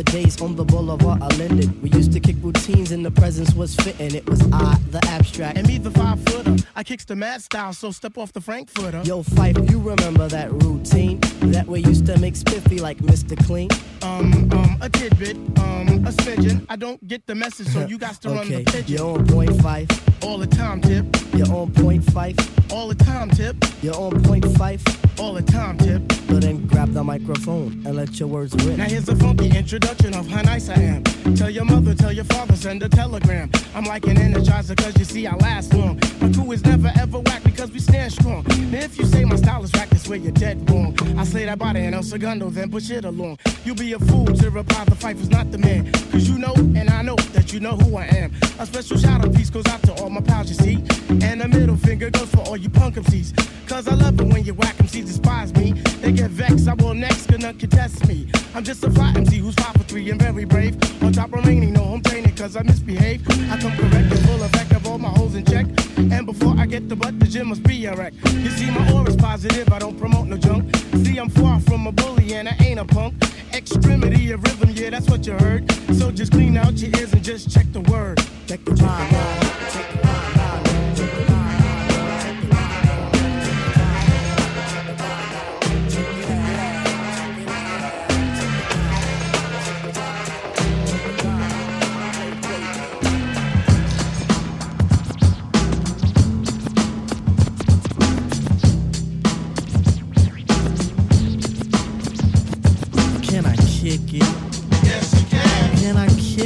The 0.00 0.12
days 0.12 0.40
on 0.40 0.56
the 0.56 0.64
boulevard 0.64 1.20
I 1.20 1.26
landed. 1.36 1.82
we 1.82 1.90
used 1.90 2.10
to 2.14 2.20
kick 2.20 2.36
routines 2.40 2.90
and 2.90 3.04
the 3.04 3.10
presence 3.10 3.52
was 3.52 3.76
fitting. 3.76 4.14
It 4.14 4.26
was 4.26 4.40
I, 4.50 4.78
the 4.90 5.00
abstract. 5.08 5.58
And 5.58 5.68
me, 5.68 5.76
the 5.76 5.90
five 5.90 6.18
footer. 6.24 6.56
I 6.74 6.82
kicks 6.84 7.04
the 7.04 7.16
mad 7.16 7.42
style, 7.42 7.74
so 7.74 7.90
step 7.90 8.16
off 8.16 8.32
the 8.32 8.40
Frankfurter. 8.40 9.02
Yo, 9.04 9.22
Phife, 9.22 9.70
you 9.70 9.78
remember 9.78 10.26
that 10.28 10.50
routine? 10.52 11.20
That 11.40 11.66
we 11.66 11.80
used 11.80 12.06
to 12.06 12.18
make 12.18 12.36
spiffy 12.36 12.78
like 12.78 12.98
Mr. 12.98 13.36
Clean? 13.46 13.68
Um, 14.02 14.50
um, 14.52 14.76
a 14.80 14.88
tidbit, 14.88 15.36
um, 15.58 15.88
a 16.06 16.12
smidgen. 16.12 16.64
I 16.68 16.76
don't 16.76 17.06
get 17.06 17.26
the 17.26 17.34
message, 17.34 17.68
so 17.68 17.86
you 17.86 17.98
got 17.98 18.20
to 18.22 18.28
run 18.28 18.38
okay, 18.40 18.62
the 18.62 18.70
pigeon. 18.70 18.96
you're 18.96 19.18
on 19.18 19.26
point 19.26 19.50
Phife. 19.50 20.24
All 20.24 20.38
the 20.38 20.46
time, 20.46 20.80
tip. 20.80 21.04
You're 21.34 21.50
on 21.52 21.72
point 21.72 22.04
Phife. 22.04 22.72
All 22.72 22.88
the 22.88 22.94
time, 22.94 23.30
tip. 23.30 23.56
You're 23.82 23.96
on 23.96 24.22
point 24.22 24.44
Phife. 24.44 24.82
All 25.18 25.34
the 25.34 25.42
time, 25.42 25.76
tip. 25.78 26.00
So 26.30 26.38
then 26.38 26.66
grab 26.66 26.92
the 26.92 27.02
microphone 27.02 27.82
and 27.84 27.96
let 27.96 28.18
your 28.20 28.28
words 28.28 28.54
rip. 28.64 28.78
Now 28.78 28.84
here's 28.84 29.08
a 29.08 29.16
funky 29.16 29.50
introduction 29.50 30.14
of 30.14 30.28
how 30.28 30.42
nice 30.42 30.68
I 30.68 30.74
am. 30.74 31.02
Tell 31.34 31.50
your 31.50 31.64
mother, 31.64 31.94
tell 31.94 32.12
your 32.12 32.24
father, 32.24 32.54
send 32.54 32.82
a 32.84 32.88
telegram. 32.88 33.50
I'm 33.74 33.84
like 33.84 34.06
an 34.06 34.16
energizer 34.16 34.76
cause 34.76 34.96
you 34.96 35.04
see 35.04 35.26
I 35.26 35.34
last 35.36 35.74
long. 35.74 36.00
My 36.20 36.30
crew 36.32 36.52
is 36.52 36.64
never 36.64 36.92
ever 36.96 37.18
whack 37.18 37.42
because 37.42 37.72
we 37.72 37.80
stand 37.80 38.12
strong. 38.12 38.44
Now 38.70 38.78
if 38.78 38.96
you 38.96 39.04
say 39.06 39.24
my 39.24 39.36
style 39.36 39.64
is 39.64 39.72
whack, 39.72 39.90
that's 39.90 40.08
where 40.08 40.18
you're 40.18 40.32
dead 40.32 40.70
wrong. 40.70 40.96
I 41.18 41.24
slay 41.30 41.44
that 41.44 41.58
body 41.58 41.80
and 41.80 41.94
El 41.94 42.02
Segundo, 42.02 42.50
then 42.50 42.70
push 42.70 42.90
it 42.90 43.04
along. 43.04 43.38
You'll 43.64 43.76
be 43.76 43.92
a 43.92 43.98
fool 43.98 44.26
to 44.26 44.50
reply 44.50 44.84
the 44.84 44.96
fight 44.96 45.16
was 45.16 45.30
not 45.30 45.50
the 45.52 45.58
man. 45.58 45.90
Cause 46.10 46.28
you 46.28 46.38
know 46.38 46.54
and 46.56 46.90
I 46.90 47.02
know 47.02 47.14
that 47.34 47.52
you 47.52 47.60
know 47.60 47.76
who 47.76 47.96
I 47.96 48.06
am. 48.06 48.32
A 48.58 48.66
special 48.66 48.98
shout 48.98 49.24
out 49.24 49.32
piece 49.34 49.48
goes 49.48 49.66
out 49.66 49.80
to 49.84 49.92
all 50.02 50.10
my 50.10 50.20
pals, 50.20 50.48
you 50.48 50.56
see. 50.56 50.84
And 51.24 51.40
a 51.42 51.48
middle 51.48 51.76
finger 51.76 52.10
goes 52.10 52.30
for 52.30 52.40
all 52.40 52.56
you 52.56 52.68
punk 52.68 52.96
MCs. 52.96 53.30
Cause 53.68 53.86
I 53.86 53.94
love 53.94 54.18
it 54.20 54.26
when 54.26 54.44
you 54.44 54.54
whack 54.54 54.76
MCs 54.78 55.06
despise 55.06 55.54
me. 55.54 55.72
They 56.02 56.12
get 56.12 56.30
vexed, 56.30 56.66
I 56.66 56.74
will 56.74 56.94
next, 56.94 57.26
gonna 57.26 57.54
contest 57.54 58.08
me. 58.08 58.26
I'm 58.54 58.64
just 58.64 58.82
a 58.82 58.90
fly 58.90 59.12
MC 59.14 59.38
who's 59.38 59.54
five 59.54 59.74
for 59.74 59.84
three 59.84 60.10
and 60.10 60.20
very 60.20 60.44
brave. 60.44 60.74
On 61.02 61.12
top 61.12 61.32
remaining, 61.32 61.74
no 61.74 61.84
home 61.84 62.02
training 62.02 62.34
cause 62.34 62.56
I 62.56 62.62
misbehave. 62.62 63.22
I 63.50 63.56
come 63.58 63.76
correct 63.76 64.10
and 64.10 64.20
full 64.26 64.42
effect 64.42 64.72
of 64.72 64.86
all 64.86 64.98
my 64.98 65.10
holes 65.10 65.36
in 65.36 65.44
check. 65.44 65.66
And 66.00 66.24
before 66.24 66.54
I 66.56 66.64
get 66.64 66.88
the 66.88 66.96
butt, 66.96 67.20
the 67.20 67.26
gym 67.26 67.48
must 67.48 67.62
be 67.62 67.84
a 67.84 67.94
wreck. 67.94 68.14
You 68.32 68.48
see, 68.50 68.70
my 68.70 68.90
aura's 68.92 69.16
positive, 69.16 69.70
I 69.70 69.78
don't 69.78 69.98
promote 69.98 70.28
no 70.28 70.38
junk. 70.38 70.74
See, 71.04 71.18
I'm 71.18 71.28
far 71.28 71.60
from 71.60 71.86
a 71.86 71.92
bully 71.92 72.32
and 72.32 72.48
I 72.48 72.56
ain't 72.60 72.80
a 72.80 72.86
punk. 72.86 73.14
Extremity 73.52 74.32
of 74.32 74.42
rhythm, 74.42 74.70
yeah, 74.70 74.90
that's 74.90 75.10
what 75.10 75.26
you 75.26 75.34
heard. 75.34 75.70
So 75.94 76.10
just 76.10 76.32
clean 76.32 76.56
out 76.56 76.78
your 76.78 76.90
ears 76.98 77.12
and 77.12 77.22
just 77.22 77.50
check 77.50 77.66
the 77.72 77.80
word. 77.82 78.18
Check 78.46 78.64
the 78.64 78.72
vibe. 78.72 79.59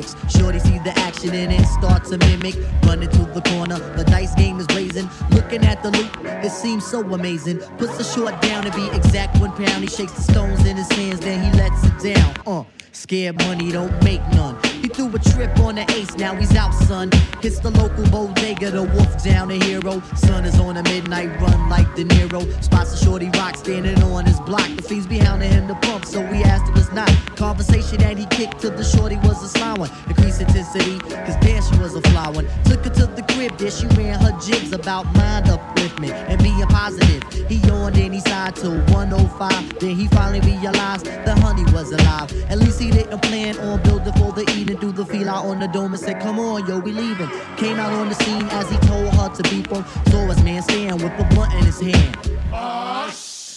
Gimmicks. 0.00 0.36
Shorty 0.36 0.58
see 0.58 0.78
the 0.78 0.92
action 0.98 1.34
and 1.34 1.52
it 1.52 1.66
starts 1.66 2.10
to 2.10 2.18
mimic. 2.18 2.56
Running 2.84 3.08
to 3.10 3.24
the 3.26 3.40
corner, 3.42 3.78
the 3.96 4.04
dice 4.04 4.34
game 4.34 4.58
is 4.58 4.66
blazing. 4.66 5.08
Looking 5.30 5.64
at 5.64 5.82
the 5.82 5.90
loop, 5.90 6.10
it 6.44 6.50
seems 6.50 6.86
so 6.86 7.00
amazing. 7.12 7.58
Puts 7.78 7.98
the 7.98 8.04
short 8.04 8.40
down 8.42 8.64
to 8.64 8.72
be 8.72 8.88
exact 8.90 9.40
one 9.40 9.52
pound. 9.52 9.82
He 9.82 9.86
shakes 9.86 10.12
the 10.12 10.32
stones 10.32 10.64
in 10.66 10.76
his 10.76 10.90
hands, 10.92 11.20
then 11.20 11.42
he 11.42 11.58
lets 11.58 11.84
it 11.84 12.14
down. 12.14 12.34
Uh, 12.46 12.64
scared 12.92 13.38
money 13.38 13.72
don't 13.72 14.02
make 14.02 14.20
none. 14.32 14.58
Threw 15.00 15.08
a 15.14 15.18
trip 15.18 15.58
on 15.60 15.76
the 15.76 15.90
ace, 15.92 16.14
now 16.18 16.34
he's 16.34 16.54
out, 16.54 16.74
son. 16.74 17.10
Hits 17.40 17.58
the 17.58 17.70
local 17.70 18.04
bodega, 18.10 18.70
the 18.70 18.82
wolf 18.82 19.24
down 19.24 19.50
a 19.50 19.54
hero. 19.64 20.02
Son 20.14 20.44
is 20.44 20.60
on 20.60 20.76
a 20.76 20.82
midnight 20.82 21.40
run 21.40 21.70
like 21.70 21.94
De 21.94 22.04
Niro. 22.04 22.42
Spots 22.62 22.92
a 22.92 23.02
shorty 23.02 23.30
rock 23.30 23.56
standing 23.56 24.02
on 24.02 24.26
his 24.26 24.38
block. 24.40 24.68
The 24.76 24.82
fiends 24.82 25.06
be 25.06 25.16
hounding 25.16 25.50
him 25.50 25.68
to 25.68 25.74
pump, 25.76 26.04
so 26.04 26.20
we 26.20 26.42
asked 26.42 26.70
if 26.70 26.76
it's 26.76 26.92
not. 26.92 27.08
Conversation 27.34 27.96
that 28.00 28.18
he 28.18 28.26
kicked 28.26 28.60
to 28.60 28.68
the 28.68 28.84
shorty 28.84 29.16
was 29.24 29.42
a 29.42 29.48
sly 29.48 29.72
one. 29.72 29.88
Increased 30.06 30.42
intensity, 30.42 30.98
cause 30.98 31.36
damn, 31.40 31.62
she 31.62 31.78
was 31.80 31.94
a 31.94 32.02
fly 32.10 32.28
one. 32.28 32.46
Took 32.64 32.84
her 32.84 32.90
to 32.90 33.06
the 33.06 33.22
crib, 33.32 33.56
there 33.56 33.70
she 33.70 33.86
ran 33.96 34.20
her 34.20 34.38
jibs 34.38 34.72
about 34.72 35.06
mind 35.14 35.46
upliftment 35.46 36.12
and 36.28 36.42
being 36.42 36.60
positive. 36.66 37.22
He 37.48 37.56
yawned 37.66 37.96
and 37.96 38.12
he 38.12 38.20
sighed 38.20 38.54
till 38.54 38.78
105. 38.92 39.78
Then 39.78 39.96
he 39.96 40.08
finally 40.08 40.40
realized 40.40 41.06
the 41.06 41.34
honey 41.40 41.64
was 41.72 41.90
alive. 41.90 42.30
At 42.50 42.58
least 42.58 42.78
he 42.78 42.90
didn't 42.90 43.22
plan 43.22 43.56
on 43.60 43.82
building 43.82 44.12
for 44.12 44.32
the 44.32 44.42
eating. 44.58 44.89
Threw 44.90 45.04
the 45.04 45.12
feel 45.12 45.28
out 45.30 45.44
on 45.44 45.60
the 45.60 45.68
dome 45.68 45.92
and 45.92 46.00
said, 46.02 46.20
Come 46.20 46.40
on, 46.40 46.66
yo, 46.66 46.80
we 46.80 46.90
leaving. 46.90 47.28
Came 47.56 47.78
out 47.78 47.92
on 47.92 48.08
the 48.08 48.14
scene 48.16 48.42
as 48.50 48.68
he 48.68 48.76
told 48.78 49.14
her 49.14 49.28
to 49.28 49.42
beep 49.44 49.68
him. 49.68 49.84
Saw 50.08 50.26
his 50.26 50.42
man 50.42 50.62
stand 50.62 51.00
with 51.00 51.12
a 51.12 51.24
blunt 51.32 51.52
in 51.54 51.64
his 51.64 51.80
hand. 51.80 52.16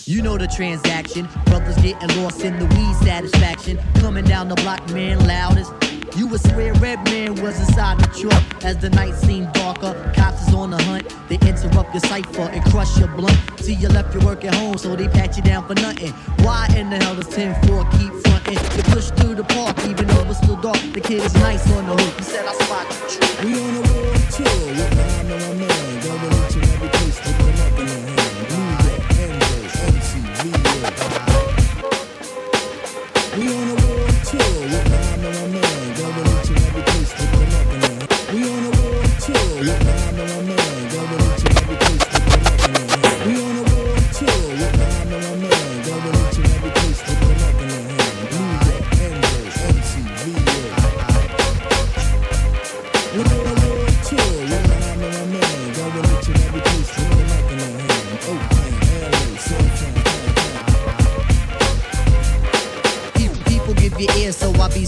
You 0.05 0.21
know 0.21 0.37
the 0.37 0.47
transaction. 0.47 1.27
Brothers 1.45 1.77
getting 1.77 2.21
lost 2.21 2.41
in 2.41 2.59
the 2.59 2.65
weed 2.65 2.95
satisfaction. 3.07 3.79
Coming 3.95 4.25
down 4.25 4.47
the 4.47 4.55
block, 4.55 4.87
man, 4.91 5.25
loudest. 5.25 5.73
You 6.15 6.27
would 6.27 6.41
swear 6.41 6.73
Redman 6.75 7.41
was 7.41 7.59
inside 7.59 7.99
the 7.99 8.07
truck. 8.19 8.63
As 8.63 8.77
the 8.77 8.91
night 8.91 9.15
seemed 9.15 9.51
darker, 9.53 10.11
cops 10.15 10.32
on 10.53 10.71
the 10.71 10.81
hunt. 10.83 11.05
They 11.29 11.35
interrupt 11.47 11.93
your 11.93 12.01
cipher 12.01 12.49
and 12.53 12.63
crush 12.71 12.97
your 12.97 13.07
blunt. 13.09 13.37
See, 13.59 13.73
you 13.73 13.87
left 13.89 14.13
your 14.13 14.23
work 14.23 14.45
at 14.45 14.55
home, 14.55 14.77
so 14.77 14.95
they 14.95 15.07
pat 15.07 15.35
you 15.37 15.43
down 15.43 15.67
for 15.67 15.75
nothing. 15.75 16.11
Why 16.45 16.67
in 16.77 16.89
the 16.89 16.97
hell 16.97 17.15
does 17.15 17.27
10 17.27 17.67
4 17.67 17.83
keep 17.91 18.13
fronting? 18.23 18.59
You 18.77 18.83
push 18.93 19.09
through 19.11 19.35
the 19.35 19.43
park, 19.43 19.77
even 19.85 20.07
though 20.07 20.29
it's 20.29 20.37
still 20.37 20.57
dark. 20.57 20.79
The 20.93 21.01
kid 21.01 21.23
is 21.23 21.33
nice 21.35 21.69
on 21.71 21.87
the 21.87 21.95
hook. 22.01 22.17
He 22.17 22.23
said, 22.23 22.45
I 22.45 22.53
spot 22.53 22.87
you. 23.13 23.49
We 23.49 23.59
on 23.59 23.75
a 23.75 23.81
world 23.81 24.21
tour 24.31 24.67
with 24.67 24.95
man, 24.95 25.29
my 25.29 25.67
man. 25.67 26.32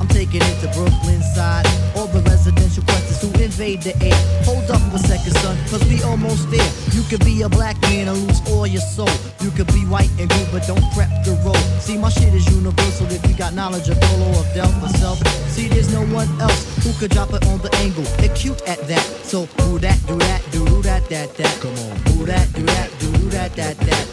I'm 0.00 0.08
taking 0.08 0.42
it 0.42 0.60
to 0.62 0.68
Brooklyn 0.74 1.22
side. 1.34 1.66
All 1.96 2.06
the 2.06 2.20
residential 2.22 2.82
questions 2.84 3.20
who 3.20 3.28
invade 3.42 3.82
the 3.82 3.94
air. 4.02 4.18
Hold 4.44 4.70
up 4.70 4.82
a 4.94 4.98
second, 4.98 5.34
son, 5.42 5.56
cause 5.68 5.84
we 5.88 6.02
almost 6.02 6.50
there. 6.50 6.70
You 6.92 7.02
could 7.10 7.24
be 7.24 7.42
a 7.42 7.48
black 7.48 7.80
man 7.82 8.08
and 8.08 8.18
lose 8.26 8.40
all 8.50 8.66
your 8.66 8.82
soul. 8.82 9.10
You 9.40 9.50
could 9.50 9.66
be 9.68 9.84
white 9.86 10.10
and 10.18 10.30
good, 10.30 10.48
but 10.52 10.66
don't 10.66 10.84
prep 10.94 11.10
the 11.24 11.34
road. 11.44 11.58
See, 11.80 11.98
my 11.98 12.08
shit 12.10 12.32
is 12.34 12.46
universal 12.54 13.06
if 13.10 13.26
you 13.28 13.34
got 13.34 13.54
knowledge 13.54 13.88
of 13.88 13.98
Dolo 14.00 14.28
or 14.38 14.44
Del 14.54 14.70
myself. 14.80 15.18
See, 15.50 15.68
there's 15.68 15.92
no 15.92 16.02
one 16.14 16.28
else 16.40 16.62
who 16.84 16.92
could 17.00 17.10
drop 17.10 17.32
it 17.32 17.46
on 17.46 17.58
the 17.58 17.74
angle. 17.76 18.04
They're 18.18 18.34
cute 18.34 18.62
at 18.62 18.78
that. 18.88 19.04
So, 19.24 19.46
who 19.62 19.78
that, 19.80 19.98
do 20.06 20.16
that, 20.18 20.42
do 20.52 20.64
do 20.66 20.82
that, 20.82 21.08
that, 21.08 21.34
that. 21.36 21.60
Come 21.60 21.72
on. 21.72 21.96
Who 22.12 22.26
that, 22.26 22.52
do 22.52 22.62
that, 22.62 22.90
do 23.00 23.07
do 23.18 23.28
that, 23.30 23.54
that, 23.56 23.76
that. 23.78 24.04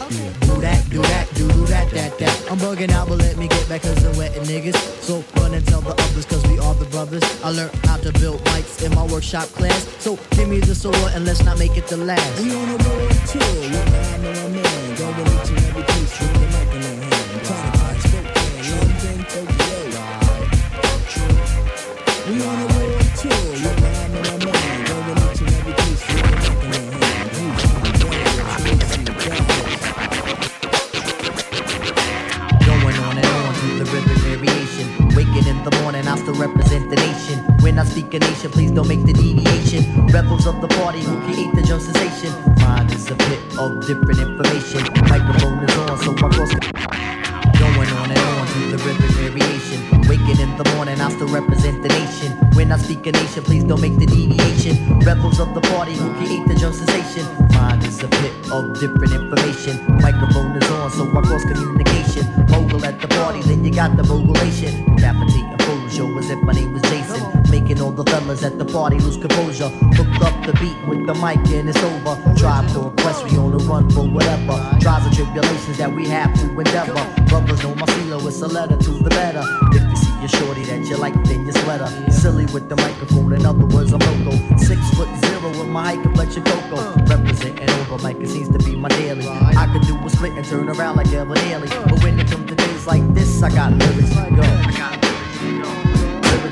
Who 0.46 0.60
that, 0.60 0.90
do 0.90 1.02
that, 1.02 1.34
do 1.34 1.48
do 1.48 1.66
that, 1.66 1.90
that, 1.90 2.18
that. 2.18 2.50
I'm 2.50 2.58
bugging 2.58 2.90
out, 2.90 3.08
but 3.08 3.18
let 3.18 3.36
me 3.36 3.48
get 3.48 3.68
back 3.68 3.82
cause 3.82 4.04
I'm 4.04 4.16
wetting 4.16 4.42
niggas. 4.42 4.76
So, 5.02 5.24
run 5.40 5.54
and 5.54 5.64
tell 5.66 5.80
the 5.80 5.90
others 5.90 6.24
cause 6.26 6.42
we 6.46 6.58
are 6.58 6.74
the 6.74 6.86
brothers. 6.86 7.22
I 7.42 7.50
learned 7.50 7.74
how 7.86 7.96
to 7.98 8.12
build 8.20 8.40
mics 8.50 8.84
in 8.84 8.94
my 8.94 9.06
workshop 9.06 9.48
class. 9.48 9.86
So, 9.98 10.18
give 10.30 10.48
me 10.48 10.60
the 10.60 10.74
sword 10.74 10.96
and 11.14 11.24
let's 11.24 11.42
not 11.44 11.58
make 11.58 11.76
it 11.76 11.86
the 11.86 11.96
last. 11.96 12.42
We 12.42 12.54
on 12.54 12.68
a 12.68 12.78
tour 13.30 13.42
with 13.60 13.86
my 13.86 14.18
man, 14.18 14.52
man. 14.52 14.96
Going 14.96 15.14
and 15.14 15.64
every 15.66 15.82
place 15.82 16.35
represent 36.38 36.90
the 36.90 36.96
nation. 36.96 37.38
When 37.60 37.78
I 37.78 37.84
speak 37.84 38.12
a 38.14 38.18
nation, 38.18 38.50
please 38.50 38.70
don't 38.70 38.88
make 38.88 39.04
the 39.04 39.12
deviation. 39.12 40.06
Rebels 40.08 40.46
of 40.46 40.60
the 40.60 40.68
party 40.68 41.00
who 41.00 41.20
create 41.22 41.54
the 41.54 41.62
drum 41.62 41.80
sensation. 41.80 42.32
Mine 42.60 42.90
is 42.92 43.10
a 43.10 43.16
flip 43.16 43.40
of 43.58 43.86
different 43.86 44.20
information. 44.20 44.82
Microphone 45.08 45.58
is 45.64 45.76
on, 45.76 45.98
so 45.98 46.12
I 46.12 46.28
cross. 46.28 46.52
Going 47.58 47.90
on 48.00 48.10
and 48.10 48.18
on 48.18 48.46
to 48.46 48.58
the 48.70 48.78
rhythm 48.84 49.12
variation. 49.16 49.80
Waking 50.08 50.38
in 50.40 50.56
the 50.56 50.64
morning, 50.76 51.00
I 51.00 51.10
still 51.10 51.28
represent 51.28 51.82
the 51.82 51.88
nation. 51.88 52.32
When 52.54 52.70
I 52.70 52.78
speak 52.78 53.06
a 53.06 53.12
nation, 53.12 53.42
please 53.42 53.64
don't 53.64 53.80
make 53.80 53.96
the 53.96 54.06
deviation. 54.06 55.00
Rebels 55.00 55.40
of 55.40 55.54
the 55.54 55.60
party 55.72 55.94
who 55.94 56.12
create 56.14 56.46
the 56.46 56.54
drum 56.54 56.72
sensation. 56.72 57.24
Mine 57.54 57.82
is 57.82 58.02
a 58.02 58.08
flip 58.08 58.34
of 58.52 58.78
different 58.78 59.12
information. 59.12 59.80
Microphone 60.00 60.56
is 60.56 60.70
on, 60.70 60.90
so 60.90 61.08
I 61.08 61.22
cross 61.22 61.44
communication. 61.44 62.24
Mogul 62.50 62.84
at 62.84 63.00
the 63.00 63.08
party, 63.08 63.40
then 63.42 63.64
you 63.64 63.72
got 63.72 63.96
the 63.96 64.02
mogulation. 64.02 64.98
Capitate 64.98 65.65
show 65.96 66.18
as 66.18 66.28
if 66.28 66.38
my 66.40 66.52
name 66.52 66.74
was 66.74 66.82
Jason. 66.82 67.22
Making 67.50 67.80
all 67.80 67.90
the 67.90 68.04
fellas 68.04 68.44
at 68.44 68.58
the 68.58 68.64
party 68.66 68.98
lose 68.98 69.16
composure. 69.16 69.70
Hooked 69.96 70.22
up 70.22 70.36
the 70.44 70.52
beat 70.60 70.76
with 70.86 71.06
the 71.06 71.14
mic 71.14 71.38
and 71.56 71.70
it's 71.70 71.82
over. 71.82 72.14
Drive 72.36 72.70
to 72.74 72.90
quest, 73.02 73.24
we 73.24 73.38
on 73.38 73.52
the 73.56 73.64
run 73.64 73.88
for 73.90 74.04
whatever. 74.06 74.56
Trials 74.80 75.06
and 75.06 75.14
tribulations 75.16 75.78
that 75.78 75.90
we 75.90 76.06
have 76.08 76.34
to 76.40 76.46
endeavor. 76.60 77.04
Brothers 77.28 77.62
know 77.62 77.74
my 77.74 77.86
philo, 77.86 78.26
it's 78.28 78.42
a 78.42 78.46
letter 78.46 78.76
to 78.76 78.90
the 78.90 79.08
better. 79.08 79.42
If 79.72 79.82
you 79.88 79.96
see 79.96 80.14
your 80.20 80.28
shorty 80.28 80.64
that 80.64 80.84
you 80.86 80.96
like, 80.98 81.14
then 81.24 81.46
you 81.46 81.52
sweater. 81.52 81.88
Silly 82.10 82.44
with 82.52 82.68
the 82.68 82.76
microphone, 82.76 83.32
in 83.32 83.46
other 83.46 83.64
words, 83.64 83.92
I'm 83.94 84.00
local. 84.00 84.36
Six 84.58 84.80
foot 84.90 85.08
zero 85.24 85.48
with 85.48 85.68
my 85.68 85.94
high 85.94 86.02
complexion 86.02 86.44
cocoa. 86.44 86.92
Representing 87.04 87.70
over 87.70 87.96
mic 88.06 88.20
it 88.20 88.28
seems 88.28 88.50
to 88.50 88.58
be 88.58 88.76
my 88.76 88.90
daily. 88.90 89.26
I 89.26 89.66
could 89.72 89.86
do 89.86 89.96
a 89.96 90.10
split 90.10 90.32
and 90.32 90.44
turn 90.44 90.68
around 90.68 90.96
like 90.96 91.10
ever 91.14 91.34
daily. 91.36 91.68
But 91.68 92.02
when 92.02 92.20
it 92.20 92.28
comes 92.30 92.46
to 92.50 92.54
things 92.54 92.86
like 92.86 93.04
this, 93.14 93.42
I 93.42 93.48
got 93.48 93.72
lyrics. 93.72 94.12
Go. 94.36 94.42
I 94.42 94.74
got 94.76 95.05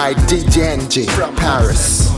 by 0.00 0.14
DJ 0.14 0.78
Enjay 0.78 1.10
from 1.10 1.36
Paris. 1.36 2.09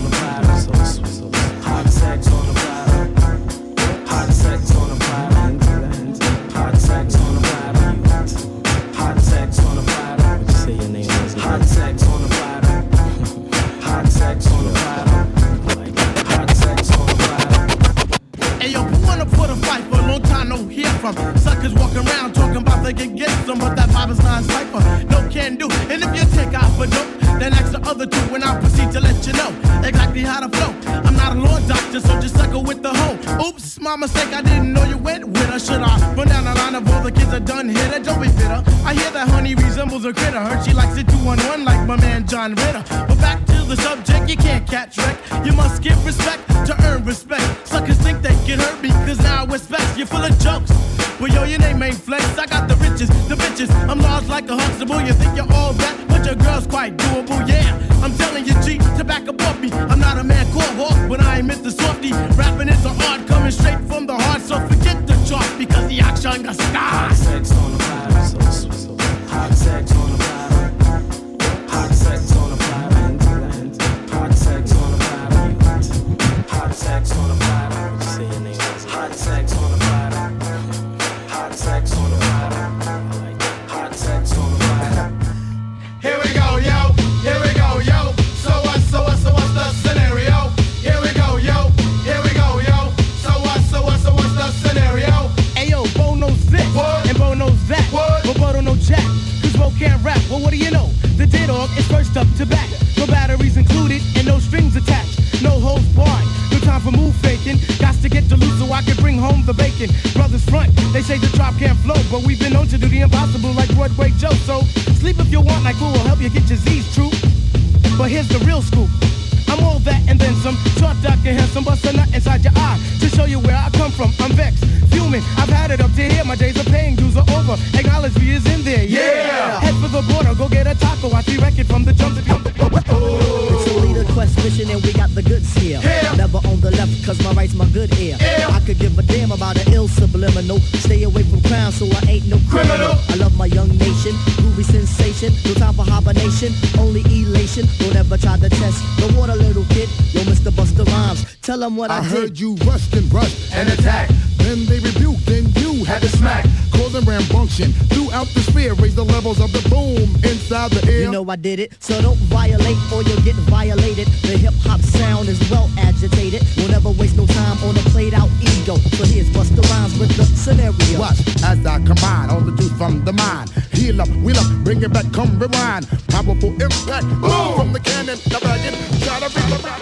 what 151.71 151.91
I, 151.93 151.99
I 151.99 152.03
heard 152.03 152.35
did. 152.35 152.41
you 152.41 152.55
rushed 152.67 152.93
and 152.95 153.13
rushed 153.13 153.55
and 153.55 153.69
attack. 153.69 154.11
Then 154.39 154.67
they 154.67 154.81
rebuked, 154.81 155.25
then 155.27 155.47
you 155.63 155.85
had 155.85 156.03
to 156.03 156.09
smack. 156.09 156.45
Causing 156.73 157.03
rambunction 157.03 157.73
throughout 157.95 158.27
the 158.35 158.41
sphere. 158.41 158.75
Raise 158.75 158.97
the 158.97 159.05
levels 159.05 159.41
of 159.41 159.53
the 159.53 159.63
boom 159.71 160.11
inside 160.25 160.73
the 160.73 160.85
air. 160.91 161.03
You 161.03 161.11
know 161.13 161.29
I 161.31 161.37
did 161.37 161.61
it, 161.61 161.77
so 161.79 162.03
don't 162.03 162.19
violate 162.27 162.77
or 162.93 163.03
you'll 163.05 163.23
get 163.23 163.37
violated. 163.47 164.09
The 164.27 164.37
hip 164.37 164.55
hop 164.67 164.81
sound 164.81 165.29
is 165.29 165.39
well 165.51 165.71
agitated. 165.79 166.43
We'll 166.57 166.71
never 166.71 166.91
waste 166.91 167.17
no 167.17 167.27
time 167.27 167.63
on 167.63 167.77
a 167.77 167.85
played 167.95 168.15
out 168.15 168.29
ego. 168.43 168.77
So 168.99 169.05
here's 169.05 169.31
bust 169.31 169.55
the 169.55 169.63
rhymes 169.63 169.97
with 170.01 170.17
the 170.17 170.25
scenario. 170.25 170.99
Watch 170.99 171.21
as 171.45 171.65
I 171.65 171.79
combine 171.87 172.31
all 172.31 172.41
the 172.41 172.57
juice 172.57 172.73
from 172.73 173.05
the 173.05 173.13
mind. 173.13 173.51
Heal 173.73 174.01
up, 174.01 174.09
wheel 174.27 174.37
up, 174.37 174.51
bring 174.65 174.83
it 174.83 174.93
back, 174.93 175.07
come 175.13 175.39
rewind. 175.39 175.87
Powerful 176.09 176.51
impact, 176.61 177.07
boom, 177.23 177.55
from 177.55 177.73
the 177.73 177.81
cannon, 177.81 178.19
the 178.27 178.41
wagon, 178.43 178.75
try 179.07 179.21
to 179.21 179.29
be 179.31 179.43
the 179.55 179.82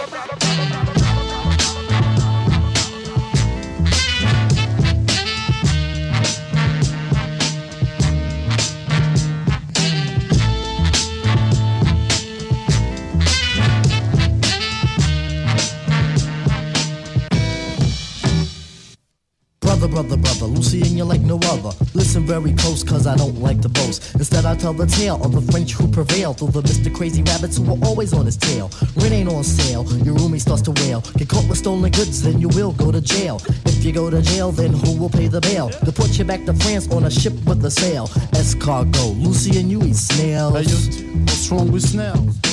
very 22.31 22.53
close, 22.53 22.81
cause 22.81 23.07
I 23.07 23.15
don't 23.17 23.41
like 23.41 23.59
to 23.61 23.67
boast. 23.67 24.15
Instead, 24.15 24.45
I 24.45 24.55
tell 24.55 24.71
the 24.71 24.85
tale 24.85 25.21
of 25.21 25.33
the 25.33 25.41
French 25.51 25.73
who 25.73 25.85
prevailed 25.85 26.37
through 26.37 26.51
the 26.51 26.61
Mr. 26.61 26.89
Crazy 26.95 27.21
Rabbits 27.23 27.57
who 27.57 27.63
were 27.63 27.85
always 27.85 28.13
on 28.13 28.25
his 28.25 28.37
tail. 28.37 28.71
Rent 28.95 29.11
ain't 29.11 29.27
on 29.27 29.43
sale, 29.43 29.83
your 30.05 30.15
roomie 30.15 30.39
starts 30.39 30.61
to 30.61 30.71
wail. 30.83 31.01
Get 31.17 31.27
caught 31.27 31.45
with 31.49 31.57
stolen 31.57 31.91
goods, 31.91 32.23
then 32.23 32.39
you 32.39 32.47
will 32.47 32.71
go 32.71 32.89
to 32.89 33.01
jail. 33.01 33.41
If 33.65 33.83
you 33.83 33.91
go 33.91 34.09
to 34.09 34.21
jail, 34.21 34.53
then 34.53 34.71
who 34.71 34.97
will 34.97 35.09
pay 35.09 35.27
the 35.27 35.41
bail? 35.41 35.67
To 35.71 35.91
put 35.91 36.17
you 36.17 36.23
back 36.23 36.45
to 36.45 36.53
France 36.53 36.89
on 36.89 37.03
a 37.03 37.11
ship 37.11 37.33
with 37.45 37.65
a 37.65 37.71
sail. 37.71 38.07
Escargot, 38.39 39.21
Lucien 39.21 39.69
you 39.69 39.83
eat 39.83 39.97
snails. 39.97 40.53
what's 40.53 41.51
wrong 41.51 41.69
with 41.69 41.83
snails? 41.83 42.50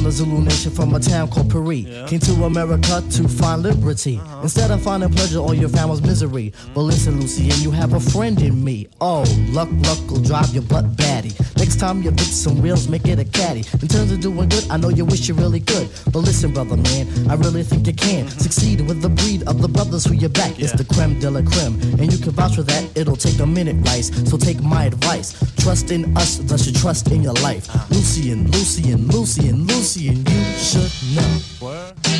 From 0.00 0.06
the 0.06 0.12
Zulu 0.12 0.40
nation, 0.40 0.70
from 0.70 0.94
a 0.94 0.98
town 0.98 1.28
called 1.28 1.50
Paris. 1.50 1.84
Came 2.08 2.20
to 2.20 2.44
America 2.44 3.04
to 3.10 3.28
find 3.28 3.62
liberty. 3.62 4.16
Uh-huh. 4.16 4.40
Instead 4.44 4.70
of 4.70 4.80
finding 4.80 5.10
pleasure, 5.10 5.40
all 5.40 5.52
you 5.52 5.68
found 5.68 5.90
was 5.90 6.00
misery. 6.00 6.52
Mm-hmm. 6.52 6.72
But 6.72 6.80
listen, 6.80 7.20
Lucy, 7.20 7.50
and 7.50 7.58
you 7.58 7.70
have 7.70 7.92
a 7.92 8.00
friend 8.00 8.40
in 8.40 8.64
me. 8.64 8.88
Oh, 9.02 9.24
luck, 9.50 9.68
luck 9.70 9.98
will 10.10 10.22
drive 10.22 10.54
your 10.54 10.62
butt 10.62 10.96
batty. 10.96 11.32
Next 11.58 11.78
time 11.78 12.00
you 12.02 12.12
fix 12.12 12.28
some 12.28 12.62
wheels, 12.62 12.88
make 12.88 13.06
it 13.06 13.18
a 13.18 13.26
caddy. 13.26 13.62
In 13.82 13.88
terms 13.88 14.10
of 14.10 14.22
doing 14.22 14.48
good, 14.48 14.66
I 14.70 14.78
know 14.78 14.88
you 14.88 15.04
wish 15.04 15.28
you 15.28 15.34
really 15.34 15.60
could. 15.60 15.90
But 16.06 16.20
listen, 16.20 16.54
brother, 16.54 16.78
man, 16.78 17.06
I 17.28 17.34
really 17.34 17.62
think 17.62 17.86
you 17.86 17.92
can 17.92 18.24
mm-hmm. 18.24 18.38
succeed 18.38 18.80
with 18.88 19.02
the 19.02 19.10
breed 19.10 19.42
of 19.46 19.60
the 19.60 19.68
brothers 19.68 20.06
who 20.06 20.14
you 20.14 20.30
back. 20.30 20.58
It's 20.58 20.72
the 20.72 20.84
creme 20.94 21.20
de 21.20 21.30
la 21.30 21.42
creme. 21.42 21.78
And 22.00 22.10
you 22.10 22.16
can 22.16 22.32
vouch 22.32 22.56
for 22.56 22.62
that, 22.62 22.96
it'll 22.96 23.16
take 23.16 23.38
a 23.38 23.46
minute, 23.46 23.76
Rice. 23.86 24.08
So 24.30 24.38
take 24.38 24.62
my 24.62 24.86
advice. 24.86 25.36
Trust 25.56 25.90
in 25.90 26.16
us, 26.16 26.38
thus 26.38 26.66
you 26.66 26.72
trust 26.72 27.10
in 27.10 27.22
your 27.22 27.34
life. 27.44 27.68
Uh-huh. 27.68 27.84
Lucien, 27.90 28.50
Lucien, 28.50 29.06
Lucien, 29.08 29.66
Lucien, 29.66 29.89
and 29.96 30.28
you 30.30 30.56
should 30.56 30.92
know. 31.16 32.19